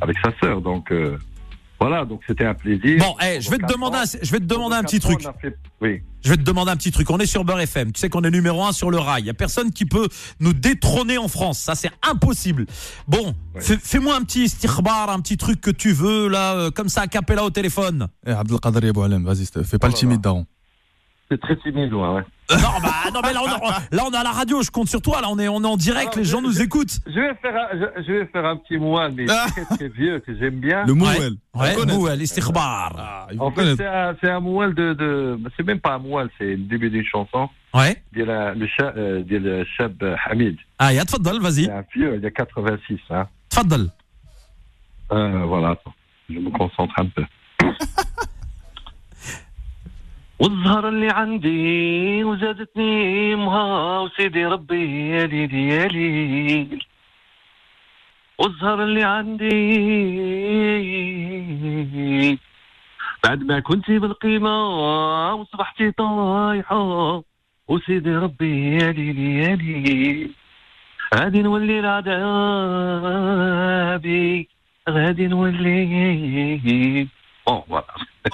avec 0.00 0.16
sa 0.24 0.32
sœur. 0.40 0.60
Donc 0.60 0.90
euh, 0.92 1.18
voilà, 1.80 2.04
donc 2.04 2.20
c'était 2.26 2.44
un 2.44 2.54
plaisir. 2.54 2.98
Bon, 2.98 3.14
eh, 3.24 3.40
je 3.40 3.50
vais 3.50 3.56
te 3.58 3.66
demander, 3.72 3.98
un, 3.98 4.04
je 4.04 4.30
vais 4.30 4.38
te 4.38 4.44
demander 4.44 4.76
un 4.76 4.82
petit 4.82 5.00
truc. 5.00 5.20
fait- 5.40 5.56
Oui. 5.80 6.02
Je 6.22 6.28
vais 6.28 6.36
te 6.36 6.42
demander 6.42 6.70
un 6.70 6.76
petit 6.76 6.90
truc. 6.92 7.08
On 7.10 7.16
est 7.18 7.24
sur 7.24 7.42
Beurre 7.44 7.60
FM. 7.60 7.92
Tu 7.92 8.00
sais 8.00 8.10
qu'on 8.10 8.20
est 8.24 8.30
numéro 8.30 8.62
un 8.62 8.72
sur 8.72 8.90
le 8.90 8.98
rail. 8.98 9.22
Il 9.22 9.26
y 9.26 9.30
a 9.30 9.34
personne 9.34 9.72
qui 9.72 9.86
peut 9.86 10.06
nous 10.40 10.52
détrôner 10.52 11.16
en 11.16 11.28
France. 11.28 11.58
Ça, 11.58 11.74
c'est 11.74 11.90
impossible. 12.06 12.66
Bon, 13.08 13.34
fais-moi 13.58 14.14
un 14.16 14.22
petit 14.24 14.50
stirbar, 14.50 15.08
un 15.08 15.20
petit 15.20 15.38
truc 15.38 15.62
que 15.62 15.70
tu 15.70 15.92
veux 15.92 16.28
là, 16.28 16.54
euh, 16.56 16.70
comme 16.70 16.90
ça, 16.90 17.00
à 17.02 17.06
capella 17.06 17.42
au 17.44 17.50
téléphone. 17.50 18.08
Eh, 18.26 18.32
Abdelkader 18.32 18.88
Yabou 18.88 19.00
Alem, 19.02 19.24
vas-y, 19.24 19.46
fais 19.64 19.78
pas 19.78 19.86
Oh 19.86 19.90
le 19.90 19.94
timide, 19.96 20.20
daron. 20.20 20.44
C'est 21.30 21.40
très 21.40 21.56
timide, 21.56 21.94
ouais. 21.94 22.08
ouais. 22.08 22.22
Non, 22.50 22.80
bah, 22.82 23.10
non 23.14 23.20
mais 23.22 23.32
là 23.32 23.42
on, 23.42 24.08
a, 24.08 24.12
là 24.12 24.22
la 24.24 24.30
radio, 24.30 24.62
je 24.62 24.70
compte 24.70 24.88
sur 24.88 25.00
toi, 25.00 25.20
là 25.20 25.28
on 25.30 25.38
est, 25.38 25.48
on 25.48 25.62
est 25.62 25.66
en 25.66 25.76
direct, 25.76 26.16
les 26.16 26.24
gens 26.24 26.42
nous 26.42 26.60
écoutent. 26.60 26.98
Je 27.06 27.20
vais, 27.20 27.34
faire 27.36 27.54
un, 27.54 27.68
je, 27.78 28.02
je 28.02 28.12
vais 28.12 28.26
faire 28.26 28.44
un 28.44 28.56
petit 28.56 28.76
moine, 28.76 29.14
mais 29.16 29.26
ah. 29.28 29.46
très 29.50 29.64
très 29.76 29.88
vieux, 29.88 30.18
que 30.20 30.36
j'aime 30.36 30.58
bien. 30.58 30.84
Le 30.84 30.94
mouel. 30.94 31.34
Ouais, 31.54 31.74
mouel, 31.86 32.22
istighbar. 32.22 33.28
En 33.38 33.50
fait, 33.52 33.76
c'est 33.76 33.86
un, 33.86 34.16
un 34.22 34.40
mouel 34.40 34.74
de. 34.74 35.38
c'est 35.56 35.66
même 35.66 35.80
pas 35.80 35.94
un 35.94 35.98
mouel, 35.98 36.28
c'est 36.38 36.56
le 36.56 36.56
début 36.56 36.90
d'une 36.90 37.04
chanson. 37.04 37.48
Ouais. 37.72 38.02
De 38.12 38.24
la, 38.24 38.54
le, 38.54 38.66
cha, 38.66 38.92
euh, 38.96 39.22
de 39.22 39.36
le 39.36 39.64
Chab 39.76 40.02
Hamid. 40.26 40.56
Ah, 40.78 40.92
y'a 40.92 41.04
Tfaddal, 41.04 41.38
vas-y. 41.40 41.64
C'est 41.64 41.70
un 41.70 41.84
vieux, 41.94 42.16
il 42.16 42.22
y 42.22 42.26
a 42.26 42.30
86. 42.30 42.98
Hein. 43.10 43.28
Tfaddal. 43.48 43.90
Euh, 45.12 45.44
voilà, 45.44 45.76
je 46.28 46.38
me 46.38 46.50
concentre 46.50 46.94
un 46.98 47.06
peu. 47.06 47.24
والزهر 50.40 50.88
اللي 50.88 51.08
عندي 51.10 52.24
وزادتني 52.24 53.34
امها 53.34 53.98
وسيدي 54.00 54.46
ربي 54.46 55.08
يا 55.10 55.26
ليلي 55.26 55.68
يا 55.68 55.86
ليل 55.88 56.84
والزهر 58.38 58.82
اللي 58.82 59.02
عندي 59.04 59.58
بعد 63.24 63.42
ما 63.42 63.60
كنتي 63.60 63.98
بالقيمة 63.98 64.66
وصبحتي 65.34 65.90
طايحة 65.90 67.22
وسيدي 67.68 68.16
ربي 68.16 68.74
يا 68.76 68.92
ليلي 68.92 69.38
يا 69.38 69.56
ليل 69.56 70.30
غادي 71.14 71.42
نولي 71.42 71.80
لعذابي 71.80 73.28
غادي 74.88 75.26
نولي 75.26 77.08
Voilà. 77.68 77.86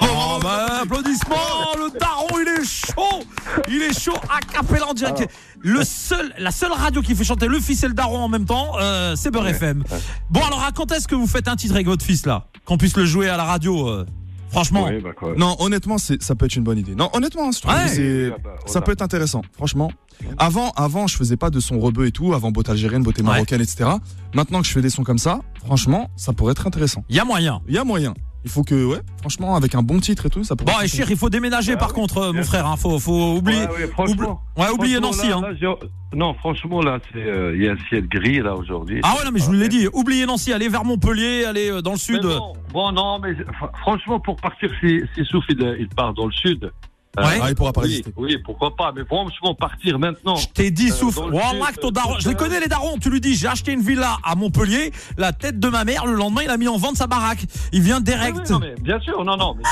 Oh, 0.03 0.39
bah, 0.43 0.81
applaudissements 0.83 1.37
Le 1.77 1.99
daron, 1.99 2.27
il 2.41 2.49
est 2.61 2.65
chaud 2.65 3.25
Il 3.69 3.83
est 3.83 3.99
chaud 3.99 4.17
à 4.29 4.41
capella 4.41 4.89
en 4.89 4.95
direct. 4.95 5.29
Le 5.61 5.85
seul, 5.85 6.33
la 6.39 6.51
seule 6.51 6.73
radio 6.73 7.03
qui 7.03 7.15
fait 7.15 7.25
chanter 7.25 7.47
le 7.47 7.61
fils 7.61 7.83
et 7.85 7.89
le 7.89 7.95
daron 7.95 8.19
en 8.19 8.29
même 8.29 8.45
temps, 8.47 8.73
euh, 8.81 9.15
c'est 9.17 9.31
Beurre 9.31 9.49
FM. 9.49 9.85
Bon, 10.31 10.41
alors, 10.45 10.63
à 10.65 10.73
quand 10.73 10.91
est-ce 10.93 11.07
que 11.09 11.15
vous 11.15 11.27
faites 11.27 11.49
un 11.49 11.57
titre 11.57 11.75
avec 11.75 11.87
votre 11.87 12.05
fils, 12.05 12.27
là? 12.27 12.47
Qu'on 12.65 12.79
puisse 12.79 12.97
le 12.97 13.05
jouer 13.07 13.29
à 13.29 13.37
la 13.37 13.45
radio 13.45 13.89
euh, 13.89 14.05
Franchement. 14.51 14.87
Oui, 14.89 15.01
bah 15.01 15.11
quoi. 15.17 15.35
Non, 15.37 15.57
honnêtement, 15.59 15.99
ça 15.99 16.35
peut 16.35 16.47
être 16.47 16.57
une 16.57 16.63
bonne 16.65 16.79
idée. 16.79 16.95
Non, 16.95 17.11
honnêtement, 17.13 17.51
je 17.53 17.61
trouve 17.61 17.75
Ouais. 17.75 17.85
que 17.85 17.89
c'est- 17.91 18.31
Ah 18.35 18.39
bah, 18.43 18.51
ça 18.67 18.81
peut 18.81 18.93
être 18.93 19.03
intéressant, 19.03 19.43
franchement. 19.53 19.91
Avant, 20.39 20.71
avant, 20.77 21.07
je 21.07 21.17
faisais 21.17 21.37
pas 21.37 21.51
de 21.51 21.61
son 21.61 21.79
rebeu 21.79 22.07
et 22.07 22.13
tout, 22.13 22.33
avant 22.33 22.51
beauté 22.53 22.71
algérienne, 22.71 23.03
beauté 23.03 23.23
Ouais. 23.23 23.29
marocaine, 23.29 23.61
etc. 23.61 23.91
Maintenant 24.35 24.61
que 24.63 24.67
je 24.67 24.73
fais 24.73 24.81
des 24.83 24.89
sons 24.91 25.05
comme 25.05 25.19
ça, 25.19 25.41
franchement, 25.65 26.11
ça 26.17 26.33
pourrait 26.33 26.53
être 26.53 26.67
intéressant. 26.67 27.05
Il 27.09 27.17
y 27.17 27.21
a 27.21 27.25
moyen. 27.25 27.61
Il 27.69 27.75
y 27.75 27.79
a 27.79 27.85
moyen. 27.85 28.15
Il 28.47 28.53
faut 28.53 28.63
que, 28.63 28.85
ouais, 28.87 29.01
franchement, 29.19 29.57
avec 29.57 29.75
un 29.75 29.83
bon 29.83 29.99
titre 29.99 30.27
et 30.27 30.31
tout, 30.31 30.45
ça 30.45 30.55
pourrait. 30.55 30.73
Bon, 30.73 30.81
et 30.81 30.87
Chir, 30.87 31.11
il 31.11 31.17
faut 31.17 31.29
déménager 31.29 31.77
par 31.77 31.89
oui, 31.89 31.95
contre, 31.97 32.19
euh, 32.19 32.33
mon 32.33 32.45
frère. 32.45 32.65
Hein, 32.69 32.77
faut, 32.77 32.97
faut 33.01 33.35
oublier. 33.39 33.63
Ouais, 33.63 33.71
ouais, 33.73 33.87
franchement. 33.89 34.41
Ouais, 34.57 34.69
oubliez 34.71 34.99
franchement, 35.01 35.17
Nancy. 35.25 35.29
là, 35.29 35.49
Hein. 35.49 35.57
là, 35.61 35.89
non, 36.15 36.33
franchement, 36.35 36.81
là, 36.81 37.01
c'est, 37.13 37.19
euh, 37.27 37.57
il 37.57 37.65
y 37.65 37.69
a 37.69 37.73
un 37.73 37.77
ciel 37.89 38.07
gris, 38.07 38.39
là, 38.39 38.55
aujourd'hui. 38.55 39.01
Ah 39.03 39.15
ouais, 39.19 39.25
non, 39.25 39.33
mais 39.33 39.41
je 39.41 39.47
vous 39.47 39.53
l'ai 39.53 39.69
dit. 39.69 39.89
Oubliez 39.93 40.27
Nancy, 40.27 40.53
allez 40.53 40.69
vers 40.69 40.85
Montpellier, 40.85 41.45
allez 41.45 41.71
euh, 41.73 41.83
dans 41.83 41.91
le 41.91 41.97
Mais 41.97 42.01
sud. 42.01 42.23
bon, 42.23 42.53
bon, 42.73 42.93
non, 42.93 43.19
mais 43.19 43.33
fr- 43.33 43.77
franchement, 43.81 44.21
pour 44.21 44.37
partir, 44.37 44.71
si, 44.81 45.01
si 45.17 45.25
Souf, 45.25 45.45
il, 45.49 45.77
il 45.81 45.89
part 45.89 46.15
dans 46.15 46.27
le 46.27 46.33
sud. 46.33 46.71
Euh, 47.19 47.23
Ouais. 47.23 47.39
Ah, 47.43 47.49
il 47.49 47.55
pourra 47.55 47.73
pas 47.73 47.81
oui, 47.83 47.89
résister. 47.89 48.13
oui, 48.17 48.37
pourquoi 48.45 48.75
pas. 48.77 48.93
Mais 48.95 49.05
franchement, 49.05 49.55
partir 49.55 49.99
maintenant. 49.99 50.37
Je 50.37 50.47
t'ai 50.49 50.71
dit, 50.71 50.91
Euh, 50.91 50.95
souffle. 50.95 51.21
le 51.29 51.35
Wallah, 51.37 51.73
ton 51.81 51.91
daron. 51.91 52.15
euh, 52.15 52.19
Je 52.21 52.29
les 52.29 52.35
connais, 52.35 52.61
les 52.61 52.69
darons. 52.69 52.99
Tu 52.99 53.11
lui 53.11 53.21
dis, 53.21 53.35
j'ai 53.35 53.49
acheté 53.49 53.73
une 53.73 53.81
villa 53.83 54.19
à 54.23 54.35
Montpellier. 54.35 54.93
La 55.17 55.33
tête 55.33 55.59
de 55.59 55.69
ma 55.69 55.85
mère, 55.85 56.07
le 56.07 56.15
lendemain, 56.15 56.43
il 56.45 56.51
a 56.51 56.57
mis 56.57 56.69
en 56.69 56.77
vente 56.77 56.97
sa 56.97 57.07
baraque. 57.07 57.45
Il 57.73 57.83
vient 57.83 57.99
Oui, 57.99 58.05
direct. 58.05 58.37
oui, 58.39 58.53
non, 58.53 58.59
mais 58.59 58.75
bien 58.81 59.01
sûr, 59.01 59.25
non, 59.25 59.37
non, 59.37 59.55
mais 59.57 59.63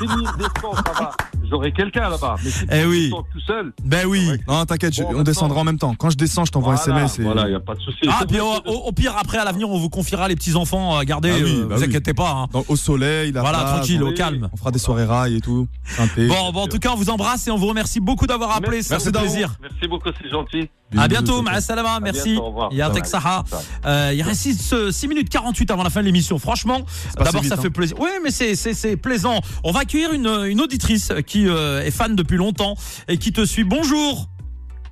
c'est 0.00 0.06
lui. 0.06 0.24
Descend, 0.38 0.74
ça 0.76 0.92
va. 0.92 1.10
J'aurai 1.50 1.72
quelqu'un 1.72 2.08
là-bas. 2.10 2.36
Mais 2.44 2.50
si 2.50 2.64
Eh 2.70 2.80
tu 2.82 2.86
oui. 2.86 3.04
descends 3.04 3.22
tout 3.32 3.40
seul. 3.40 3.72
Ben 3.84 4.06
oui. 4.06 4.28
Non, 4.48 4.64
t'inquiète, 4.64 4.96
Bon, 5.00 5.08
on 5.16 5.22
descendra 5.22 5.60
en 5.60 5.64
même 5.64 5.78
temps. 5.78 5.94
Quand 5.94 6.10
je 6.10 6.16
descends, 6.16 6.44
je 6.44 6.52
t'envoie 6.52 6.72
un 6.72 6.76
SMS. 6.76 7.18
Et... 7.18 7.22
Voilà, 7.22 7.42
il 7.46 7.50
n'y 7.50 7.54
a 7.54 7.60
pas 7.60 7.74
de 7.74 7.80
souci. 7.80 8.00
Ah, 8.08 8.16
C'est 8.20 8.26
puis 8.28 8.40
au, 8.40 8.60
que- 8.60 8.68
au- 8.68 8.88
au 8.88 8.92
pire, 8.92 9.14
après, 9.18 9.38
à 9.38 9.44
l'avenir, 9.44 9.68
on 9.70 9.78
vous 9.78 9.88
confiera 9.90 10.28
les 10.28 10.36
petits-enfants 10.36 10.96
à 10.96 11.04
garder. 11.04 11.30
Ah 11.32 11.38
oui, 11.42 11.56
euh, 11.60 11.66
bah 11.66 11.74
vous 11.76 11.82
oui. 11.82 11.88
inquiétez 11.88 12.14
pas. 12.14 12.30
hein. 12.30 12.46
Dans- 12.52 12.64
au 12.68 12.76
soleil, 12.76 13.32
la 13.32 13.40
Voilà, 13.42 13.58
plage, 13.58 13.70
tranquille, 13.76 14.02
on- 14.02 14.08
au 14.08 14.12
calme. 14.12 14.48
On 14.52 14.56
fera 14.56 14.70
des 14.70 14.78
soirées 14.78 15.04
rails 15.04 15.36
et 15.36 15.40
tout. 15.40 15.68
synthé. 15.84 16.26
Bon, 16.26 16.52
bon, 16.52 16.62
en 16.62 16.66
tout 16.68 16.78
cas, 16.78 16.90
on 16.92 16.96
vous 16.96 17.10
embrasse 17.10 17.46
et 17.46 17.50
on 17.50 17.56
vous 17.56 17.66
remercie 17.68 18.00
beaucoup 18.00 18.26
d'avoir 18.26 18.56
appelé. 18.56 18.82
Fait 18.82 19.10
Daron. 19.10 19.26
plaisir. 19.26 19.54
Merci 19.62 19.88
beaucoup, 19.88 20.08
c'est 20.22 20.28
gentil. 20.30 20.68
À 20.96 21.08
bientôt, 21.08 21.42
ma 21.42 21.60
salama, 21.60 21.98
merci. 22.00 22.30
bientôt, 22.30 22.42
au 22.42 22.46
revoir. 22.48 22.72
Yatek. 22.72 23.06
Saha. 23.06 23.44
Euh, 23.84 24.12
il 24.14 24.22
reste 24.22 24.90
6, 24.92 25.08
minutes 25.08 25.28
48 25.28 25.70
avant 25.70 25.82
la 25.82 25.90
fin 25.90 26.00
de 26.00 26.06
l'émission. 26.06 26.38
Franchement, 26.38 26.82
d'abord, 27.18 27.44
ça 27.44 27.54
hein. 27.54 27.60
fait 27.62 27.70
plaisir. 27.70 27.96
Oui, 28.00 28.08
mais 28.22 28.30
c'est, 28.30 28.96
plaisant. 28.96 29.40
On 29.64 29.72
va 29.72 29.80
accueillir 29.80 30.12
une, 30.12 30.28
une 30.46 30.60
auditrice 30.60 31.12
qui 31.26 31.48
euh, 31.48 31.82
est 31.82 31.90
fan 31.90 32.14
depuis 32.14 32.36
longtemps 32.36 32.74
et 33.08 33.18
qui 33.18 33.32
te 33.32 33.44
suit. 33.44 33.64
Bonjour. 33.64 34.28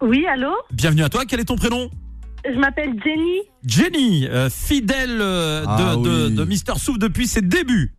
Oui, 0.03 0.27
allô? 0.27 0.53
Bienvenue 0.73 1.05
à 1.05 1.09
toi. 1.09 1.25
Quel 1.27 1.41
est 1.41 1.45
ton 1.45 1.57
prénom? 1.57 1.89
Je 2.45 2.59
m'appelle 2.59 2.93
Jenny. 3.03 3.41
Jenny, 3.65 4.27
euh, 4.27 4.51
fidèle 4.51 5.19
euh, 5.21 5.63
de, 5.63 5.67
Ah 5.69 5.97
de, 5.97 6.27
oui. 6.29 6.35
de 6.35 6.45
Mister 6.45 6.75
Soup 6.77 6.99
depuis 6.99 7.27
ses 7.27 7.41
débuts. 7.41 7.95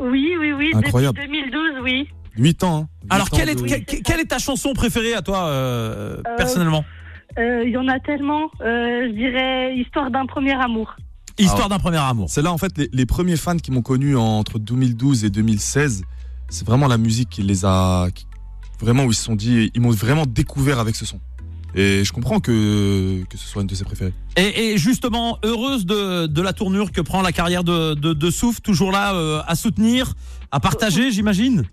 Oui, 0.00 0.34
oui, 0.38 0.52
oui, 0.52 0.70
Incroyable. 0.74 1.18
depuis 1.18 1.42
2012, 1.50 1.82
oui. 1.82 2.08
8 2.36 2.64
ans. 2.64 2.88
hein. 3.02 3.06
Alors, 3.10 3.26
ans 3.32 3.36
quelle 3.36 3.48
est, 3.48 3.84
quelle 4.02 4.20
est 4.20 4.24
ta 4.30 4.38
chanson 4.38 4.72
préférée 4.74 5.14
à 5.14 5.22
toi, 5.22 5.46
euh, 5.46 6.18
Euh, 6.26 6.36
personnellement? 6.36 6.84
Euh, 6.86 7.03
Il 7.38 7.70
y 7.70 7.76
en 7.76 7.88
a 7.88 7.98
tellement. 8.00 8.50
Euh, 8.60 9.08
je 9.08 9.12
dirais 9.12 9.76
Histoire 9.76 10.10
d'un 10.10 10.26
premier 10.26 10.52
amour. 10.52 10.94
Histoire 11.38 11.64
Ah. 11.66 11.68
d'un 11.68 11.78
premier 11.78 11.96
amour. 11.98 12.26
C'est 12.30 12.42
là, 12.42 12.52
en 12.52 12.58
fait, 12.58 12.76
les, 12.78 12.88
les 12.92 13.06
premiers 13.06 13.36
fans 13.36 13.56
qui 13.56 13.70
m'ont 13.72 13.82
connu 13.82 14.16
entre 14.16 14.58
2012 14.60 15.24
et 15.24 15.30
2016, 15.30 16.04
c'est 16.48 16.66
vraiment 16.66 16.86
la 16.86 16.98
musique 16.98 17.28
qui 17.30 17.42
les 17.42 17.64
a. 17.64 18.06
qui- 18.14 18.26
vraiment, 18.80 19.04
où 19.04 19.10
ils 19.10 19.14
se 19.14 19.24
sont 19.24 19.34
dit. 19.36 19.70
Ils 19.74 19.80
m'ont 19.80 19.90
vraiment 19.90 20.26
découvert 20.26 20.78
avec 20.78 20.94
ce 20.94 21.04
son. 21.06 21.20
Et 21.76 22.04
je 22.04 22.12
comprends 22.12 22.38
que, 22.38 23.24
que 23.28 23.36
ce 23.36 23.48
soit 23.48 23.62
une 23.62 23.66
de 23.68 23.74
ses 23.74 23.82
préférées. 23.84 24.12
Et, 24.36 24.72
et 24.74 24.78
justement, 24.78 25.38
heureuse 25.44 25.86
de, 25.86 26.26
de 26.26 26.40
la 26.42 26.52
tournure 26.52 26.92
que 26.92 27.00
prend 27.00 27.20
la 27.20 27.32
carrière 27.32 27.64
de, 27.64 27.94
de, 27.94 28.12
de 28.12 28.30
Souf, 28.30 28.60
toujours 28.60 28.92
là 28.92 29.14
euh, 29.14 29.40
à 29.48 29.56
soutenir, 29.56 30.14
à 30.52 30.60
partager, 30.60 31.10
j'imagine? 31.10 31.64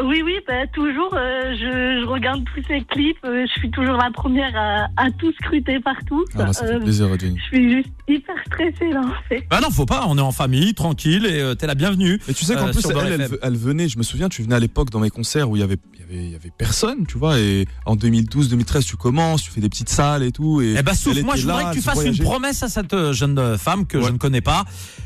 Oui, 0.00 0.22
oui, 0.24 0.34
bah, 0.48 0.66
toujours. 0.72 1.12
euh, 1.14 1.52
je, 1.54 2.00
je 2.02 2.06
regarde 2.06 2.42
tous 2.54 2.62
ces 2.66 2.80
clips. 2.82 3.16
euh, 3.24 3.44
je 3.46 3.52
suis 3.60 3.70
toujours 3.70 3.96
la 3.96 4.10
première 4.10 4.54
à, 4.56 4.84
à 4.96 5.10
tout 5.18 5.32
scruter 5.32 5.80
partout. 5.80 6.24
Ah, 6.34 6.44
bah, 6.44 6.52
ça 6.52 6.66
fait 6.66 6.74
Euh, 6.74 6.80
plaisir, 6.80 7.08
Jenny. 7.20 7.38
je 7.38 7.56
suis 7.56 7.72
juste 7.72 7.90
hyper 8.08 8.34
stressée 8.46 8.90
là, 8.90 9.00
en 9.02 9.28
fait. 9.28 9.44
Bah 9.50 9.60
non, 9.62 9.70
faut 9.70 9.84
pas, 9.86 10.04
on 10.08 10.16
est 10.16 10.22
en 10.22 10.32
famille, 10.32 10.72
tranquille, 10.74 11.26
et 11.26 11.40
euh, 11.40 11.54
t'es 11.54 11.66
la 11.66 11.74
bienvenue. 11.74 12.18
Et 12.26 12.34
tu 12.34 12.44
sais 12.44 12.54
qu'en 12.54 12.68
Euh, 12.68 12.72
plus, 12.72 12.82
elle, 12.90 13.28
elle, 13.42 13.56
venait, 13.56 13.88
je 13.88 13.98
me 13.98 14.02
souviens, 14.02 14.28
tu 14.28 14.42
venais 14.42 14.54
à 14.54 14.60
l'époque 14.60 14.90
dans 14.90 15.00
mes 15.00 15.10
concerts 15.10 15.50
où 15.50 15.56
il 15.56 15.60
y 15.60 15.62
avait, 15.62 15.76
il 15.94 16.00
y 16.00 16.02
avait, 16.02 16.28
y 16.30 16.34
avait 16.34 16.50
personne, 16.56 17.06
tu 17.06 17.18
vois, 17.18 17.38
et 17.38 17.66
en 17.84 17.94
2012, 17.94 18.48
2013, 18.48 18.84
tu 18.86 18.96
commences, 18.96 19.42
tu 19.42 19.50
fais 19.50 19.60
des 19.60 19.68
petites 19.68 19.90
salles 19.90 20.22
et 20.22 20.32
tout. 20.32 20.60
Et 20.62 20.74
Eh 20.78 20.94
Souf, 20.94 21.16
elle 21.16 21.24
moi, 21.24 21.36
je 21.36 21.42
voudrais 21.42 21.64
que 21.64 21.74
tu 21.74 21.80
se 21.80 21.84
fasses 21.90 22.04
une 22.04 22.18
promesse 22.18 22.62
à 22.62 22.68
cette 22.68 23.12
jeune 23.12 23.56
femme 23.58 23.86
que 23.86 24.00
je 24.00 24.10
ne 24.10 24.18
connais 24.18 24.40
pas. 24.40 24.64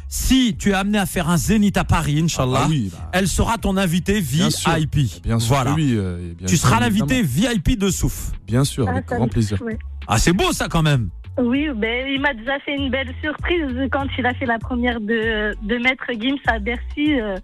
Si 0.08 0.56
tu 0.56 0.70
es 0.70 0.74
amené 0.74 0.98
à 0.98 1.06
faire 1.06 1.28
un 1.28 1.36
zénith 1.36 1.76
à 1.76 1.84
Paris, 1.84 2.20
Inch'Allah, 2.22 2.60
Ah 2.64 2.66
oui, 2.68 2.90
bah, 2.92 3.10
elle 3.12 3.26
sera 3.26 3.58
ton 3.58 3.76
invitée 3.76 4.20
Bien 4.20 4.50
sûr. 4.50 4.72
VIP. 4.74 5.22
bien 5.22 5.38
sûr 5.40 5.54
Voilà. 5.54 5.72
oui. 5.74 5.94
euh, 5.96 6.32
bien 6.38 6.46
Tu 6.46 6.56
sûr, 6.56 6.68
seras 6.68 6.80
l'invité. 6.80 7.22
VIP 7.22 7.76
de 7.78 7.90
Souf. 7.90 8.30
Bien 8.46 8.62
sûr, 8.64 8.84
Ah, 8.88 8.92
avec 8.92 9.08
ça 9.08 9.16
grand 9.16 9.28
plaisir. 9.28 9.60
Ah, 10.06 10.18
c'est 10.18 10.32
beau 10.32 10.52
ça 10.52 10.68
quand 10.68 10.82
même. 10.82 11.10
Oui, 11.38 11.66
ben, 11.76 12.06
il 12.08 12.20
m'a 12.20 12.32
déjà 12.34 12.58
fait 12.60 12.76
une 12.76 12.88
belle 12.90 13.12
surprise 13.22 13.88
quand 13.90 14.06
il 14.16 14.24
a 14.24 14.32
fait 14.34 14.46
la 14.46 14.58
première 14.58 15.00
de, 15.00 15.54
de 15.62 15.76
Maître 15.78 16.06
Gims 16.18 16.36
à 16.46 16.58
Bercy. 16.60 17.20
euh, 17.20 17.36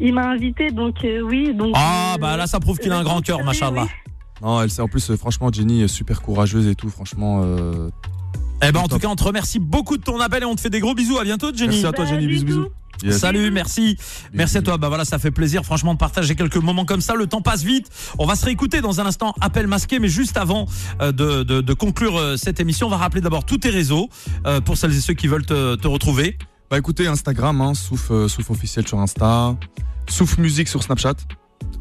il 0.00 0.14
m'a 0.14 0.28
invité, 0.30 0.70
donc 0.70 0.96
euh, 1.04 1.20
oui. 1.20 1.54
Donc, 1.54 1.72
Ah, 1.74 2.14
euh, 2.14 2.18
bah 2.20 2.36
là, 2.36 2.46
ça 2.46 2.60
prouve 2.60 2.78
qu'il 2.78 2.90
a 2.92 2.98
un 2.98 3.04
grand 3.04 3.20
cœur, 3.20 3.44
machallah. 3.44 3.82
oui. 3.84 3.88
Non, 4.42 4.60
elle, 4.62 4.70
c'est- 4.70 4.82
en 4.82 4.88
plus, 4.88 5.14
franchement, 5.16 5.50
Jenny 5.52 5.82
est 5.82 5.88
super 5.88 6.20
courageuse 6.22 6.66
et 6.66 6.74
tout. 6.74 6.88
Franchement, 6.90 7.42
euh, 7.44 7.88
Eh 8.62 8.72
ben, 8.72 8.80
en 8.80 8.82
Top. 8.88 8.92
tout 8.92 8.98
cas, 9.06 9.08
on 9.12 9.16
te 9.16 9.24
remercie 9.24 9.58
beaucoup 9.58 9.96
de 9.96 10.02
ton 10.02 10.18
appel 10.20 10.42
et 10.42 10.46
on 10.46 10.54
te 10.54 10.60
fait 10.60 10.70
des 10.70 10.80
gros 10.80 10.94
bisous. 10.94 11.18
À 11.18 11.24
bientôt, 11.24 11.48
Jenny. 11.54 11.68
merci 11.74 11.86
à 11.86 11.92
toi, 11.92 12.04
Jenny. 12.06 12.26
Bisous, 12.26 12.44
bisous. 12.46 12.68
Yes. 13.04 13.18
Salut, 13.18 13.50
merci. 13.50 13.98
Merci 14.32 14.56
à 14.56 14.62
toi. 14.62 14.78
Bah 14.78 14.88
voilà, 14.88 15.04
ça 15.04 15.18
fait 15.18 15.30
plaisir, 15.30 15.64
franchement, 15.64 15.92
de 15.92 15.98
partager 15.98 16.34
quelques 16.34 16.56
moments 16.56 16.86
comme 16.86 17.02
ça. 17.02 17.14
Le 17.14 17.26
temps 17.26 17.42
passe 17.42 17.62
vite. 17.62 17.90
On 18.18 18.24
va 18.24 18.36
se 18.36 18.46
réécouter 18.46 18.80
dans 18.80 19.00
un 19.02 19.04
instant. 19.06 19.34
Appel 19.42 19.66
masqué, 19.66 19.98
mais 19.98 20.08
juste 20.08 20.38
avant 20.38 20.66
euh, 21.02 21.12
de, 21.12 21.42
de- 21.42 21.60
de 21.60 21.72
conclure 21.74 22.16
euh, 22.16 22.36
cette 22.38 22.58
émission, 22.58 22.86
on 22.86 22.90
va 22.90 22.96
rappeler 22.96 23.20
d'abord 23.20 23.44
tous 23.44 23.58
tes 23.58 23.68
réseaux 23.70 24.08
euh, 24.46 24.62
pour 24.62 24.78
celles 24.78 24.96
et 24.96 25.00
ceux 25.02 25.12
qui 25.12 25.26
veulent 25.28 25.44
te, 25.44 25.74
te 25.74 25.86
retrouver. 25.86 26.38
Bah 26.70 26.78
écoutez, 26.78 27.06
Instagram, 27.06 27.60
hein, 27.60 27.74
Souf, 27.74 28.10
euh, 28.10 28.28
Souf 28.28 28.50
officiel 28.50 28.88
sur 28.88 28.98
Insta, 28.98 29.54
Souf 30.08 30.38
musique 30.38 30.68
sur 30.68 30.82
Snapchat. 30.82 31.14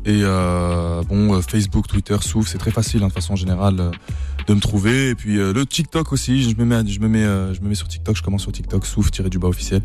Et 0.08 0.20
euh, 0.22 1.02
bon, 1.10 1.34
euh, 1.34 1.42
Facebook, 1.42 1.88
Twitter, 1.88 2.16
Souf, 2.22 2.48
c'est 2.48 2.60
très 2.60 2.70
facile 2.70 3.02
hein, 3.02 3.08
de 3.08 3.14
façon 3.14 3.36
générale 3.36 3.80
euh, 3.80 3.92
de 4.48 4.54
me 4.54 4.60
trouver. 4.60 5.10
Et 5.10 5.16
puis 5.16 5.40
euh, 5.40 5.52
le 5.52 5.66
TikTok 5.66 6.14
aussi, 6.14 6.44
je 6.48 6.56
me 6.56 6.64
mets, 6.64 6.86
je 6.88 7.00
me 7.00 7.08
mets, 7.08 7.24
euh, 7.24 7.56
je 7.56 7.62
me 7.62 7.70
mets 7.70 7.74
sur 7.76 7.88
TikTok, 7.88 8.16
je 8.16 8.22
commence 8.22 8.44
sur 8.44 8.52
TikTok, 8.52 8.86
Souf 8.86 9.10
tiré 9.10 9.32
du 9.32 9.40
bas 9.40 9.48
officiel. 9.48 9.82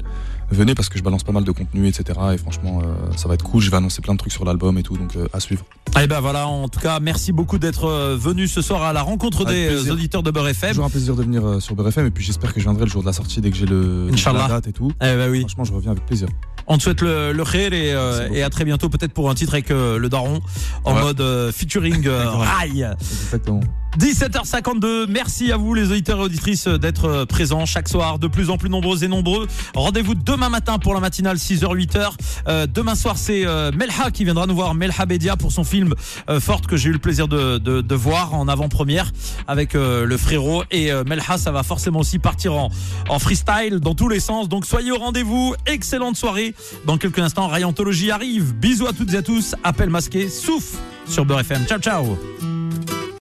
Venez 0.50 0.74
parce 0.74 0.90
que 0.90 0.98
je 0.98 1.02
balance 1.02 1.22
pas 1.24 1.32
mal 1.32 1.44
de 1.44 1.52
contenu, 1.52 1.86
etc. 1.88 2.18
Et 2.34 2.36
franchement, 2.36 2.82
euh, 2.84 3.12
ça 3.16 3.28
va 3.28 3.34
être 3.34 3.44
cool. 3.44 3.62
Je 3.62 3.70
vais 3.70 3.78
annoncer 3.78 4.02
plein 4.02 4.12
de 4.12 4.18
trucs 4.18 4.32
sur 4.32 4.44
l'album 4.44 4.76
et 4.76 4.82
tout, 4.82 4.98
donc 4.98 5.16
à 5.32 5.40
suivre. 5.40 5.64
Et 5.98 6.06
ben 6.06 6.20
voilà, 6.20 6.46
en 6.48 6.68
tout 6.68 6.80
cas, 6.80 7.00
merci 7.00 7.32
beaucoup 7.32 7.58
d'être 7.58 7.88
venu 8.16 8.46
ce 8.46 8.60
soir 8.60 8.82
à 8.82 8.92
la 8.92 9.00
rencontre 9.00 9.46
Avec 9.46 9.56
des 9.56 9.68
plaisir. 9.74 9.94
auditeurs 9.94 10.22
de 10.22 10.30
Beurre 10.30 10.48
FM. 10.48 10.70
Toujours 10.70 10.84
un 10.84 10.90
plaisir 10.90 11.16
de 11.16 11.22
venir 11.22 11.62
sur 11.62 11.74
Beurre 11.74 11.88
FM 11.88 12.06
et 12.06 12.10
puis 12.10 12.24
j'espère 12.24 12.52
que 12.52 12.60
je 12.60 12.64
viendrai 12.64 12.84
le 12.84 12.90
jour 12.90 13.00
de 13.00 13.06
la 13.06 13.12
sortie 13.14 13.40
dès 13.40 13.50
que 13.50 13.56
j'ai 13.56 13.66
le 13.66 14.10
la 14.10 14.48
date 14.48 14.66
et 14.66 14.72
tout. 14.72 14.92
Eh 15.00 15.04
ben 15.16 15.30
oui. 15.30 15.40
Franchement, 15.40 15.64
je 15.64 15.72
reviens 15.72 15.92
avec 15.92 16.04
plaisir. 16.04 16.28
On 16.72 16.78
te 16.78 16.84
souhaite 16.84 17.00
le, 17.00 17.32
le 17.32 17.44
khair 17.44 17.72
et, 17.72 17.92
euh, 17.92 18.28
et 18.32 18.44
à 18.44 18.48
très 18.48 18.64
bientôt, 18.64 18.88
peut-être 18.88 19.12
pour 19.12 19.28
un 19.28 19.34
titre 19.34 19.54
avec 19.54 19.72
euh, 19.72 19.98
le 19.98 20.08
daron 20.08 20.40
en 20.84 20.94
Ouais. 20.94 21.00
mode 21.02 21.20
euh, 21.20 21.50
featuring 21.50 22.06
euh, 22.06 22.30
rail. 22.30 22.88
Exactement. 23.00 23.58
17h52, 23.98 25.06
merci 25.08 25.50
à 25.50 25.56
vous 25.56 25.74
les 25.74 25.90
auditeurs 25.90 26.18
et 26.20 26.22
auditrices 26.22 26.68
d'être 26.68 27.06
euh, 27.06 27.26
présents 27.26 27.66
chaque 27.66 27.88
soir, 27.88 28.20
de 28.20 28.28
plus 28.28 28.48
en 28.48 28.56
plus 28.56 28.70
nombreux 28.70 29.02
et 29.02 29.08
nombreux. 29.08 29.48
Rendez-vous 29.74 30.14
demain 30.14 30.48
matin 30.48 30.78
pour 30.78 30.94
la 30.94 31.00
matinale 31.00 31.38
6h-8h. 31.38 32.12
Euh, 32.46 32.66
demain 32.72 32.94
soir 32.94 33.18
c'est 33.18 33.44
euh, 33.44 33.72
Melha 33.72 34.12
qui 34.12 34.24
viendra 34.24 34.46
nous 34.46 34.54
voir, 34.54 34.74
Melha 34.74 35.06
Bedia 35.06 35.36
pour 35.36 35.50
son 35.50 35.64
film 35.64 35.94
euh, 36.28 36.38
Forte 36.38 36.68
que 36.68 36.76
j'ai 36.76 36.90
eu 36.90 36.92
le 36.92 36.98
plaisir 36.98 37.26
de, 37.26 37.94
voir 37.94 38.34
en 38.34 38.46
avant-première 38.46 39.10
avec 39.48 39.74
le 39.74 40.16
frérot. 40.16 40.62
Et 40.70 40.90
Melha 41.04 41.36
ça 41.36 41.50
va 41.50 41.64
forcément 41.64 41.98
aussi 41.98 42.18
partir 42.18 42.54
en, 42.54 42.70
en 43.08 43.18
freestyle 43.18 43.80
dans 43.80 43.94
tous 43.94 44.08
les 44.08 44.20
sens. 44.20 44.48
Donc 44.48 44.66
soyez 44.66 44.92
au 44.92 44.98
rendez-vous, 44.98 45.54
excellente 45.66 46.16
soirée. 46.16 46.54
Dans 46.86 46.96
quelques 46.96 47.18
instants, 47.18 47.48
Rayantologie 47.48 48.12
arrive. 48.12 48.54
Bisous 48.54 48.86
à 48.86 48.92
toutes 48.92 49.12
et 49.14 49.18
à 49.18 49.22
tous, 49.22 49.56
appel 49.64 49.90
masqué, 49.90 50.28
souffle 50.28 50.78
sur 51.06 51.24
Beurre 51.24 51.40
FM. 51.40 51.66
Ciao 51.66 51.80
ciao 51.80 52.99